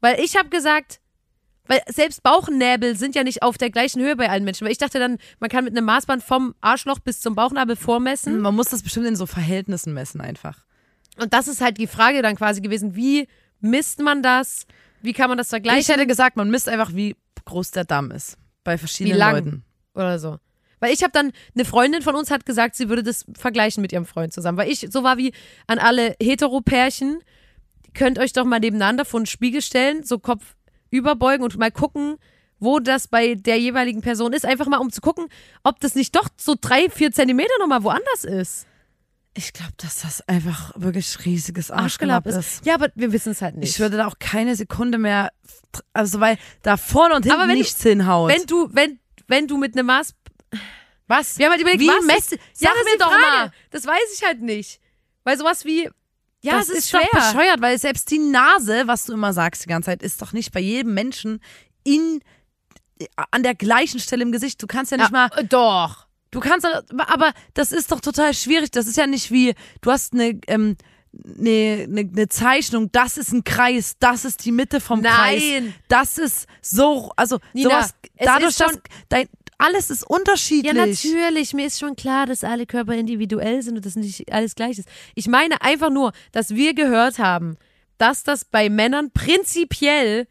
Weil 0.00 0.20
ich 0.20 0.36
habe 0.36 0.48
gesagt, 0.48 1.00
weil 1.68 1.82
selbst 1.86 2.22
Bauchnäbel 2.22 2.96
sind 2.96 3.14
ja 3.14 3.22
nicht 3.22 3.42
auf 3.42 3.58
der 3.58 3.70
gleichen 3.70 4.00
Höhe 4.02 4.16
bei 4.16 4.30
allen 4.30 4.44
Menschen. 4.44 4.64
Weil 4.64 4.72
ich 4.72 4.78
dachte 4.78 4.98
dann, 4.98 5.18
man 5.38 5.50
kann 5.50 5.64
mit 5.64 5.76
einem 5.76 5.84
Maßband 5.84 6.22
vom 6.22 6.54
Arschloch 6.60 6.98
bis 6.98 7.20
zum 7.20 7.34
Bauchnabel 7.34 7.76
vormessen. 7.76 8.40
Man 8.40 8.54
muss 8.54 8.68
das 8.68 8.82
bestimmt 8.82 9.06
in 9.06 9.16
so 9.16 9.26
Verhältnissen 9.26 9.92
messen 9.92 10.20
einfach. 10.20 10.64
Und 11.20 11.34
das 11.34 11.46
ist 11.46 11.60
halt 11.60 11.78
die 11.78 11.86
Frage 11.86 12.22
dann 12.22 12.36
quasi 12.36 12.60
gewesen, 12.60 12.96
wie 12.96 13.28
misst 13.60 14.00
man 14.00 14.22
das? 14.22 14.66
Wie 15.02 15.12
kann 15.12 15.28
man 15.28 15.38
das 15.38 15.48
vergleichen? 15.48 15.80
Ich 15.80 15.88
hätte 15.88 16.06
gesagt, 16.06 16.36
man 16.36 16.50
misst 16.50 16.68
einfach, 16.68 16.94
wie 16.94 17.16
groß 17.44 17.70
der 17.70 17.84
Damm 17.84 18.10
ist. 18.10 18.36
Bei 18.64 18.74
wie 18.74 18.78
verschiedenen 18.78 19.18
lang 19.18 19.34
Leuten. 19.34 19.64
oder 19.94 20.18
so. 20.18 20.38
Weil 20.80 20.92
ich 20.92 21.02
habe 21.02 21.12
dann, 21.12 21.32
eine 21.54 21.64
Freundin 21.64 22.02
von 22.02 22.14
uns 22.14 22.30
hat 22.30 22.46
gesagt, 22.46 22.76
sie 22.76 22.88
würde 22.88 23.02
das 23.02 23.24
vergleichen 23.36 23.80
mit 23.80 23.92
ihrem 23.92 24.06
Freund 24.06 24.32
zusammen. 24.32 24.58
Weil 24.58 24.70
ich 24.70 24.86
so 24.90 25.02
war 25.02 25.18
wie 25.18 25.32
an 25.66 25.78
alle 25.78 26.14
Heteropärchen, 26.22 27.18
könnt 27.94 28.18
euch 28.18 28.32
doch 28.32 28.44
mal 28.44 28.60
nebeneinander 28.60 29.04
vor 29.04 29.18
einen 29.18 29.26
Spiegel 29.26 29.62
stellen, 29.62 30.04
so 30.04 30.18
Kopf 30.18 30.54
überbeugen 30.90 31.42
und 31.42 31.56
mal 31.58 31.72
gucken, 31.72 32.16
wo 32.60 32.78
das 32.78 33.08
bei 33.08 33.34
der 33.34 33.58
jeweiligen 33.58 34.00
Person 34.00 34.32
ist. 34.32 34.44
Einfach 34.44 34.66
mal, 34.66 34.78
um 34.78 34.90
zu 34.90 35.00
gucken, 35.00 35.28
ob 35.62 35.80
das 35.80 35.94
nicht 35.94 36.14
doch 36.14 36.28
so 36.36 36.54
drei, 36.60 36.88
vier 36.90 37.12
Zentimeter 37.12 37.52
nochmal 37.60 37.82
woanders 37.82 38.24
ist. 38.24 38.66
Ich 39.38 39.52
glaube, 39.52 39.72
dass 39.76 40.00
das 40.02 40.20
einfach 40.28 40.72
wirklich 40.74 41.24
riesiges 41.24 41.70
Arschgelapp 41.70 42.26
ist. 42.26 42.34
ist. 42.34 42.66
Ja, 42.66 42.74
aber 42.74 42.88
wir 42.96 43.12
wissen 43.12 43.30
es 43.30 43.40
halt 43.40 43.56
nicht. 43.56 43.70
Ich 43.70 43.78
würde 43.78 43.96
da 43.96 44.08
auch 44.08 44.18
keine 44.18 44.56
Sekunde 44.56 44.98
mehr, 44.98 45.30
also 45.92 46.18
weil 46.18 46.38
da 46.62 46.76
vorne 46.76 47.14
und 47.14 47.22
hinten 47.24 47.38
wenn 47.38 47.48
du- 47.50 47.54
nichts 47.54 47.80
hinhaut. 47.80 48.32
wenn 48.32 48.46
du, 48.46 48.68
wenn, 48.72 48.98
wenn 49.28 49.46
du 49.46 49.56
mit 49.56 49.76
einem 49.76 49.86
Maß. 49.86 50.12
was? 51.06 51.38
Wir 51.38 51.46
haben 51.46 51.52
halt 51.52 51.60
überlegt, 51.60 51.80
Wie 51.82 51.86
was 51.86 52.30
Sag 52.30 52.40
ja, 52.58 52.70
das 52.74 52.84
mir 52.92 52.98
doch 52.98 53.10
mal. 53.12 53.52
Das 53.70 53.86
weiß 53.86 54.00
ich 54.16 54.24
halt 54.24 54.42
nicht. 54.42 54.80
Weil 55.22 55.38
sowas 55.38 55.64
wie. 55.64 55.88
Ja, 56.40 56.54
das 56.54 56.68
es 56.68 56.70
ist, 56.70 56.78
ist 56.78 56.90
schwer. 56.90 57.06
doch 57.12 57.32
bescheuert, 57.32 57.60
weil 57.60 57.78
selbst 57.78 58.10
die 58.10 58.18
Nase, 58.18 58.82
was 58.86 59.04
du 59.06 59.12
immer 59.12 59.32
sagst 59.32 59.64
die 59.64 59.68
ganze 59.68 59.86
Zeit, 59.86 60.02
ist 60.02 60.20
doch 60.20 60.32
nicht 60.32 60.50
bei 60.50 60.60
jedem 60.60 60.94
Menschen 60.94 61.40
in 61.84 62.22
an 63.30 63.44
der 63.44 63.54
gleichen 63.54 64.00
Stelle 64.00 64.24
im 64.24 64.32
Gesicht. 64.32 64.60
Du 64.60 64.66
kannst 64.66 64.90
ja 64.90 64.98
nicht 64.98 65.12
mal, 65.12 65.30
äh, 65.36 65.44
Doch. 65.44 66.07
Du 66.30 66.40
kannst, 66.40 66.66
aber 66.96 67.32
das 67.54 67.72
ist 67.72 67.90
doch 67.92 68.00
total 68.00 68.34
schwierig. 68.34 68.70
Das 68.70 68.86
ist 68.86 68.96
ja 68.96 69.06
nicht 69.06 69.30
wie, 69.30 69.54
du 69.80 69.90
hast 69.90 70.12
eine, 70.12 70.38
ähm, 70.46 70.76
eine, 71.38 71.86
eine, 71.88 72.00
eine 72.00 72.28
Zeichnung, 72.28 72.90
das 72.92 73.16
ist 73.16 73.32
ein 73.32 73.44
Kreis, 73.44 73.96
das 73.98 74.24
ist 74.24 74.44
die 74.44 74.52
Mitte 74.52 74.80
vom 74.80 75.02
Kreis. 75.02 75.42
Nein. 75.42 75.74
Das 75.88 76.18
ist 76.18 76.46
so, 76.60 77.10
also 77.16 77.38
Nina, 77.54 77.70
sowas, 77.70 77.94
dadurch, 78.18 78.50
ist 78.50 78.60
dass 78.60 78.72
schon- 78.72 78.80
dein, 79.08 79.28
alles 79.60 79.90
ist 79.90 80.08
unterschiedlich. 80.08 80.72
Ja, 80.72 80.86
natürlich. 80.86 81.52
Mir 81.52 81.66
ist 81.66 81.80
schon 81.80 81.96
klar, 81.96 82.26
dass 82.26 82.44
alle 82.44 82.64
Körper 82.66 82.94
individuell 82.94 83.60
sind 83.62 83.76
und 83.76 83.84
dass 83.84 83.96
nicht 83.96 84.32
alles 84.32 84.54
gleich 84.54 84.78
ist. 84.78 84.88
Ich 85.16 85.26
meine 85.26 85.60
einfach 85.62 85.90
nur, 85.90 86.12
dass 86.30 86.54
wir 86.54 86.74
gehört 86.74 87.18
haben, 87.18 87.56
dass 87.96 88.22
das 88.22 88.44
bei 88.44 88.68
Männern 88.70 89.10
prinzipiell 89.10 90.28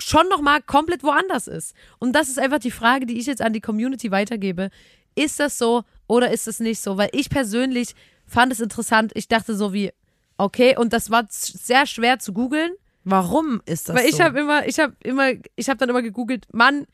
schon 0.00 0.28
nochmal 0.28 0.62
komplett 0.62 1.02
woanders 1.02 1.46
ist. 1.46 1.74
Und 1.98 2.14
das 2.14 2.28
ist 2.28 2.38
einfach 2.38 2.58
die 2.58 2.70
Frage, 2.70 3.06
die 3.06 3.18
ich 3.18 3.26
jetzt 3.26 3.42
an 3.42 3.52
die 3.52 3.60
Community 3.60 4.10
weitergebe. 4.10 4.70
Ist 5.14 5.40
das 5.40 5.58
so 5.58 5.82
oder 6.06 6.30
ist 6.30 6.48
es 6.48 6.60
nicht 6.60 6.80
so? 6.80 6.96
Weil 6.96 7.10
ich 7.12 7.30
persönlich 7.30 7.94
fand 8.26 8.52
es 8.52 8.60
interessant. 8.60 9.12
Ich 9.14 9.28
dachte 9.28 9.54
so 9.54 9.72
wie, 9.72 9.92
okay, 10.38 10.76
und 10.76 10.92
das 10.92 11.10
war 11.10 11.26
sehr 11.28 11.86
schwer 11.86 12.18
zu 12.18 12.32
googeln. 12.32 12.72
Warum 13.04 13.62
ist 13.66 13.88
das 13.88 13.96
Weil 13.96 14.06
ich 14.06 14.16
so? 14.16 14.24
habe 14.24 14.40
immer, 14.40 14.66
ich 14.66 14.78
habe 14.78 14.94
immer, 15.02 15.30
ich 15.56 15.68
habe 15.68 15.78
dann 15.78 15.88
immer 15.88 16.02
gegoogelt, 16.02 16.46
Mann, 16.52 16.86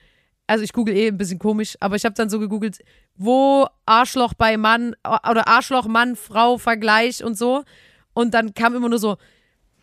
also 0.46 0.62
ich 0.62 0.72
google 0.72 0.96
eh 0.96 1.08
ein 1.08 1.18
bisschen 1.18 1.38
komisch, 1.38 1.76
aber 1.80 1.96
ich 1.96 2.04
habe 2.04 2.14
dann 2.14 2.30
so 2.30 2.38
gegoogelt, 2.38 2.78
wo 3.16 3.66
Arschloch 3.86 4.34
bei 4.34 4.56
Mann 4.56 4.94
oder 5.04 5.48
Arschloch 5.48 5.86
Mann 5.86 6.14
Frau 6.14 6.58
Vergleich 6.58 7.24
und 7.24 7.36
so 7.36 7.64
und 8.14 8.34
dann 8.34 8.54
kam 8.54 8.74
immer 8.74 8.88
nur 8.88 8.98
so 9.00 9.16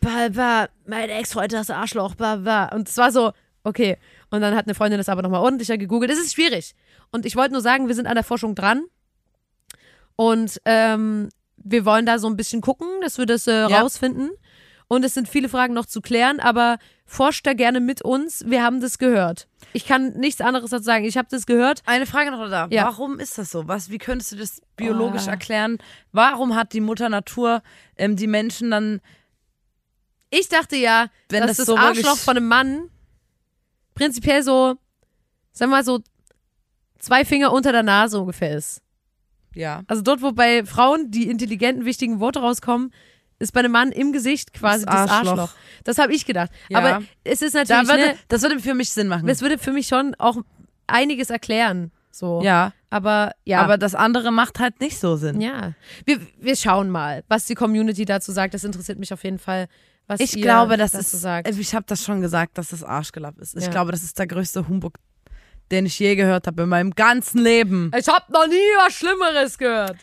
bah, 0.04 0.28
bah, 0.30 0.68
mein 0.86 1.08
Ex-Freund 1.10 1.52
das 1.52 1.70
Arschloch, 1.70 2.14
bah, 2.14 2.36
bah. 2.36 2.66
Und 2.74 2.88
es 2.88 2.96
war 2.96 3.10
so, 3.10 3.32
okay. 3.64 3.98
Und 4.30 4.40
dann 4.40 4.54
hat 4.54 4.66
eine 4.66 4.74
Freundin 4.74 4.98
das 4.98 5.08
aber 5.08 5.22
nochmal 5.22 5.40
ordentlicher 5.40 5.78
gegoogelt. 5.78 6.10
Es 6.12 6.18
ist 6.18 6.34
schwierig. 6.34 6.74
Und 7.12 7.26
ich 7.26 7.36
wollte 7.36 7.52
nur 7.52 7.60
sagen, 7.62 7.88
wir 7.88 7.94
sind 7.94 8.06
an 8.06 8.14
der 8.14 8.24
Forschung 8.24 8.54
dran. 8.54 8.84
Und 10.16 10.60
ähm, 10.64 11.28
wir 11.56 11.84
wollen 11.84 12.06
da 12.06 12.18
so 12.18 12.28
ein 12.28 12.36
bisschen 12.36 12.60
gucken, 12.60 12.86
dass 13.02 13.18
wir 13.18 13.26
das 13.26 13.46
äh, 13.46 13.68
Ja. 13.68 13.80
rausfinden. 13.80 14.30
Und 14.86 15.04
es 15.04 15.14
sind 15.14 15.28
viele 15.28 15.48
Fragen 15.48 15.72
noch 15.72 15.86
zu 15.86 16.00
klären, 16.02 16.40
aber 16.40 16.76
forscht 17.06 17.46
da 17.46 17.54
gerne 17.54 17.80
mit 17.80 18.02
uns. 18.02 18.44
Wir 18.46 18.62
haben 18.62 18.80
das 18.80 18.98
gehört. 18.98 19.48
Ich 19.72 19.86
kann 19.86 20.12
nichts 20.12 20.40
anderes 20.42 20.70
dazu 20.70 20.84
sagen. 20.84 21.04
Ich 21.06 21.16
habe 21.16 21.26
das 21.30 21.46
gehört. 21.46 21.80
Eine 21.86 22.06
Frage 22.06 22.30
noch 22.30 22.48
da. 22.50 22.68
Ja. 22.70 22.84
Warum 22.84 23.18
ist 23.18 23.38
das 23.38 23.50
so? 23.50 23.66
Was, 23.66 23.90
wie 23.90 23.98
könntest 23.98 24.32
du 24.32 24.36
das 24.36 24.60
biologisch 24.76 25.26
Ah. 25.26 25.30
erklären? 25.32 25.78
Warum 26.12 26.54
hat 26.54 26.74
die 26.74 26.80
Mutter 26.82 27.08
Natur 27.08 27.62
ähm, 27.96 28.14
die 28.16 28.26
Menschen 28.26 28.70
dann 28.70 29.00
Ich 30.38 30.48
dachte 30.48 30.76
ja, 30.76 31.06
Wenn 31.28 31.40
dass 31.42 31.56
das 31.56 31.56
das, 31.58 31.66
so 31.66 31.76
Arschloch 31.76 32.16
von 32.16 32.36
einem 32.36 32.48
Mann 32.48 32.90
prinzipiell 33.94 34.42
so, 34.42 34.74
sagen 35.52 35.70
wir 35.70 35.76
mal 35.78 35.84
so, 35.84 36.00
zwei 36.98 37.24
Finger 37.24 37.52
unter 37.52 37.72
der 37.72 37.82
Nase 37.82 38.18
ungefähr 38.20 38.56
ist. 38.56 38.80
ja 39.54 39.82
Also 39.86 40.02
dort, 40.02 40.22
wo 40.22 40.32
bei 40.32 40.64
Frauen 40.64 41.10
die 41.10 41.28
intelligenten, 41.28 41.84
wichtigen 41.84 42.18
Worte 42.20 42.40
rauskommen, 42.40 42.92
ist 43.38 43.52
bei 43.52 43.60
einem 43.60 43.72
Mann 43.72 43.92
im 43.92 44.12
Gesicht 44.12 44.52
quasi 44.54 44.84
Das 44.86 44.94
das 44.94 45.10
Arschloch. 45.10 45.38
Arschloch. 45.38 45.54
Das 45.84 45.98
habe 45.98 46.12
ich 46.14 46.24
gedacht. 46.24 46.50
Ja. 46.68 46.78
Aber 46.78 47.02
es 47.24 47.42
ist 47.42 47.54
da 47.54 47.60
natürlich, 47.60 47.88
würde, 47.88 48.06
ne, 48.12 48.18
das 48.28 48.42
würde 48.42 48.58
für 48.60 48.74
mich 48.74 48.90
Sinn 48.90 49.08
machen. 49.08 49.26
das 49.26 49.42
würde 49.42 49.58
für 49.58 49.72
mich 49.72 49.86
schon 49.86 50.14
auch 50.18 50.38
einiges 50.86 51.30
erklären. 51.30 51.90
So. 52.10 52.42
ja, 52.44 52.72
Aber 52.90 53.32
ja. 53.44 53.60
aber 53.60 53.76
das 53.76 53.96
andere 53.96 54.30
macht 54.30 54.60
halt 54.60 54.80
nicht 54.80 54.98
so 55.00 55.16
Sinn. 55.16 55.40
ja. 55.40 55.72
Wir, 56.04 56.20
wir 56.38 56.54
schauen 56.54 56.88
mal, 56.90 57.24
was 57.28 57.46
die 57.46 57.56
Community 57.56 58.04
dazu 58.04 58.30
sagt. 58.30 58.54
Das 58.54 58.62
interessiert 58.62 59.00
mich 59.00 59.12
auf 59.12 59.24
jeden 59.24 59.40
Fall, 59.40 59.66
was 60.06 60.20
Ich 60.20 60.36
ihr 60.36 60.42
glaube, 60.42 60.76
das 60.76 60.92
dazu 60.92 61.16
ist, 61.16 61.22
sagt. 61.22 61.48
ich 61.48 61.74
habe 61.74 61.84
das 61.88 62.02
schon 62.04 62.20
gesagt, 62.20 62.58
dass 62.58 62.68
das 62.68 62.82
Arschgelapp 62.84 63.38
ist. 63.38 63.56
Ich 63.56 63.64
Ja. 63.64 63.70
glaube, 63.70 63.90
das 63.92 64.02
ist 64.02 64.18
der 64.18 64.26
größte 64.26 64.68
Humbug, 64.68 64.98
den 65.70 65.86
ich 65.86 65.98
je 65.98 66.14
gehört 66.16 66.46
habe 66.46 66.62
in 66.64 66.68
meinem 66.68 66.90
ganzen 66.94 67.38
Leben. 67.40 67.90
Ich 67.98 68.06
habe 68.08 68.30
noch 68.32 68.46
nie 68.46 68.54
was 68.84 68.92
Schlimmeres 68.94 69.56
gehört. 69.58 69.96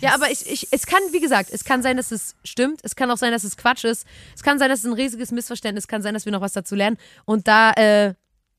ja, 0.00 0.14
aber 0.14 0.30
ich, 0.30 0.50
ich, 0.50 0.68
es 0.72 0.86
kann, 0.86 1.00
wie 1.12 1.20
gesagt, 1.20 1.50
es 1.52 1.64
kann 1.64 1.82
sein, 1.82 1.96
dass 1.96 2.10
es 2.10 2.34
stimmt. 2.42 2.80
Es 2.82 2.96
kann 2.96 3.10
auch 3.10 3.18
sein, 3.18 3.32
dass 3.32 3.44
es 3.44 3.56
Quatsch 3.56 3.84
ist. 3.84 4.06
Es 4.34 4.42
kann 4.42 4.58
sein, 4.58 4.68
dass 4.70 4.80
es 4.80 4.84
ein 4.86 4.92
riesiges 4.94 5.30
Missverständnis 5.30 5.82
ist. 5.82 5.84
Es 5.84 5.88
kann 5.88 6.02
sein, 6.02 6.14
dass 6.14 6.24
wir 6.24 6.32
noch 6.32 6.40
was 6.40 6.54
dazu 6.54 6.74
lernen. 6.74 6.96
Und 7.24 7.46
da 7.46 7.72
äh, 7.72 8.14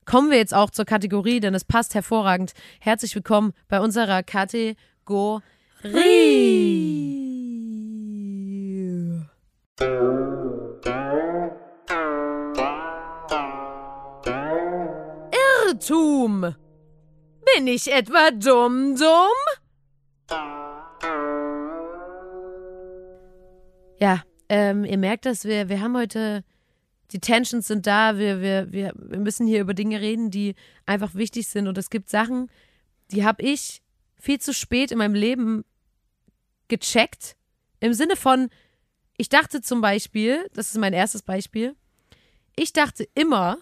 kommen 0.06 0.30
wir 0.32 0.38
jetzt 0.38 0.54
auch 0.54 0.70
zur 0.70 0.86
Kategorie, 0.86 1.40
denn 1.42 1.54
es 1.54 1.66
passt 1.66 1.96
hervorragend. 1.96 2.54
Herzlich 2.80 3.14
willkommen 3.16 3.54
bei 3.68 3.80
unserer 3.82 4.24
Kategorie. 4.24 4.78
Irrtum. 16.28 16.56
Bin 17.56 17.68
ich 17.68 17.92
etwa 17.92 18.32
dumm, 18.32 18.96
dumm? 18.96 20.38
Ja, 24.00 24.24
ähm, 24.50 24.84
ihr 24.84 24.98
merkt 24.98 25.26
das, 25.26 25.46
wir, 25.46 25.70
wir 25.70 25.82
haben 25.82 25.96
heute, 25.96 26.44
die 27.12 27.20
Tensions 27.20 27.68
sind 27.68 27.88
da, 27.88 28.18
wir, 28.18 28.42
wir, 28.42 28.72
wir, 28.72 28.94
wir 28.96 29.20
müssen 29.20 29.48
hier 29.48 29.62
über 29.62 29.74
Dinge 29.74 30.02
reden, 30.02 30.30
die 30.30 30.56
einfach 30.86 31.16
wichtig 31.16 31.48
sind. 31.48 31.68
Und 31.68 31.78
es 31.78 31.90
gibt 31.90 32.10
Sachen, 32.10 32.52
die 33.12 33.26
habe 33.26 33.42
ich 33.44 33.82
viel 34.20 34.40
zu 34.40 34.54
spät 34.54 34.92
in 34.92 34.98
meinem 34.98 35.16
Leben 35.16 35.64
gecheckt. 36.68 37.38
Im 37.80 37.94
Sinne 37.94 38.18
von, 38.18 38.50
ich 39.16 39.30
dachte 39.30 39.62
zum 39.62 39.80
Beispiel, 39.82 40.50
das 40.54 40.72
ist 40.72 40.78
mein 40.78 40.94
erstes 40.94 41.22
Beispiel, 41.22 41.76
ich 42.56 42.74
dachte 42.74 43.08
immer, 43.16 43.58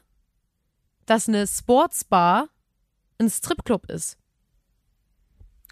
dass 1.06 1.28
eine 1.28 1.46
Sportsbar 1.46 2.50
ein 3.18 3.30
Stripclub 3.30 3.90
ist. 3.90 4.18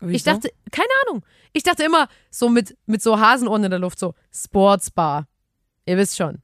Ich 0.01 0.23
dachte, 0.23 0.51
keine 0.71 0.89
Ahnung. 1.05 1.23
Ich 1.53 1.63
dachte 1.63 1.83
immer 1.83 2.07
so 2.29 2.49
mit, 2.49 2.77
mit 2.85 3.01
so 3.01 3.19
Hasenohren 3.19 3.63
in 3.63 3.69
der 3.69 3.79
Luft, 3.79 3.99
so 3.99 4.15
Sportsbar. 4.33 5.27
Ihr 5.85 5.97
wisst 5.97 6.17
schon. 6.17 6.41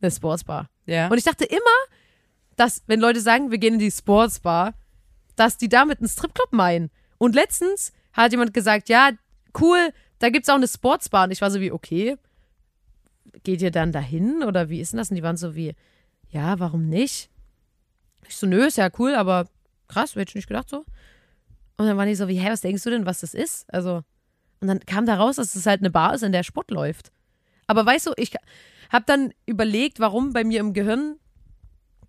Eine 0.00 0.10
Sportsbar. 0.10 0.68
ja. 0.86 1.08
Und 1.08 1.18
ich 1.18 1.24
dachte 1.24 1.44
immer, 1.44 1.60
dass, 2.56 2.82
wenn 2.86 3.00
Leute 3.00 3.20
sagen, 3.20 3.50
wir 3.50 3.58
gehen 3.58 3.74
in 3.74 3.80
die 3.80 3.90
Sportsbar, 3.90 4.74
dass 5.36 5.58
die 5.58 5.68
damit 5.68 6.00
einen 6.00 6.08
Stripclub 6.08 6.52
meinen. 6.52 6.90
Und 7.18 7.34
letztens 7.34 7.92
hat 8.12 8.32
jemand 8.32 8.52
gesagt, 8.52 8.88
ja, 8.88 9.10
cool, 9.60 9.92
da 10.18 10.30
gibt's 10.30 10.48
auch 10.48 10.56
eine 10.56 10.68
Sportsbar. 10.68 11.24
Und 11.24 11.30
ich 11.30 11.40
war 11.40 11.50
so 11.50 11.60
wie, 11.60 11.72
okay, 11.72 12.16
geht 13.44 13.62
ihr 13.62 13.70
dann 13.70 13.92
dahin? 13.92 14.42
Oder 14.42 14.68
wie 14.68 14.80
ist 14.80 14.92
denn 14.92 14.98
das? 14.98 15.10
Und 15.10 15.16
die 15.16 15.22
waren 15.22 15.36
so 15.36 15.54
wie, 15.54 15.74
ja, 16.30 16.58
warum 16.58 16.88
nicht? 16.88 17.30
Ich 18.28 18.36
so, 18.36 18.46
nö, 18.46 18.66
ist 18.66 18.76
ja 18.76 18.90
cool, 18.98 19.14
aber 19.14 19.46
krass, 19.92 20.14
hätte 20.14 20.30
ich 20.30 20.34
nicht 20.34 20.48
gedacht 20.48 20.68
so. 20.68 20.84
Und 21.76 21.86
dann 21.86 21.96
waren 21.96 22.08
die 22.08 22.14
so 22.14 22.28
wie, 22.28 22.38
hä, 22.38 22.50
was 22.50 22.60
denkst 22.60 22.82
du 22.82 22.90
denn, 22.90 23.06
was 23.06 23.20
das 23.20 23.34
ist? 23.34 23.72
Also, 23.72 24.02
und 24.60 24.68
dann 24.68 24.80
kam 24.80 25.06
da 25.06 25.16
raus, 25.16 25.36
dass 25.36 25.54
es 25.54 25.66
halt 25.66 25.80
eine 25.80 25.90
Bar 25.90 26.14
ist, 26.14 26.22
in 26.22 26.32
der 26.32 26.42
Sport 26.42 26.70
läuft. 26.70 27.10
Aber 27.66 27.84
weißt 27.84 28.06
du, 28.06 28.12
ich 28.16 28.34
habe 28.90 29.04
dann 29.06 29.32
überlegt, 29.46 29.98
warum 29.98 30.32
bei 30.32 30.44
mir 30.44 30.60
im 30.60 30.72
Gehirn 30.74 31.16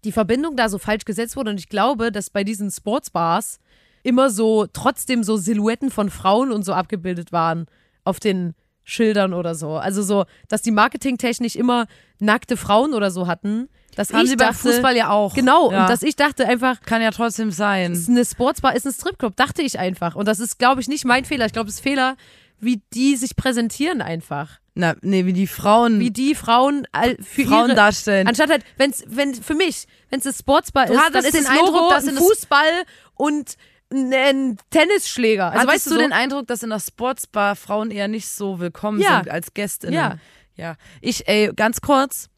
die 0.03 0.11
Verbindung 0.11 0.55
da 0.55 0.69
so 0.69 0.77
falsch 0.77 1.05
gesetzt 1.05 1.35
wurde. 1.35 1.51
Und 1.51 1.59
ich 1.59 1.69
glaube, 1.69 2.11
dass 2.11 2.29
bei 2.29 2.43
diesen 2.43 2.69
Sportsbars 2.69 3.59
immer 4.03 4.29
so 4.29 4.67
trotzdem 4.67 5.23
so 5.23 5.37
Silhouetten 5.37 5.89
von 5.89 6.09
Frauen 6.09 6.51
und 6.51 6.63
so 6.63 6.73
abgebildet 6.73 7.31
waren 7.31 7.67
auf 8.03 8.19
den 8.19 8.53
Schildern 8.83 9.33
oder 9.33 9.55
so. 9.55 9.77
Also 9.77 10.03
so, 10.03 10.25
dass 10.49 10.61
die 10.61 10.71
marketingtechnisch 10.71 11.55
immer 11.55 11.87
nackte 12.19 12.57
Frauen 12.57 12.93
oder 12.93 13.11
so 13.11 13.27
hatten. 13.27 13.69
Dass 13.95 14.11
Haben 14.13 14.25
sie 14.27 14.35
beim 14.35 14.47
dachte, 14.49 14.59
Fußball 14.59 14.95
ja 14.95 15.09
auch. 15.09 15.33
Genau, 15.33 15.71
Ja. 15.71 15.81
und 15.83 15.89
dass 15.89 16.01
ich 16.03 16.15
dachte 16.15 16.47
einfach, 16.47 16.81
Kann 16.81 17.01
ja 17.01 17.11
trotzdem 17.11 17.51
sein. 17.51 17.97
eine 18.07 18.25
Sportsbar 18.25 18.75
ist 18.75 18.85
ein 18.87 18.93
Stripclub, 18.93 19.35
dachte 19.35 19.61
ich 19.61 19.79
einfach. 19.79 20.15
Und 20.15 20.27
das 20.27 20.39
ist, 20.39 20.57
glaube 20.59 20.81
ich, 20.81 20.87
nicht 20.87 21.05
mein 21.05 21.25
Fehler. 21.25 21.45
Ich 21.45 21.53
glaube, 21.53 21.69
es 21.69 21.75
ist 21.75 21.81
Fehler, 21.81 22.15
wie 22.59 22.81
die 22.93 23.15
sich 23.15 23.35
präsentieren 23.35 24.01
einfach. 24.01 24.59
Na, 24.75 24.95
nee, 25.01 25.25
wie 25.25 25.33
die 25.33 25.45
Frauen, 25.45 25.99
Wie 25.99 26.09
die 26.09 26.33
Frauen 26.33 26.87
für 27.21 27.45
Frauen 27.45 27.67
ihre, 27.67 27.75
darstellen. 27.75 28.27
Anstatt 28.27 28.49
halt, 28.49 28.63
wenn's, 28.77 29.03
wenn, 29.05 29.35
für 29.35 29.53
mich, 29.53 29.85
wenn 30.09 30.19
es 30.19 30.25
eine 30.25 30.33
Sportsbar 30.33 30.87
Du 30.87 30.93
ist, 30.93 31.01
dann 31.13 31.23
ist 31.25 31.33
den 31.35 31.43
das 31.43 31.53
Logo 31.53 31.67
Eindruck, 31.67 31.89
dass 31.91 32.03
ein 32.05 32.09
in 32.09 32.15
das- 32.15 32.23
Fußball 32.23 32.71
und 33.13 33.55
ein, 33.93 34.57
Tennisschläger. 34.71 35.51
Also 35.51 35.59
Hattest 35.59 35.73
weißt 35.75 35.85
du, 35.85 35.89
du 35.91 35.95
so, 35.97 36.01
den 36.01 36.11
Eindruck, 36.13 36.47
dass 36.47 36.63
in 36.63 36.71
der 36.71 36.79
Sportsbar 36.79 37.55
Frauen 37.55 37.91
eher 37.91 38.07
nicht 38.07 38.27
so 38.27 38.59
willkommen 38.59 38.99
Ja. 38.99 39.17
sind 39.19 39.29
als 39.31 39.53
Gästinnen? 39.53 39.93
Ja. 39.93 40.17
Ja. 40.55 40.75
Ich, 41.01 41.27
ey, 41.27 41.51
ganz 41.55 41.81
kurz, 41.81 42.29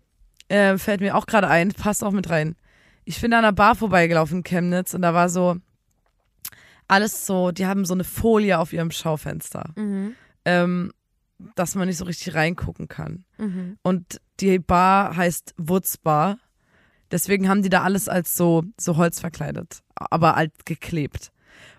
äh, 0.50 0.78
fällt 0.78 1.02
mir 1.02 1.16
auch 1.16 1.26
gerade 1.26 1.48
ein, 1.48 1.72
passt 1.74 2.04
auch 2.04 2.12
mit 2.12 2.30
rein. 2.30 2.56
Ich 3.04 3.22
bin 3.22 3.34
an 3.34 3.40
einer 3.40 3.54
Bar 3.54 3.76
vorbeigelaufen 3.76 4.38
in 4.40 4.44
Chemnitz 4.44 4.94
und 4.94 5.02
da 5.04 5.14
war 5.14 5.30
so 5.30 5.58
alles 6.88 7.26
so, 7.26 7.52
die 7.52 7.66
haben 7.66 7.86
so 7.86 7.94
eine 7.94 8.04
Folie 8.04 8.60
auf 8.60 8.72
ihrem 8.74 8.92
Schaufenster, 8.92 9.72
Mhm. 9.76 10.16
ähm, 10.46 10.92
dass 11.56 11.76
man 11.76 11.88
nicht 11.88 11.98
so 11.98 12.06
richtig 12.06 12.36
reingucken 12.36 12.88
kann. 12.88 13.26
Mhm. 13.38 13.78
Und 13.82 14.22
die 14.40 14.60
Bar 14.60 15.16
heißt 15.18 15.54
Woods 15.58 15.98
Bar. 15.98 16.38
Deswegen 17.12 17.50
haben 17.50 17.62
die 17.64 17.70
da 17.70 17.82
alles 17.84 18.08
als 18.08 18.36
so, 18.36 18.64
so 18.80 18.98
Holz 18.98 19.20
verkleidet, 19.20 19.82
aber 19.96 20.36
alt 20.38 20.66
geklebt. 20.66 21.32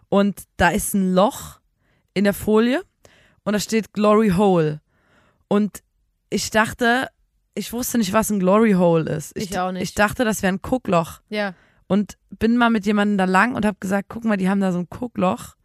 Und 0.08 0.44
da 0.56 0.68
ist 0.68 0.94
ein 0.94 1.14
Loch 1.14 1.60
in 2.14 2.24
der 2.24 2.34
Folie 2.34 2.82
und 3.44 3.52
da 3.52 3.58
steht 3.60 3.92
Glory 3.92 4.30
Hole. 4.30 4.80
Und 5.48 5.82
ich 6.30 6.50
dachte, 6.50 7.08
ich 7.56 7.72
wusste 7.72 7.98
nicht, 7.98 8.12
was 8.12 8.30
ein 8.30 8.38
Glory 8.38 8.72
Hole 8.72 9.10
ist. 9.10 9.32
Ich 9.34 9.58
auch 9.58 9.72
nicht. 9.72 9.82
Ich 9.82 9.94
dachte, 9.94 10.24
das 10.24 10.42
wäre 10.42 10.52
ein 10.52 10.60
Guckloch. 10.62 11.20
Ja. 11.28 11.54
Und 11.88 12.16
bin 12.30 12.56
mal 12.56 12.70
mit 12.70 12.86
jemandem 12.86 13.18
da 13.18 13.24
lang 13.24 13.54
und 13.54 13.64
habe 13.64 13.78
gesagt, 13.80 14.08
guck 14.08 14.24
mal, 14.24 14.36
die 14.36 14.48
haben 14.48 14.60
da 14.60 14.72
so 14.72 14.78
ein 14.78 14.88
Guckloch. 14.90 15.56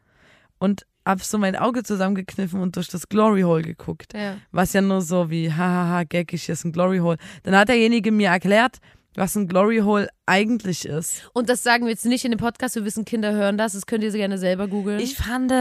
Und 0.58 0.86
hab 1.06 1.24
so 1.24 1.38
mein 1.38 1.56
Auge 1.56 1.84
zusammengekniffen 1.84 2.62
und 2.62 2.76
durch 2.76 2.88
das 2.88 3.10
Glory 3.10 3.42
Hole 3.42 3.64
geguckt 3.64 4.14
ja. 4.14 4.38
was 4.52 4.74
ja 4.74 4.82
nur 4.82 5.02
so 5.02 5.32
wie, 5.32 5.52
hahaha, 5.52 6.04
geckig, 6.04 6.44
hier 6.44 6.54
ist 6.54 6.64
ein 6.64 6.72
Glory 6.72 7.00
Hole. 7.00 7.18
Dann 7.44 7.56
hat 7.56 7.70
derjenige 7.70 8.12
mir 8.12 8.30
erklärt, 8.30 8.78
was 9.16 9.36
ein 9.36 9.48
Glory 9.48 9.80
Hole 9.80 10.08
eigentlich 10.26 10.86
ist. 10.86 11.30
Und 11.34 11.50
das 11.50 11.64
sagen 11.64 11.86
wir 11.86 11.92
jetzt 11.92 12.06
nicht 12.06 12.24
in 12.24 12.32
dem 12.32 12.40
Podcast, 12.40 12.76
wir 12.76 12.86
wissen, 12.86 13.04
Kinder 13.04 13.34
hören 13.34 13.58
das. 13.58 13.74
Das 13.74 13.88
könnt 13.88 14.04
ihr 14.04 14.12
gerne 14.12 14.38
selber 14.38 14.68
googeln. 14.68 15.00
Ich 15.00 15.18
fand, 15.18 15.52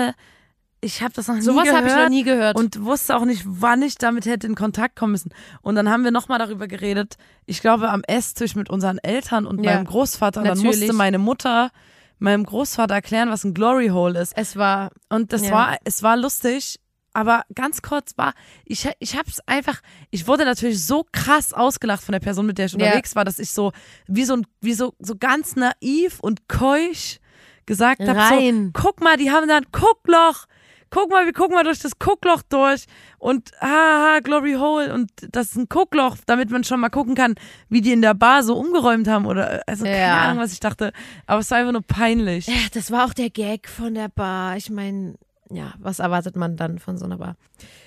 ich 0.81 1.03
habe 1.03 1.12
das 1.14 1.28
noch 1.28 1.35
nie 1.35 1.43
Sowas 1.43 1.64
gehört 1.64 1.76
habe 1.78 1.89
ich 1.89 1.95
noch 1.95 2.09
nie 2.09 2.22
gehört. 2.22 2.57
und 2.57 2.83
wusste 2.85 3.16
auch 3.16 3.24
nicht, 3.24 3.43
wann 3.47 3.83
ich 3.83 3.97
damit 3.97 4.26
hätte 4.26 4.47
in 4.47 4.55
Kontakt 4.55 4.97
kommen 4.97 5.12
müssen. 5.12 5.31
Und 5.62 5.74
dann 5.74 5.91
haben 5.91 6.05
wir 6.05 6.11
nochmal 6.11 6.39
darüber 6.39 6.66
geredet, 6.68 7.16
ich 7.47 7.61
glaube 7.61 7.91
am 7.91 8.03
Esstisch 8.07 8.55
mit 8.55 8.70
unseren 8.70 8.99
Eltern 8.99 9.47
und 9.47 9.62
Ja, 9.62 9.74
meinem 9.76 9.85
Großvater. 9.87 10.41
Und 10.41 10.49
dann 10.49 10.59
musste 10.59 10.93
meine 10.93 11.18
Mutter 11.18 11.70
meinem 12.18 12.45
Großvater 12.45 12.95
erklären, 12.95 13.31
was 13.31 13.45
ein 13.45 13.55
Glory 13.55 13.89
Hole 13.89 14.18
ist. 14.20 14.33
es 14.37 14.57
war, 14.57 14.91
Und 15.09 15.33
das 15.33 15.43
Ja. 15.47 15.51
war, 15.53 15.76
es 15.85 16.03
war 16.03 16.16
lustig, 16.18 16.78
aber 17.14 17.43
ganz 17.55 17.83
kurz 17.83 18.16
war, 18.18 18.35
ich, 18.64 18.89
ich 19.01 19.16
hab's 19.16 19.41
einfach, 19.47 19.81
ich 20.11 20.26
wurde 20.28 20.45
natürlich 20.45 20.85
so 20.85 21.05
krass 21.12 21.53
ausgelacht 21.55 22.03
von 22.05 22.12
der 22.12 22.20
Person, 22.20 22.47
mit 22.47 22.57
der 22.59 22.66
ich 22.66 22.72
Ja. 22.72 22.78
unterwegs 22.78 23.16
war, 23.16 23.24
dass 23.24 23.39
ich 23.39 23.51
so, 23.51 23.72
wie 24.07 24.24
so, 24.24 24.35
ein- 24.35 24.47
wie 24.61 24.74
so, 24.74 24.95
so 24.99 25.14
ganz 25.16 25.57
naiv 25.57 26.20
und 26.20 26.47
keusch 26.49 27.18
gesagt 27.66 28.01
habe, 28.07 28.18
so, 28.28 28.70
guck 28.74 29.01
mal, 29.03 29.16
die 29.16 29.31
haben 29.31 29.49
da 29.49 29.57
ein 29.59 29.66
Guckloch, 29.72 30.47
guck 30.91 31.11
mal, 31.11 31.24
wir 31.26 31.32
gucken 31.32 31.55
mal 31.55 31.64
durch 31.64 31.78
das 31.78 31.99
Guckloch 31.99 32.43
durch 32.43 32.86
und 33.18 33.51
haha, 33.61 34.20
Glory 34.20 34.55
Hole 34.55 34.93
und 34.93 35.11
das 35.32 35.49
ist 35.53 35.57
ein 35.57 35.68
Guckloch, 35.68 36.16
damit 36.26 36.51
man 36.51 36.64
schon 36.64 36.80
mal 36.80 36.88
gucken 36.91 37.14
kann, 37.14 37.34
wie 37.68 37.80
die 37.80 37.93
in 37.93 38.03
der 38.03 38.14
Bar 38.14 38.43
so 38.43 38.57
umgeräumt 38.57 39.09
haben 39.09 39.26
oder 39.26 39.62
also 39.66 39.84
keine 39.84 39.99
Ja. 40.01 40.22
Ahnung, 40.22 40.43
was 40.43 40.53
ich 40.53 40.61
dachte, 40.61 40.93
aber 41.26 41.41
es 41.41 41.51
war 41.51 41.59
einfach 41.59 41.72
nur 41.72 41.82
peinlich. 41.82 42.47
Ja, 42.47 42.55
das 42.74 42.91
war 42.91 43.05
auch 43.07 43.14
der 43.14 43.30
Gag 43.30 43.68
von 43.68 43.95
der 43.95 44.09
Bar. 44.09 44.57
Ich 44.57 44.68
meine, 44.70 45.14
ja, 45.51 45.74
was 45.78 45.99
erwartet 46.01 46.36
man 46.36 46.57
dann 46.57 46.78
von 46.78 46.99
so 46.99 47.05
einer 47.05 47.18
Bar? 47.18 47.36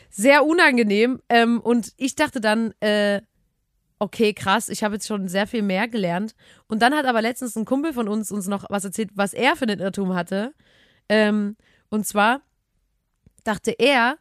Sehr 0.10 0.45
unangenehm. 0.45 1.22
Ähm, 1.30 1.60
und 1.60 1.91
ich 1.97 2.16
dachte 2.16 2.39
dann, 2.39 2.74
äh, 2.82 3.22
okay, 3.99 4.34
krass, 4.34 4.70
ich 4.70 4.84
habe 4.84 4.95
jetzt 4.95 5.08
schon 5.08 5.28
sehr 5.28 5.47
viel 5.47 5.62
mehr 5.62 5.88
gelernt. 5.88 6.36
Und 6.68 6.82
dann 6.82 6.93
hat 6.93 7.06
aber 7.06 7.22
letztens 7.22 7.56
ein 7.56 7.66
Kumpel 7.66 7.93
von 7.93 8.08
uns 8.08 8.32
uns 8.32 8.47
noch 8.47 8.66
was 8.70 8.86
erzählt, 8.86 9.10
was 9.16 9.34
er 9.34 9.56
für 9.56 9.64
einen 9.64 9.80
Irrtum 9.80 10.14
hatte. 10.14 10.54
Ähm, 11.10 11.56
und 11.89 12.06
zwar 12.06 12.41
dachte 13.44 13.72
er, 13.72 14.18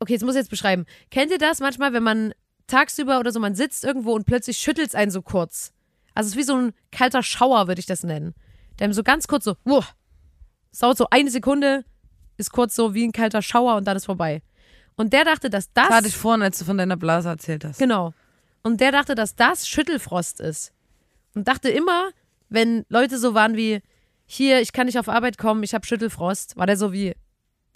okay, 0.00 0.12
jetzt 0.12 0.24
muss 0.24 0.34
ich 0.34 0.40
jetzt 0.40 0.50
beschreiben. 0.50 0.86
Kennt 1.10 1.30
ihr 1.30 1.38
das 1.38 1.60
manchmal, 1.60 1.92
wenn 1.92 2.02
man 2.02 2.34
tagsüber 2.66 3.18
oder 3.18 3.32
so, 3.32 3.40
man 3.40 3.54
sitzt 3.54 3.84
irgendwo 3.84 4.12
und 4.12 4.26
plötzlich 4.26 4.58
schüttelt 4.58 4.88
es 4.88 4.94
einen 4.94 5.10
so 5.10 5.22
kurz? 5.22 5.72
Also 6.14 6.28
es 6.28 6.34
ist 6.34 6.38
wie 6.38 6.44
so 6.44 6.56
ein 6.56 6.72
kalter 6.92 7.22
Schauer, 7.22 7.66
würde 7.66 7.80
ich 7.80 7.86
das 7.86 8.02
nennen. 8.02 8.34
Der 8.78 8.92
so 8.92 9.02
ganz 9.02 9.26
kurz 9.26 9.44
so, 9.44 9.56
wuh, 9.64 9.82
es 10.72 10.78
dauert 10.80 10.96
so 10.96 11.06
eine 11.10 11.30
Sekunde, 11.30 11.84
ist 12.36 12.50
kurz 12.50 12.74
so 12.74 12.94
wie 12.94 13.04
ein 13.04 13.12
kalter 13.12 13.42
Schauer 13.42 13.76
und 13.76 13.86
dann 13.86 13.96
ist 13.96 14.06
vorbei. 14.06 14.42
Und 14.96 15.12
der 15.12 15.24
dachte, 15.24 15.50
dass 15.50 15.72
das. 15.72 15.88
Das 15.88 15.96
hatte 15.96 16.08
ich 16.08 16.16
vorhin, 16.16 16.42
als 16.42 16.58
du 16.58 16.64
von 16.64 16.78
deiner 16.78 16.96
Blase 16.96 17.28
erzählt 17.28 17.64
hast. 17.64 17.78
Genau. 17.78 18.12
Und 18.62 18.80
der 18.80 18.92
dachte, 18.92 19.14
dass 19.14 19.34
das 19.34 19.68
Schüttelfrost 19.68 20.40
ist. 20.40 20.72
Und 21.34 21.48
dachte 21.48 21.68
immer, 21.68 22.10
wenn 22.48 22.84
Leute 22.88 23.18
so 23.18 23.34
waren 23.34 23.56
wie, 23.56 23.80
hier, 24.26 24.60
ich 24.60 24.72
kann 24.72 24.86
nicht 24.86 24.98
auf 24.98 25.08
Arbeit 25.08 25.36
kommen, 25.36 25.62
ich 25.62 25.74
habe 25.74 25.86
Schüttelfrost, 25.86 26.56
war 26.56 26.66
der 26.66 26.76
so 26.76 26.92
wie, 26.92 27.14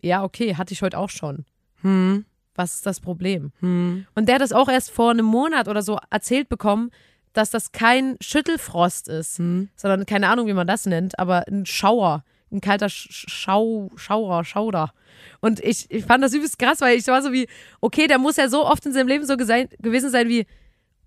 ja, 0.02 0.22
okay, 0.24 0.56
hatte 0.56 0.72
ich 0.72 0.82
heute 0.82 0.98
auch 0.98 1.10
schon. 1.10 1.44
Hm, 1.82 2.24
Was 2.54 2.76
ist 2.76 2.86
das 2.86 3.00
Problem? 3.00 3.52
hm. 3.60 4.06
Und 4.14 4.26
der 4.28 4.36
hat 4.36 4.42
das 4.42 4.52
auch 4.52 4.68
erst 4.68 4.90
vor 4.90 5.10
einem 5.10 5.26
Monat 5.26 5.68
oder 5.68 5.82
so 5.82 5.98
erzählt 6.10 6.48
bekommen, 6.48 6.90
dass 7.32 7.50
das 7.50 7.72
kein 7.72 8.16
Schüttelfrost 8.20 9.08
ist, 9.08 9.38
Hm. 9.38 9.68
sondern 9.76 10.06
keine 10.06 10.28
Ahnung, 10.28 10.46
wie 10.48 10.52
man 10.54 10.66
das 10.66 10.86
nennt, 10.86 11.18
aber 11.18 11.46
ein 11.46 11.66
Schauer, 11.66 12.24
ein 12.50 12.60
kalter 12.60 12.88
Sch 12.88 13.26
Schau, 13.28 13.90
Schauer, 13.96 14.44
Schauder. 14.44 14.92
Und 15.40 15.60
ich, 15.60 15.90
ich 15.90 16.04
fand 16.04 16.24
das 16.24 16.32
übelst 16.34 16.58
krass, 16.58 16.80
weil 16.80 16.96
ich 16.98 17.06
war 17.06 17.22
so 17.22 17.32
wie, 17.32 17.46
okay, 17.80 18.06
der 18.06 18.18
muss 18.18 18.36
ja 18.36 18.48
so 18.48 18.64
oft 18.66 18.84
in 18.86 18.92
seinem 18.92 19.08
Leben 19.08 19.26
so 19.26 19.34
gesei- 19.34 19.68
gewesen 19.80 20.10
sein 20.10 20.28
wie, 20.28 20.46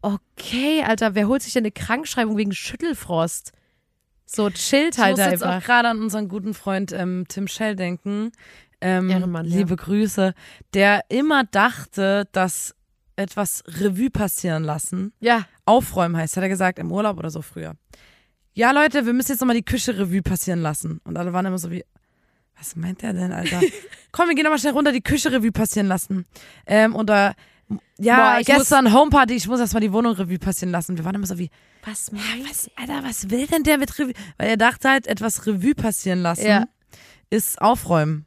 okay, 0.01 0.83
Alter, 0.85 1.15
wer 1.15 1.27
holt 1.27 1.41
sich 1.41 1.53
denn 1.53 1.63
eine 1.63 1.71
Krankschreibung 1.71 2.37
wegen 2.37 2.53
Schüttelfrost? 2.53 3.51
So 4.25 4.49
chillt 4.49 4.95
Ich 4.95 5.01
halt 5.03 5.17
muss 5.17 5.25
jetzt 5.25 5.43
auch 5.43 5.49
einfach. 5.49 5.65
gerade 5.65 5.89
an 5.89 6.01
unseren 6.01 6.27
guten 6.29 6.53
Freund 6.53 6.91
ähm, 6.93 7.25
Tim 7.27 7.47
Schell 7.47 7.75
denken. 7.75 8.31
Ähm, 8.81 9.09
Ehrenmann, 9.09 9.45
ja. 9.45 9.57
liebe 9.57 9.75
Grüße. 9.75 10.33
Der 10.73 11.03
immer 11.09 11.43
dachte, 11.43 12.27
dass 12.31 12.75
etwas 13.15 13.63
Revue 13.67 14.09
passieren 14.09 14.63
lassen. 14.63 15.13
Ja, 15.19 15.45
Aufräumen 15.65 16.17
heißt, 16.17 16.35
hat 16.37 16.43
er 16.43 16.49
gesagt, 16.49 16.79
im 16.79 16.91
Urlaub 16.91 17.17
oder 17.17 17.29
so 17.29 17.41
früher. 17.41 17.75
Ja, 18.53 18.71
Leute, 18.71 19.05
wir 19.05 19.13
müssen 19.13 19.31
jetzt 19.31 19.39
nochmal 19.41 19.55
die 19.55 19.63
Küche 19.63 19.97
Revue 19.97 20.21
passieren 20.21 20.61
lassen. 20.61 20.99
Und 21.03 21.17
alle 21.17 21.31
waren 21.31 21.45
immer 21.45 21.57
so 21.57 21.71
wie, 21.71 21.85
was 22.57 22.75
meint 22.75 23.01
der 23.01 23.13
denn, 23.13 23.31
Alter? 23.31 23.61
Komm, 24.11 24.27
wir 24.27 24.35
gehen 24.35 24.43
nochmal 24.43 24.59
schnell 24.59 24.73
runter, 24.73 24.91
die 24.91 25.01
Küche 25.01 25.31
Revue 25.31 25.51
passieren 25.51 25.87
lassen. 25.87 26.25
Ähm, 26.65 26.95
oder, 26.95 27.35
ja, 27.97 28.35
Boah, 28.37 28.43
gestern 28.43 28.93
Homeparty, 28.93 29.35
ich 29.35 29.47
muss 29.47 29.59
erstmal 29.59 29.81
die 29.81 29.93
Wohnung 29.93 30.13
Revue 30.13 30.39
passieren 30.39 30.71
lassen. 30.71 30.97
Wir 30.97 31.05
waren 31.05 31.15
immer 31.15 31.27
so 31.27 31.37
wie, 31.37 31.49
was 31.85 32.11
was, 32.11 32.69
Alter, 32.75 33.03
was 33.03 33.29
will 33.29 33.47
denn 33.47 33.63
der 33.63 33.77
mit 33.77 33.97
Revue? 33.97 34.13
Weil 34.37 34.49
er 34.49 34.57
dachte 34.57 34.89
halt, 34.89 35.07
etwas 35.07 35.45
Revue 35.47 35.73
passieren 35.75 36.21
lassen 36.21 36.45
Ja. 36.47 36.65
ist 37.29 37.61
aufräumen. 37.61 38.25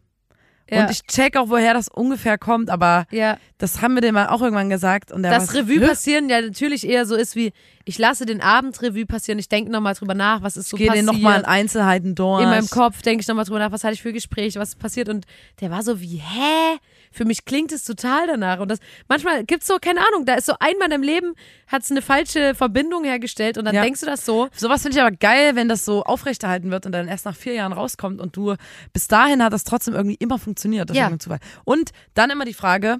Ja. 0.70 0.84
Und 0.84 0.90
ich 0.90 1.04
check 1.06 1.36
auch, 1.36 1.48
woher 1.50 1.74
das 1.74 1.88
ungefähr 1.88 2.38
kommt, 2.38 2.70
aber 2.70 3.06
ja. 3.10 3.36
das 3.58 3.82
haben 3.82 3.94
wir 3.94 4.00
dem 4.00 4.14
mal 4.14 4.28
auch 4.28 4.40
irgendwann 4.40 4.70
gesagt. 4.70 5.12
Und 5.12 5.22
das 5.22 5.52
Revue 5.54 5.80
passieren 5.80 6.28
ja 6.28 6.40
natürlich 6.40 6.88
eher 6.88 7.04
so 7.04 7.14
ist 7.14 7.36
wie, 7.36 7.52
ich 7.84 7.98
lasse 7.98 8.24
den 8.24 8.40
Abend 8.40 8.80
Revue 8.80 9.04
passieren, 9.04 9.38
ich 9.38 9.48
denke 9.48 9.70
nochmal 9.70 9.94
drüber 9.94 10.14
nach, 10.14 10.42
was 10.42 10.56
ist 10.56 10.70
so 10.70 10.76
Gehe 10.76 10.86
den 10.86 11.06
passiert. 11.06 11.22
nochmal 11.22 11.40
in 11.40 11.44
Einzelheiten 11.44 12.14
durch. 12.14 12.42
in 12.42 12.48
meinem 12.48 12.70
Kopf 12.70 13.02
denke 13.02 13.20
ich 13.20 13.28
nochmal 13.28 13.44
drüber 13.44 13.58
nach, 13.58 13.72
was 13.72 13.84
hatte 13.84 13.94
ich 13.94 14.02
für 14.02 14.12
Gespräche, 14.12 14.58
was 14.58 14.70
ist 14.70 14.78
passiert 14.78 15.08
und 15.10 15.26
der 15.60 15.70
war 15.70 15.82
so 15.82 16.00
wie, 16.00 16.16
hä? 16.16 16.78
Für 17.14 17.24
mich 17.24 17.44
klingt 17.44 17.70
es 17.70 17.84
total 17.84 18.26
danach 18.26 18.58
und 18.58 18.68
das, 18.68 18.80
manchmal 19.08 19.44
gibt's 19.44 19.68
so, 19.68 19.76
keine 19.80 20.00
Ahnung, 20.00 20.26
da 20.26 20.34
ist 20.34 20.46
so 20.46 20.54
einmal 20.58 20.90
im 20.90 21.02
Leben, 21.02 21.34
hat's 21.68 21.90
eine 21.92 22.02
falsche 22.02 22.54
Verbindung 22.56 23.04
hergestellt 23.04 23.56
und 23.56 23.64
dann 23.66 23.74
Ja. 23.76 23.82
denkst 23.82 24.00
du 24.00 24.06
das 24.06 24.26
so. 24.26 24.48
Sowas 24.56 24.82
finde 24.82 24.96
ich 24.98 25.00
aber 25.02 25.14
geil, 25.16 25.54
wenn 25.54 25.68
das 25.68 25.84
so 25.84 26.02
aufrechterhalten 26.02 26.72
wird 26.72 26.86
und 26.86 26.92
dann 26.92 27.06
erst 27.06 27.24
nach 27.24 27.36
vier 27.36 27.52
Jahren 27.54 27.72
rauskommt 27.72 28.20
und 28.20 28.36
du 28.36 28.56
bis 28.92 29.06
dahin 29.06 29.44
hat 29.44 29.52
das 29.52 29.62
trotzdem 29.62 29.94
irgendwie 29.94 30.16
immer 30.16 30.38
funktioniert. 30.40 30.90
Das 30.90 30.96
Ja. 30.96 31.06
ist 31.06 31.22
Zufall. 31.22 31.38
Und 31.64 31.90
dann 32.14 32.30
immer 32.30 32.44
die 32.44 32.52
Frage, 32.54 32.98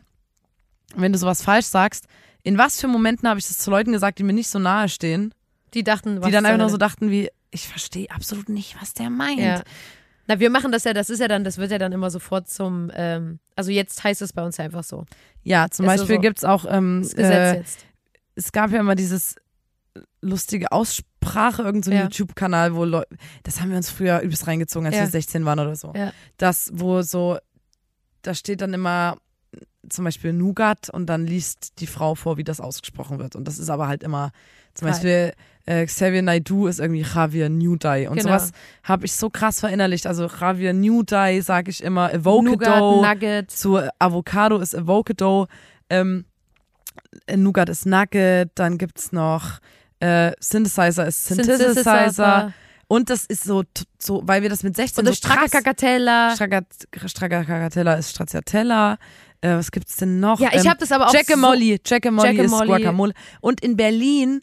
wenn 0.94 1.12
du 1.12 1.18
sowas 1.18 1.42
falsch 1.42 1.66
sagst, 1.66 2.06
in 2.44 2.56
was 2.56 2.80
für 2.80 2.86
Momenten 2.86 3.28
habe 3.28 3.40
ich 3.40 3.48
das 3.48 3.58
zu 3.58 3.70
Leuten 3.70 3.90
gesagt, 3.90 4.20
die 4.20 4.22
mir 4.22 4.32
nicht 4.32 4.48
so 4.48 4.60
nahe 4.60 4.88
stehen, 4.88 5.34
Die 5.74 5.82
dachten, 5.82 6.20
was 6.20 6.26
die 6.26 6.32
dann 6.32 6.46
einfach 6.46 6.58
nur 6.60 6.68
so 6.70 6.76
dachten 6.76 7.10
wie, 7.10 7.30
ich 7.50 7.66
verstehe 7.66 8.08
absolut 8.10 8.48
nicht, 8.48 8.76
was 8.80 8.94
der 8.94 9.10
meint. 9.10 9.40
Ja. 9.40 9.62
Na, 10.26 10.40
wir 10.40 10.50
machen 10.50 10.72
das 10.72 10.84
ja, 10.84 10.92
das 10.94 11.10
ist 11.10 11.20
ja 11.20 11.28
dann, 11.28 11.44
das 11.44 11.58
wird 11.58 11.70
ja 11.70 11.78
dann 11.78 11.92
immer 11.92 12.10
sofort 12.10 12.48
zum, 12.48 12.90
ähm, 12.94 13.38
also 13.56 13.70
jetzt 13.70 14.02
heißt 14.02 14.22
es 14.22 14.32
bei 14.32 14.42
uns 14.44 14.56
ja 14.56 14.64
einfach 14.64 14.84
so. 14.84 15.04
Ja, 15.42 15.68
zum 15.70 15.84
so 15.84 15.90
Beispiel 15.92 16.16
so. 16.16 16.20
gibt's 16.22 16.44
auch, 16.44 16.64
ähm, 16.68 17.06
äh, 17.16 17.62
es 18.34 18.52
gab 18.52 18.70
ja 18.70 18.80
immer 18.80 18.94
dieses 18.94 19.36
lustige 20.22 20.72
Aussprache, 20.72 21.62
irgendein 21.62 21.82
so 21.92 21.96
Ja. 21.96 22.02
YouTube-Kanal, 22.04 22.74
wo 22.74 22.84
Leute, 22.84 23.08
das 23.42 23.60
haben 23.60 23.70
wir 23.70 23.76
uns 23.76 23.90
früher 23.90 24.20
übelst 24.20 24.46
reingezogen, 24.46 24.86
als 24.86 24.96
Ja. 24.96 25.02
wir 25.02 25.08
16 25.08 25.44
waren 25.44 25.58
oder 25.60 25.76
so. 25.76 25.92
Ja. 25.94 26.12
Das, 26.38 26.70
wo 26.72 27.02
so, 27.02 27.38
da 28.22 28.34
steht 28.34 28.60
dann 28.62 28.72
immer 28.74 29.18
zum 29.88 30.04
Beispiel 30.04 30.32
Nougat 30.32 30.90
und 30.90 31.06
dann 31.06 31.26
liest 31.26 31.80
die 31.80 31.86
Frau 31.86 32.14
vor, 32.14 32.36
wie 32.36 32.44
das 32.44 32.60
ausgesprochen 32.60 33.18
wird. 33.18 33.36
Und 33.36 33.46
das 33.46 33.58
ist 33.58 33.70
aber 33.70 33.88
halt 33.88 34.02
immer, 34.02 34.30
zum 34.74 34.86
Geil. 34.86 34.92
Beispiel 34.92 35.32
äh, 35.66 35.86
Xavier 35.86 36.22
Naidoo 36.22 36.66
ist 36.66 36.80
irgendwie 36.80 37.02
Javier 37.02 37.48
Newdye 37.48 38.08
und 38.08 38.16
Genau. 38.16 38.28
sowas 38.28 38.52
habe 38.82 39.06
ich 39.06 39.12
so 39.14 39.30
krass 39.30 39.60
verinnerlicht. 39.60 40.06
Also 40.06 40.26
Javier 40.26 40.72
Newdye 40.72 41.40
sage 41.40 41.70
ich 41.70 41.82
immer, 41.82 42.08
Nougat, 42.12 42.68
Avocado, 42.68 43.02
Nugget. 43.02 43.50
zu 43.50 43.78
Avocado 43.98 44.58
ist 44.58 44.74
Avocado, 44.74 45.46
ähm, 45.88 46.24
Nougat 47.34 47.68
ist 47.68 47.86
Nugget, 47.86 48.50
dann 48.54 48.78
gibt's 48.78 49.12
noch 49.12 49.60
äh, 50.00 50.32
Synthesizer 50.40 51.06
ist 51.06 51.24
Synthesizer. 51.24 51.74
Synthesizer. 51.74 52.52
Und 52.86 53.08
das 53.08 53.24
ist 53.24 53.44
so, 53.44 53.64
so, 53.98 54.20
weil 54.26 54.42
wir 54.42 54.50
das 54.50 54.62
mit 54.62 54.76
16 54.76 55.02
Oder 55.06 55.14
so 55.14 55.26
krass... 55.26 55.48
Stracciatella. 55.48 56.34
Stracciatella 56.34 57.94
ist 57.94 58.10
Stracciatella. 58.10 58.98
Äh, 59.44 59.58
was 59.58 59.70
gibt's 59.70 59.96
denn 59.96 60.20
noch? 60.20 60.40
Ja, 60.40 60.50
ich 60.54 60.66
habe 60.66 60.78
das 60.78 60.90
aber 60.90 61.08
auch 61.08 61.12
Jack 61.12 61.26
so, 61.26 61.36
Molly. 61.36 61.78
Jack 61.84 62.10
Molly 62.10 62.38
ist. 62.38 62.50
Guacamole. 62.50 63.12
Und 63.42 63.60
in 63.60 63.76
Berlin 63.76 64.40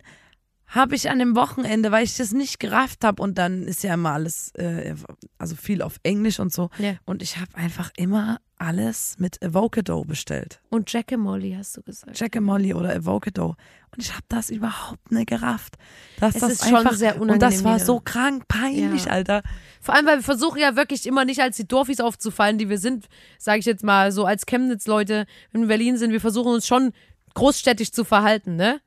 habe 0.73 0.95
ich 0.95 1.09
an 1.09 1.19
dem 1.19 1.35
Wochenende, 1.35 1.91
weil 1.91 2.05
ich 2.05 2.15
das 2.15 2.31
nicht 2.31 2.59
gerafft 2.61 3.03
habe 3.03 3.21
und 3.21 3.37
dann 3.37 3.63
ist 3.63 3.83
ja 3.83 3.93
immer 3.93 4.13
alles, 4.13 4.51
äh, 4.55 4.95
also 5.37 5.55
viel 5.57 5.81
auf 5.81 5.97
Englisch 6.03 6.39
und 6.39 6.53
so. 6.53 6.69
Ja. 6.77 6.93
Und 7.03 7.21
ich 7.21 7.35
habe 7.37 7.53
einfach 7.55 7.91
immer 7.97 8.39
alles 8.57 9.15
mit 9.19 9.43
Avocado 9.43 10.05
bestellt. 10.05 10.61
Und 10.69 10.91
Jack 10.93 11.11
Molly 11.17 11.55
hast 11.57 11.75
du 11.75 11.81
gesagt. 11.81 12.17
Jack 12.17 12.39
Molly 12.39 12.73
oder 12.73 12.95
Avocado. 12.95 13.55
Und 13.93 14.01
ich 14.01 14.11
habe 14.13 14.23
das 14.29 14.49
überhaupt 14.49 15.11
nicht 15.11 15.27
gerafft. 15.27 15.75
Dass 16.21 16.35
Es 16.35 16.41
das 16.41 16.51
ist 16.53 16.65
schon 16.69 16.77
einfach, 16.77 16.93
sehr 16.93 17.19
Und 17.19 17.27
das 17.27 17.35
unangenehm 17.37 17.63
war 17.65 17.75
wieder. 17.75 17.85
so 17.85 17.99
krank 17.99 18.47
peinlich, 18.47 19.05
Ja. 19.05 19.11
Alter. 19.11 19.43
Vor 19.81 19.93
allem, 19.93 20.05
weil 20.05 20.19
wir 20.19 20.23
versuchen 20.23 20.59
ja 20.59 20.77
wirklich 20.77 21.05
immer 21.05 21.25
nicht 21.25 21.41
als 21.41 21.57
die 21.57 21.67
Dorfis 21.67 21.99
aufzufallen, 21.99 22.57
die 22.57 22.69
wir 22.69 22.77
sind, 22.77 23.07
sage 23.37 23.59
ich 23.59 23.65
jetzt 23.65 23.83
mal, 23.83 24.13
so 24.13 24.23
als 24.23 24.45
Chemnitz-Leute, 24.45 25.25
wenn 25.51 25.61
wir 25.61 25.63
in 25.63 25.67
Berlin 25.67 25.97
sind, 25.97 26.11
wir 26.11 26.21
versuchen 26.21 26.53
uns 26.53 26.65
schon 26.65 26.93
großstädtisch 27.33 27.91
zu 27.91 28.05
verhalten, 28.05 28.55
ne? 28.55 28.79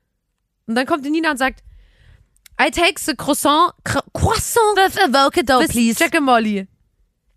Und 0.65 0.73
dann 0.73 0.87
kommt 0.87 1.05
die 1.05 1.11
Nina 1.11 1.29
und 1.29 1.37
sagt, 1.37 1.63
I 2.61 2.71
take 2.71 2.99
the 2.99 3.15
croissant, 3.15 3.73
cr 3.83 3.99
croissant 4.13 4.77
With 4.77 4.97
Avocado, 4.97 5.59
with 5.59 6.01
and 6.15 6.25
Molly. 6.25 6.67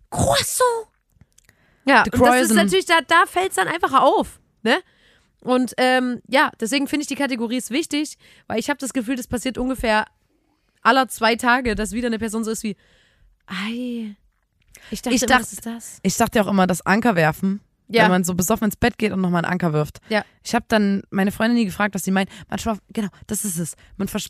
Croissant. 0.09 0.87
Ja, 1.85 2.03
The 2.05 2.11
und 2.11 2.21
das 2.25 2.41
ist 2.49 2.53
natürlich, 2.55 2.85
da, 2.85 2.99
da 3.01 3.25
fällt 3.25 3.49
es 3.49 3.55
dann 3.55 3.67
einfach 3.67 3.93
auf, 4.01 4.39
ne? 4.63 4.77
Und 5.41 5.73
ähm, 5.77 6.21
ja, 6.27 6.51
deswegen 6.59 6.87
finde 6.87 7.01
ich 7.03 7.07
die 7.07 7.15
Kategorie 7.15 7.57
ist 7.57 7.71
wichtig, 7.71 8.17
weil 8.47 8.59
ich 8.59 8.69
habe 8.69 8.77
das 8.79 8.93
Gefühl, 8.93 9.15
das 9.15 9.27
passiert 9.27 9.57
ungefähr 9.57 10.05
aller 10.81 11.07
zwei 11.07 11.35
Tage, 11.35 11.75
dass 11.75 11.91
wieder 11.93 12.07
eine 12.07 12.19
Person 12.19 12.43
so 12.43 12.51
ist 12.51 12.63
wie, 12.63 12.75
ei, 13.47 14.15
ich 14.91 15.01
dachte, 15.01 15.15
Ich 15.15 15.21
immer, 15.23 15.27
dachte- 15.29 15.43
was 15.43 15.53
ist 15.53 15.65
das? 15.65 15.99
Ich 16.03 16.15
dachte 16.17 16.39
ja 16.39 16.45
auch 16.45 16.49
immer, 16.49 16.67
das 16.67 16.85
Anker 16.85 17.15
werfen. 17.15 17.61
Ja. 17.91 18.03
Wenn 18.03 18.11
man 18.11 18.23
so 18.23 18.35
besoffen 18.35 18.65
ins 18.65 18.75
Bett 18.75 18.99
geht 18.99 19.11
und 19.13 19.19
nochmal 19.21 19.43
einen 19.43 19.51
Anker 19.51 19.73
wirft. 19.73 19.99
Ja. 20.09 20.23
Ich 20.43 20.53
habe 20.53 20.65
dann 20.67 21.01
meine 21.09 21.31
Freundin 21.31 21.55
nie 21.57 21.65
gefragt, 21.65 21.95
was 21.95 22.03
sie 22.03 22.11
meint. 22.11 22.29
Manchmal, 22.47 22.77
genau, 22.93 23.07
das 23.25 23.45
ist 23.45 23.57
es. 23.57 23.73
Man 23.97 24.07
vers- 24.07 24.27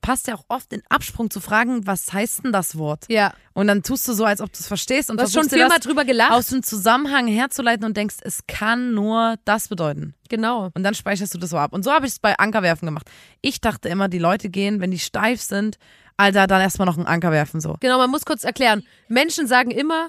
verpasst 0.00 0.28
ja 0.28 0.34
auch 0.36 0.44
oft 0.48 0.72
den 0.72 0.82
Absprung 0.88 1.28
zu 1.30 1.40
fragen, 1.40 1.86
was 1.86 2.12
heißt 2.12 2.44
denn 2.44 2.52
das 2.52 2.78
Wort? 2.78 3.04
Ja, 3.08 3.34
Und 3.52 3.66
dann 3.66 3.82
tust 3.82 4.06
du 4.08 4.12
so, 4.12 4.24
als 4.24 4.40
ob 4.40 4.52
du 4.52 4.58
es 4.58 4.66
verstehst 4.66 5.10
und 5.10 5.18
du 5.18 5.24
hast 5.24 5.34
schon 5.34 5.48
viermal 5.48 5.68
das 5.76 5.80
drüber 5.80 6.04
gelacht. 6.04 6.32
aus 6.32 6.46
dem 6.48 6.62
Zusammenhang 6.62 7.26
herzuleiten 7.26 7.84
und 7.84 7.96
denkst, 7.96 8.16
es 8.22 8.40
kann 8.46 8.94
nur 8.94 9.36
das 9.44 9.68
bedeuten. 9.68 10.14
genau. 10.28 10.70
Und 10.74 10.82
dann 10.82 10.94
speicherst 10.94 11.34
du 11.34 11.38
das 11.38 11.50
so 11.50 11.58
ab. 11.58 11.72
Und 11.72 11.82
so 11.84 11.92
habe 11.92 12.06
ich 12.06 12.12
es 12.12 12.18
bei 12.20 12.38
Ankerwerfen 12.38 12.86
gemacht. 12.86 13.10
Ich 13.40 13.60
dachte 13.60 13.88
immer, 13.88 14.08
die 14.08 14.18
Leute 14.18 14.48
gehen, 14.48 14.80
wenn 14.80 14.90
die 14.90 14.98
steif 14.98 15.40
sind, 15.42 15.78
Alter, 16.16 16.46
dann 16.46 16.60
erstmal 16.60 16.86
noch 16.86 16.96
einen 16.96 17.06
Anker 17.06 17.30
werfen 17.30 17.60
so. 17.60 17.76
Genau, 17.80 17.98
man 17.98 18.10
muss 18.10 18.24
kurz 18.24 18.44
erklären. 18.44 18.82
Menschen 19.08 19.46
sagen 19.46 19.70
immer, 19.70 20.08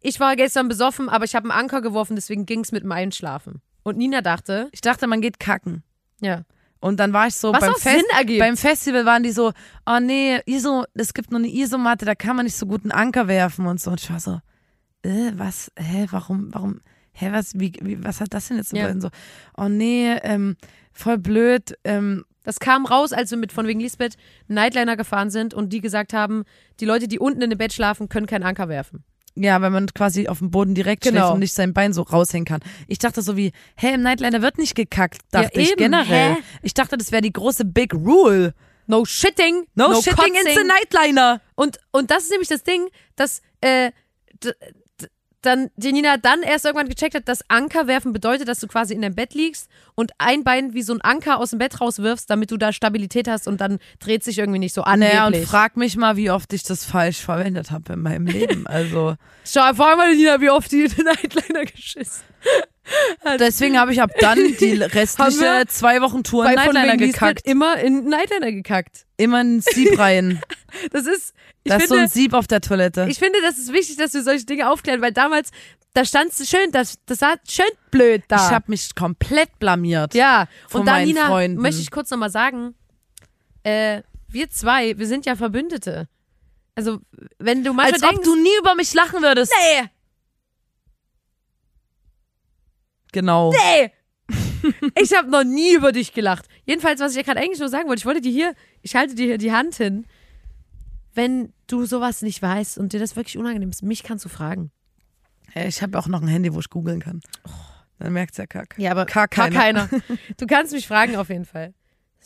ich 0.00 0.20
war 0.20 0.36
gestern 0.36 0.68
besoffen, 0.68 1.08
aber 1.08 1.24
ich 1.24 1.34
habe 1.34 1.50
einen 1.50 1.58
Anker 1.58 1.80
geworfen, 1.82 2.16
deswegen 2.16 2.46
ging 2.46 2.60
es 2.60 2.72
mit 2.72 2.82
dem 2.82 2.92
Einschlafen. 2.92 3.60
Und 3.82 3.98
Nina 3.98 4.20
dachte, 4.20 4.68
Ich 4.72 4.80
dachte, 4.80 5.06
man 5.06 5.20
geht 5.20 5.38
kacken. 5.38 5.82
ja. 6.20 6.42
Und 6.84 7.00
dann 7.00 7.14
war 7.14 7.28
ich 7.28 7.34
so 7.34 7.50
Was 7.50 7.60
beim, 7.60 7.72
auch 7.72 7.78
Sinn 7.78 8.02
ergibt. 8.14 8.40
beim 8.40 8.58
Festival 8.58 9.06
waren 9.06 9.22
die 9.22 9.30
so, 9.30 9.52
oh 9.86 10.00
nee, 10.02 10.40
ISO, 10.44 10.84
es 10.92 11.14
gibt 11.14 11.30
nur 11.30 11.38
eine 11.40 11.48
Isomatte, 11.48 12.04
da 12.04 12.14
kann 12.14 12.36
man 12.36 12.44
nicht 12.44 12.56
so 12.56 12.66
gut 12.66 12.82
einen 12.82 12.92
Anker 12.92 13.26
werfen 13.26 13.64
und 13.64 13.80
so. 13.80 13.92
Und 13.92 14.02
ich 14.02 14.10
war 14.10 14.20
so, 14.20 14.40
äh, 15.02 15.32
was, 15.34 15.72
hä, 15.78 16.06
warum, 16.10 16.52
warum, 16.52 16.82
hä, 17.12 17.30
was, 17.32 17.58
wie, 17.58 17.72
wie 17.80 18.04
was 18.04 18.20
hat 18.20 18.34
das 18.34 18.48
denn 18.48 18.58
jetzt 18.58 18.68
zu 18.68 18.76
Ja. 18.76 18.82
bedeuten? 18.82 19.00
So, 19.00 19.08
oh 19.56 19.68
nee, 19.70 20.12
ähm, 20.24 20.56
voll 20.92 21.16
blöd, 21.16 21.74
ähm, 21.84 22.26
Das 22.42 22.60
kam 22.60 22.84
raus, 22.84 23.14
als 23.14 23.30
wir 23.30 23.38
mit 23.38 23.52
von 23.52 23.66
wegen 23.66 23.80
Lisbeth 23.80 24.18
Nightliner 24.48 24.98
gefahren 24.98 25.30
sind 25.30 25.54
und 25.54 25.72
die 25.72 25.80
gesagt 25.80 26.12
haben, 26.12 26.44
die 26.80 26.84
Leute, 26.84 27.08
die 27.08 27.18
unten 27.18 27.40
in 27.40 27.48
dem 27.48 27.56
Bett 27.58 27.72
schlafen, 27.72 28.10
können 28.10 28.26
keinen 28.26 28.42
Anker 28.42 28.68
werfen. 28.68 29.04
Ja, 29.36 29.60
weil 29.60 29.70
man 29.70 29.86
quasi 29.88 30.28
auf 30.28 30.38
dem 30.38 30.50
Boden 30.50 30.74
direkt 30.74 31.02
Genau. 31.02 31.20
schläft 31.20 31.32
und 31.34 31.40
nicht 31.40 31.52
sein 31.54 31.72
Bein 31.74 31.92
so 31.92 32.02
raushängen 32.02 32.44
kann. 32.44 32.60
Ich 32.88 32.98
dachte 32.98 33.20
so 33.22 33.36
wie, 33.36 33.52
hä, 33.76 33.94
im 33.94 34.02
Nightliner 34.02 34.42
wird 34.42 34.58
nicht 34.58 34.74
gekackt, 34.74 35.22
dachte 35.30 35.50
Ja, 35.54 35.60
ich 35.60 35.70
eben, 35.72 35.78
generell. 35.78 36.34
hä? 36.34 36.42
Ich 36.62 36.74
dachte, 36.74 36.96
das 36.96 37.10
wäre 37.12 37.22
die 37.22 37.32
große 37.32 37.64
Big 37.64 37.92
Rule. 37.94 38.54
No 38.86 39.04
shitting, 39.04 39.66
No, 39.74 39.88
no, 39.88 40.02
shitting 40.02 40.34
in 40.34 40.42
kotzing. 40.44 40.56
the 40.58 40.64
Nightliner. 40.64 41.40
Und, 41.54 41.78
und 41.90 42.10
das 42.10 42.24
ist 42.24 42.30
nämlich 42.30 42.48
das 42.48 42.62
Ding, 42.64 42.86
dass 43.16 43.40
äh, 43.62 43.90
dann 45.46 45.70
die 45.76 45.92
Nina 45.92 46.16
dann 46.16 46.42
erst 46.42 46.64
irgendwann 46.64 46.88
gecheckt 46.88 47.14
hat, 47.14 47.28
dass 47.28 47.48
Anker 47.48 47.86
werfen 47.86 48.12
bedeutet, 48.12 48.48
dass 48.48 48.60
du 48.60 48.66
quasi 48.66 48.94
in 48.94 49.02
deinem 49.02 49.14
Bett 49.14 49.34
liegst 49.34 49.68
und 49.94 50.12
ein 50.18 50.44
Bein 50.44 50.74
wie 50.74 50.82
so 50.82 50.92
ein 50.94 51.00
Anker 51.00 51.38
aus 51.38 51.50
dem 51.50 51.58
Bett 51.58 51.80
rauswirfst, 51.80 52.28
damit 52.28 52.50
du 52.50 52.56
da 52.56 52.72
Stabilität 52.72 53.28
hast 53.28 53.46
und 53.48 53.60
dann 53.60 53.78
dreht 54.00 54.24
sich 54.24 54.38
irgendwie 54.38 54.58
nicht 54.58 54.74
so 54.74 54.82
an. 54.82 55.00
Naja, 55.00 55.26
und 55.26 55.36
frag 55.36 55.76
mich 55.76 55.96
mal, 55.96 56.16
wie 56.16 56.30
oft 56.30 56.52
ich 56.52 56.62
das 56.62 56.84
falsch 56.84 57.20
verwendet 57.20 57.70
habe 57.70 57.94
in 57.94 58.00
meinem 58.00 58.26
Leben. 58.26 58.64
Also 58.74 59.16
Schau, 59.44 59.72
frag 59.74 59.96
mal 59.96 60.14
Nina, 60.14 60.40
wie 60.40 60.50
oft 60.50 60.72
die 60.72 60.88
den 60.88 61.04
Nightliner 61.04 61.64
geschissen. 61.64 62.22
Deswegen 63.38 63.78
habe 63.78 63.92
ich 63.92 64.00
ab 64.02 64.10
dann 64.20 64.38
die 64.60 64.74
restliche 64.82 65.64
zwei 65.68 66.00
Wochen 66.00 66.22
Tour 66.22 66.46
in 66.48 66.54
Nightliner 66.54 66.96
gekackt. 66.96 67.46
immer 67.46 67.78
in 67.78 68.04
Nightliner 68.08 68.52
gekackt. 68.52 69.06
Immer 69.16 69.38
ein 69.38 69.60
Sieb 69.60 69.98
rein. 69.98 70.40
Das 70.90 71.06
ist, 71.06 71.34
ich 71.62 71.70
Da 71.70 71.76
ist 71.78 71.88
so 71.88 71.94
ein 71.94 72.08
Sieb 72.08 72.34
auf 72.34 72.46
der 72.46 72.60
Toilette. 72.60 73.06
ich 73.08 73.18
finde, 73.18 73.40
das 73.42 73.58
ist 73.58 73.72
wichtig, 73.72 73.96
dass 73.96 74.12
wir 74.14 74.22
solche 74.22 74.44
Dinge 74.44 74.70
aufklären, 74.70 75.00
weil 75.00 75.12
damals, 75.12 75.50
da 75.94 76.04
stand 76.04 76.32
es 76.32 76.48
schön, 76.48 76.72
das, 76.72 76.96
das 77.06 77.18
sah 77.20 77.34
schön 77.48 77.64
blöd 77.90 78.22
da. 78.28 78.36
Ich 78.36 78.52
habe 78.52 78.64
mich 78.68 78.94
komplett 78.94 79.58
blamiert. 79.58 80.14
Ja, 80.14 80.48
und 80.72 80.86
da, 80.86 80.98
Nina, 81.00 81.26
Freunden. 81.26 81.60
möchte 81.62 81.80
ich 81.80 81.90
kurz 81.90 82.10
nochmal 82.10 82.30
sagen, 82.30 82.74
äh, 83.62 84.02
wir 84.28 84.50
zwei, 84.50 84.98
wir 84.98 85.06
sind 85.06 85.26
ja 85.26 85.36
Verbündete. 85.36 86.08
Also, 86.74 86.98
wenn 87.38 87.62
du 87.62 87.72
manchmal 87.72 87.92
Als 87.94 88.02
ob 88.02 88.10
denkst, 88.10 88.24
du 88.24 88.34
nie 88.34 88.56
über 88.58 88.74
mich 88.74 88.92
lachen 88.94 89.22
würdest. 89.22 89.52
nee, 89.80 89.88
Genau. 93.14 93.52
nee, 93.52 93.92
ich 95.00 95.16
habe 95.16 95.30
noch 95.30 95.44
nie 95.44 95.74
über 95.74 95.92
dich 95.92 96.12
gelacht. 96.12 96.46
Jedenfalls, 96.66 97.00
was 97.00 97.12
ich 97.12 97.18
ja 97.18 97.22
gerade 97.22 97.40
eigentlich 97.40 97.60
nur 97.60 97.68
sagen 97.68 97.88
wollte, 97.88 98.00
ich 98.00 98.06
wollte 98.06 98.20
dir 98.20 98.32
hier, 98.32 98.54
ich 98.82 98.96
halte 98.96 99.14
dir 99.14 99.26
hier 99.26 99.38
die 99.38 99.52
Hand 99.52 99.76
hin. 99.76 100.04
Wenn 101.14 101.52
du 101.68 101.86
sowas 101.86 102.22
nicht 102.22 102.42
weißt 102.42 102.76
und 102.78 102.92
dir 102.92 102.98
das 102.98 103.14
wirklich 103.14 103.38
unangenehm 103.38 103.70
ist, 103.70 103.84
mich 103.84 104.02
kannst 104.02 104.24
du 104.24 104.28
fragen. 104.28 104.72
Ich 105.54 105.80
habe 105.80 105.96
auch 105.96 106.08
noch 106.08 106.20
ein 106.22 106.26
Handy, 106.26 106.52
wo 106.52 106.58
ich 106.58 106.70
googeln 106.70 106.98
kann. 106.98 107.20
Dann 108.00 108.12
merkt's 108.12 108.38
ja 108.38 108.46
kack. 108.46 108.74
Ja, 108.78 108.90
aber 108.90 109.06
gar 109.06 109.28
keiner. 109.28 109.56
keiner. 109.56 109.88
Du 110.36 110.46
kannst 110.46 110.72
mich 110.72 110.88
fragen 110.88 111.14
auf 111.14 111.28
jeden 111.28 111.44
Fall. 111.44 111.72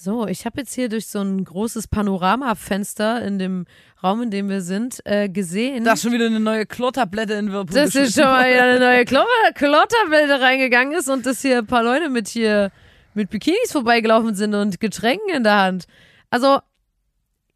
So, 0.00 0.28
ich 0.28 0.46
habe 0.46 0.60
jetzt 0.60 0.74
hier 0.74 0.88
durch 0.88 1.08
so 1.08 1.20
ein 1.20 1.42
großes 1.44 1.88
Panoramafenster 1.88 3.20
in 3.24 3.40
dem 3.40 3.64
Raum, 4.00 4.22
in 4.22 4.30
dem 4.30 4.48
wir 4.48 4.60
sind, 4.60 5.00
äh, 5.04 5.28
gesehen. 5.28 5.82
Da 5.82 5.94
ist 5.94 6.02
schon 6.02 6.12
wieder 6.12 6.26
eine 6.26 6.38
neue 6.38 6.66
Klotablette 6.66 7.32
in 7.34 7.50
Whirlpool. 7.50 7.74
dass 7.74 7.90
hier 7.92 8.08
schon 8.08 8.22
mal 8.22 8.48
wieder 8.48 8.62
eine 8.62 8.78
neue 8.78 9.02
Klo- 9.04 9.24
Klotterwelle 9.54 10.40
reingegangen 10.40 10.96
ist 10.96 11.08
und 11.08 11.26
dass 11.26 11.42
hier 11.42 11.58
ein 11.58 11.66
paar 11.66 11.82
Leute 11.82 12.10
mit 12.10 12.28
hier 12.28 12.70
mit 13.14 13.28
Bikinis 13.30 13.72
vorbeigelaufen 13.72 14.36
sind 14.36 14.54
und 14.54 14.78
Getränken 14.78 15.30
in 15.34 15.42
der 15.42 15.56
Hand. 15.56 15.86
Also, 16.30 16.60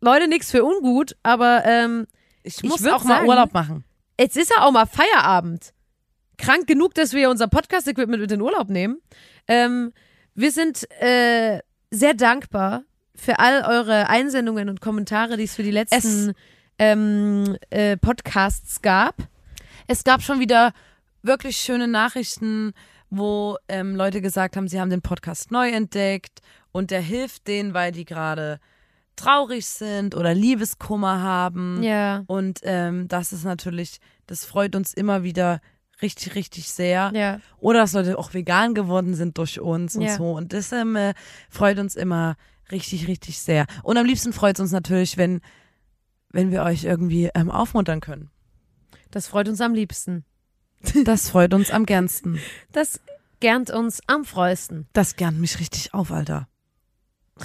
Leute, 0.00 0.26
nichts 0.26 0.50
für 0.50 0.64
ungut, 0.64 1.14
aber 1.22 1.62
ähm, 1.64 2.08
Ich 2.42 2.56
ich 2.56 2.64
muss 2.68 2.82
würd 2.82 2.92
auch 2.94 3.04
mal 3.04 3.18
sagen- 3.18 3.28
Urlaub 3.28 3.54
machen. 3.54 3.84
jetzt 4.18 4.36
ist 4.36 4.50
ja 4.50 4.64
auch 4.64 4.72
mal 4.72 4.86
Feierabend. 4.86 5.72
Krank 6.38 6.66
genug, 6.66 6.94
dass 6.94 7.12
wir 7.12 7.30
unser 7.30 7.46
Podcast-Equipment 7.46 8.20
mit 8.20 8.32
in 8.32 8.38
den 8.38 8.42
Urlaub 8.42 8.68
nehmen. 8.68 9.00
Ähm, 9.46 9.92
wir 10.34 10.50
sind 10.50 10.90
äh, 11.00 11.60
sehr 11.92 12.14
dankbar 12.14 12.84
für 13.14 13.38
all 13.38 13.62
eure 13.62 14.08
Einsendungen 14.08 14.68
und 14.68 14.80
Kommentare, 14.80 15.36
die 15.36 15.44
es 15.44 15.54
für 15.54 15.62
die 15.62 15.70
letzten 15.70 16.32
ähm, 16.78 17.56
äh, 17.70 17.96
Podcasts 17.96 18.80
gab. 18.82 19.16
Es 19.86 20.02
gab 20.02 20.22
schon 20.22 20.40
wieder 20.40 20.72
wirklich 21.22 21.58
schöne 21.58 21.86
Nachrichten, 21.86 22.72
wo 23.10 23.58
ähm, 23.68 23.94
Leute 23.94 24.22
gesagt 24.22 24.56
haben, 24.56 24.68
sie 24.68 24.80
haben 24.80 24.90
den 24.90 25.02
Podcast 25.02 25.50
neu 25.50 25.68
entdeckt 25.68 26.40
und 26.72 26.90
der 26.90 27.02
hilft 27.02 27.46
denen, 27.46 27.74
weil 27.74 27.92
die 27.92 28.06
gerade 28.06 28.58
traurig 29.14 29.66
sind 29.66 30.14
oder 30.14 30.32
Liebeskummer 30.32 31.20
haben. 31.20 31.82
Ja. 31.82 32.24
Und 32.26 32.60
ähm, 32.62 33.06
das 33.08 33.34
ist 33.34 33.44
natürlich, 33.44 33.98
das 34.26 34.46
freut 34.46 34.74
uns 34.74 34.94
immer 34.94 35.22
wieder 35.22 35.60
richtig, 36.02 36.34
richtig 36.34 36.68
sehr. 36.70 37.10
Ja. 37.14 37.40
Oder 37.58 37.80
dass 37.80 37.92
Leute 37.92 38.18
auch 38.18 38.34
vegan 38.34 38.74
geworden 38.74 39.14
sind 39.14 39.38
durch 39.38 39.60
uns 39.60 39.96
und 39.96 40.02
Ja. 40.02 40.16
so. 40.16 40.32
Und 40.32 40.52
das 40.52 40.72
ähm, 40.72 40.96
äh, 40.96 41.14
freut 41.48 41.78
uns 41.78 41.94
immer 41.96 42.36
richtig, 42.70 43.06
richtig 43.08 43.38
sehr. 43.38 43.66
Und 43.82 43.96
am 43.96 44.06
liebsten 44.06 44.32
freut 44.32 44.56
es 44.56 44.60
uns 44.60 44.72
natürlich, 44.72 45.16
wenn, 45.16 45.40
wenn 46.30 46.50
wir 46.50 46.62
euch 46.62 46.84
irgendwie 46.84 47.30
ähm, 47.34 47.50
aufmuntern 47.50 48.00
können. 48.00 48.30
Das 49.10 49.26
freut 49.26 49.48
uns 49.48 49.60
am 49.60 49.74
liebsten. 49.74 50.24
Das 51.04 51.28
freut 51.30 51.54
uns 51.54 51.70
am 51.70 51.86
gernsten. 51.86 52.40
Das 52.72 53.00
gernt 53.38 53.70
uns 53.70 54.00
am 54.08 54.24
freusten. 54.24 54.88
Das 54.94 55.14
gernt 55.16 55.38
mich 55.40 55.60
richtig 55.60 55.94
auf, 55.94 56.10
Alter. 56.10 56.48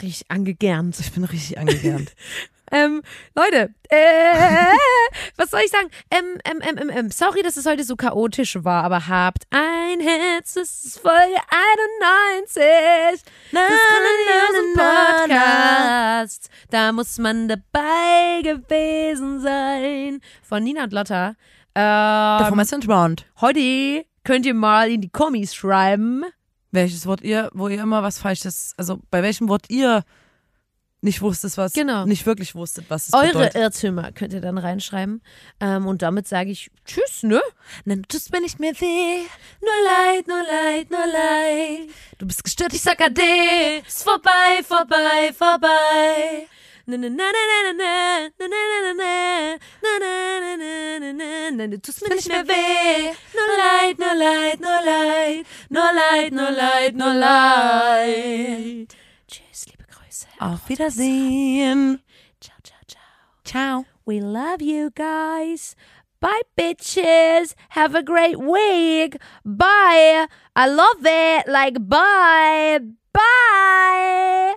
Richtig 0.01 0.29
angegernt. 0.31 0.99
Ich 0.99 1.11
bin 1.11 1.23
richtig 1.23 1.59
angegernt. 1.59 2.15
Ähm, 2.71 3.01
Leute, 3.35 3.73
äh, 3.89 3.95
was 5.37 5.51
soll 5.51 5.61
ich 5.63 5.71
sagen? 5.71 5.87
Ähm, 6.11 6.37
ähm, 6.43 6.59
ähm, 6.61 6.77
ähm, 6.77 6.89
ähm, 6.93 7.09
sorry, 7.11 7.41
dass 7.43 7.55
es 7.57 7.65
heute 7.65 7.83
so 7.83 7.95
chaotisch 7.95 8.57
war, 8.63 8.83
aber 8.83 9.07
habt 9.07 9.43
ein 9.51 9.99
Herz, 10.01 10.53
das 10.53 10.83
ist 10.83 10.99
Folge 10.99 11.37
91 12.51 13.23
des 13.51 13.61
grandiosen 13.61 14.73
Podcasts. 14.75 16.49
Da 16.69 16.91
muss 16.91 17.17
man 17.17 17.47
dabei 17.47 18.41
gewesen 18.43 19.39
sein. 19.41 20.19
Von 20.43 20.63
Nina 20.63 20.83
und 20.83 20.93
Lotta. 20.93 21.35
Der 21.75 22.37
Ähm, 22.41 22.47
Formation 22.47 22.81
Round. 22.83 23.25
heute 23.39 24.05
könnt 24.23 24.45
ihr 24.45 24.53
mal 24.55 24.89
in 24.89 25.01
die 25.01 25.09
Kommis 25.09 25.53
schreiben. 25.55 26.23
Welches 26.71 27.05
Wort 27.05 27.21
ihr, 27.21 27.49
wo 27.53 27.69
ihr 27.69 27.81
immer 27.81 28.03
was 28.03 28.19
Falsches, 28.19 28.73
also 28.77 28.99
bei 29.09 29.23
welchem 29.23 29.47
Wort 29.47 29.69
ihr 29.69 30.03
nicht 31.01 31.21
wusstest, 31.21 31.57
was 31.57 31.73
genau. 31.73 32.05
nicht 32.05 32.25
wirklich 32.25 32.55
wusstet, 32.55 32.85
was 32.89 33.09
es 33.09 33.13
Eure 33.13 33.27
bedeutet. 33.27 33.55
Irrtümer 33.55 34.11
könnt 34.11 34.33
ihr 34.33 34.41
dann 34.41 34.57
reinschreiben. 34.57 35.21
Ähm, 35.59 35.85
und 35.85 36.01
damit 36.01 36.27
sage 36.27 36.49
ich 36.49 36.71
Tschüss, 36.85 37.21
ne? 37.23 37.39
Nein, 37.85 38.01
du 38.01 38.07
tust 38.07 38.31
mir 38.31 38.41
nicht 38.41 38.59
mehr 38.59 38.73
weh. 38.73 39.19
Nur 39.61 39.75
Leid, 39.85 40.27
nur 40.27 40.43
Leid, 40.43 40.89
nur 40.89 41.05
Leid. 41.05 41.89
Du 42.17 42.25
bist 42.25 42.43
gestört, 42.43 42.73
ich 42.73 42.81
sag 42.81 42.99
Ade. 42.99 43.21
Ist 43.87 44.03
vorbei, 44.03 44.63
vorbei, 44.67 45.31
vorbei. 45.37 46.47
Nein, 46.89 47.01
du 51.71 51.81
tust 51.81 52.01
mir 52.07 52.15
nicht 52.15 52.29
mehr 52.29 52.47
weh. 52.47 53.11
Nur 53.33 53.47
Leid, 53.57 53.99
nur 53.99 54.15
Leid, 54.15 54.59
nur 54.59 54.81
Leid. 54.83 55.45
Nur 55.69 55.93
Leid, 55.93 56.31
nur 56.31 56.49
Leid, 56.49 56.95
nur 56.95 57.13
Leid. 57.13 58.95
Tschüss, 60.25 60.33
liebe 60.33 60.45
Grüße. 60.45 60.53
Auf 60.53 60.69
Wiedersehen. 60.69 62.03
Ciao, 62.39 62.57
ciao, 62.63 62.79
ciao. 62.87 63.01
Ciao. 63.43 63.85
We 64.05 64.19
love 64.19 64.61
you 64.61 64.89
guys. 64.95 65.75
Bye, 66.19 66.41
bitches. 66.57 67.53
Have 67.69 67.95
a 67.95 68.01
great 68.01 68.39
week. 68.39 69.17
Bye. 69.45 70.27
I 70.55 70.67
love 70.67 71.05
it. 71.05 71.47
Like, 71.47 71.77
bye. 71.87 72.79
Bye. 73.13 74.55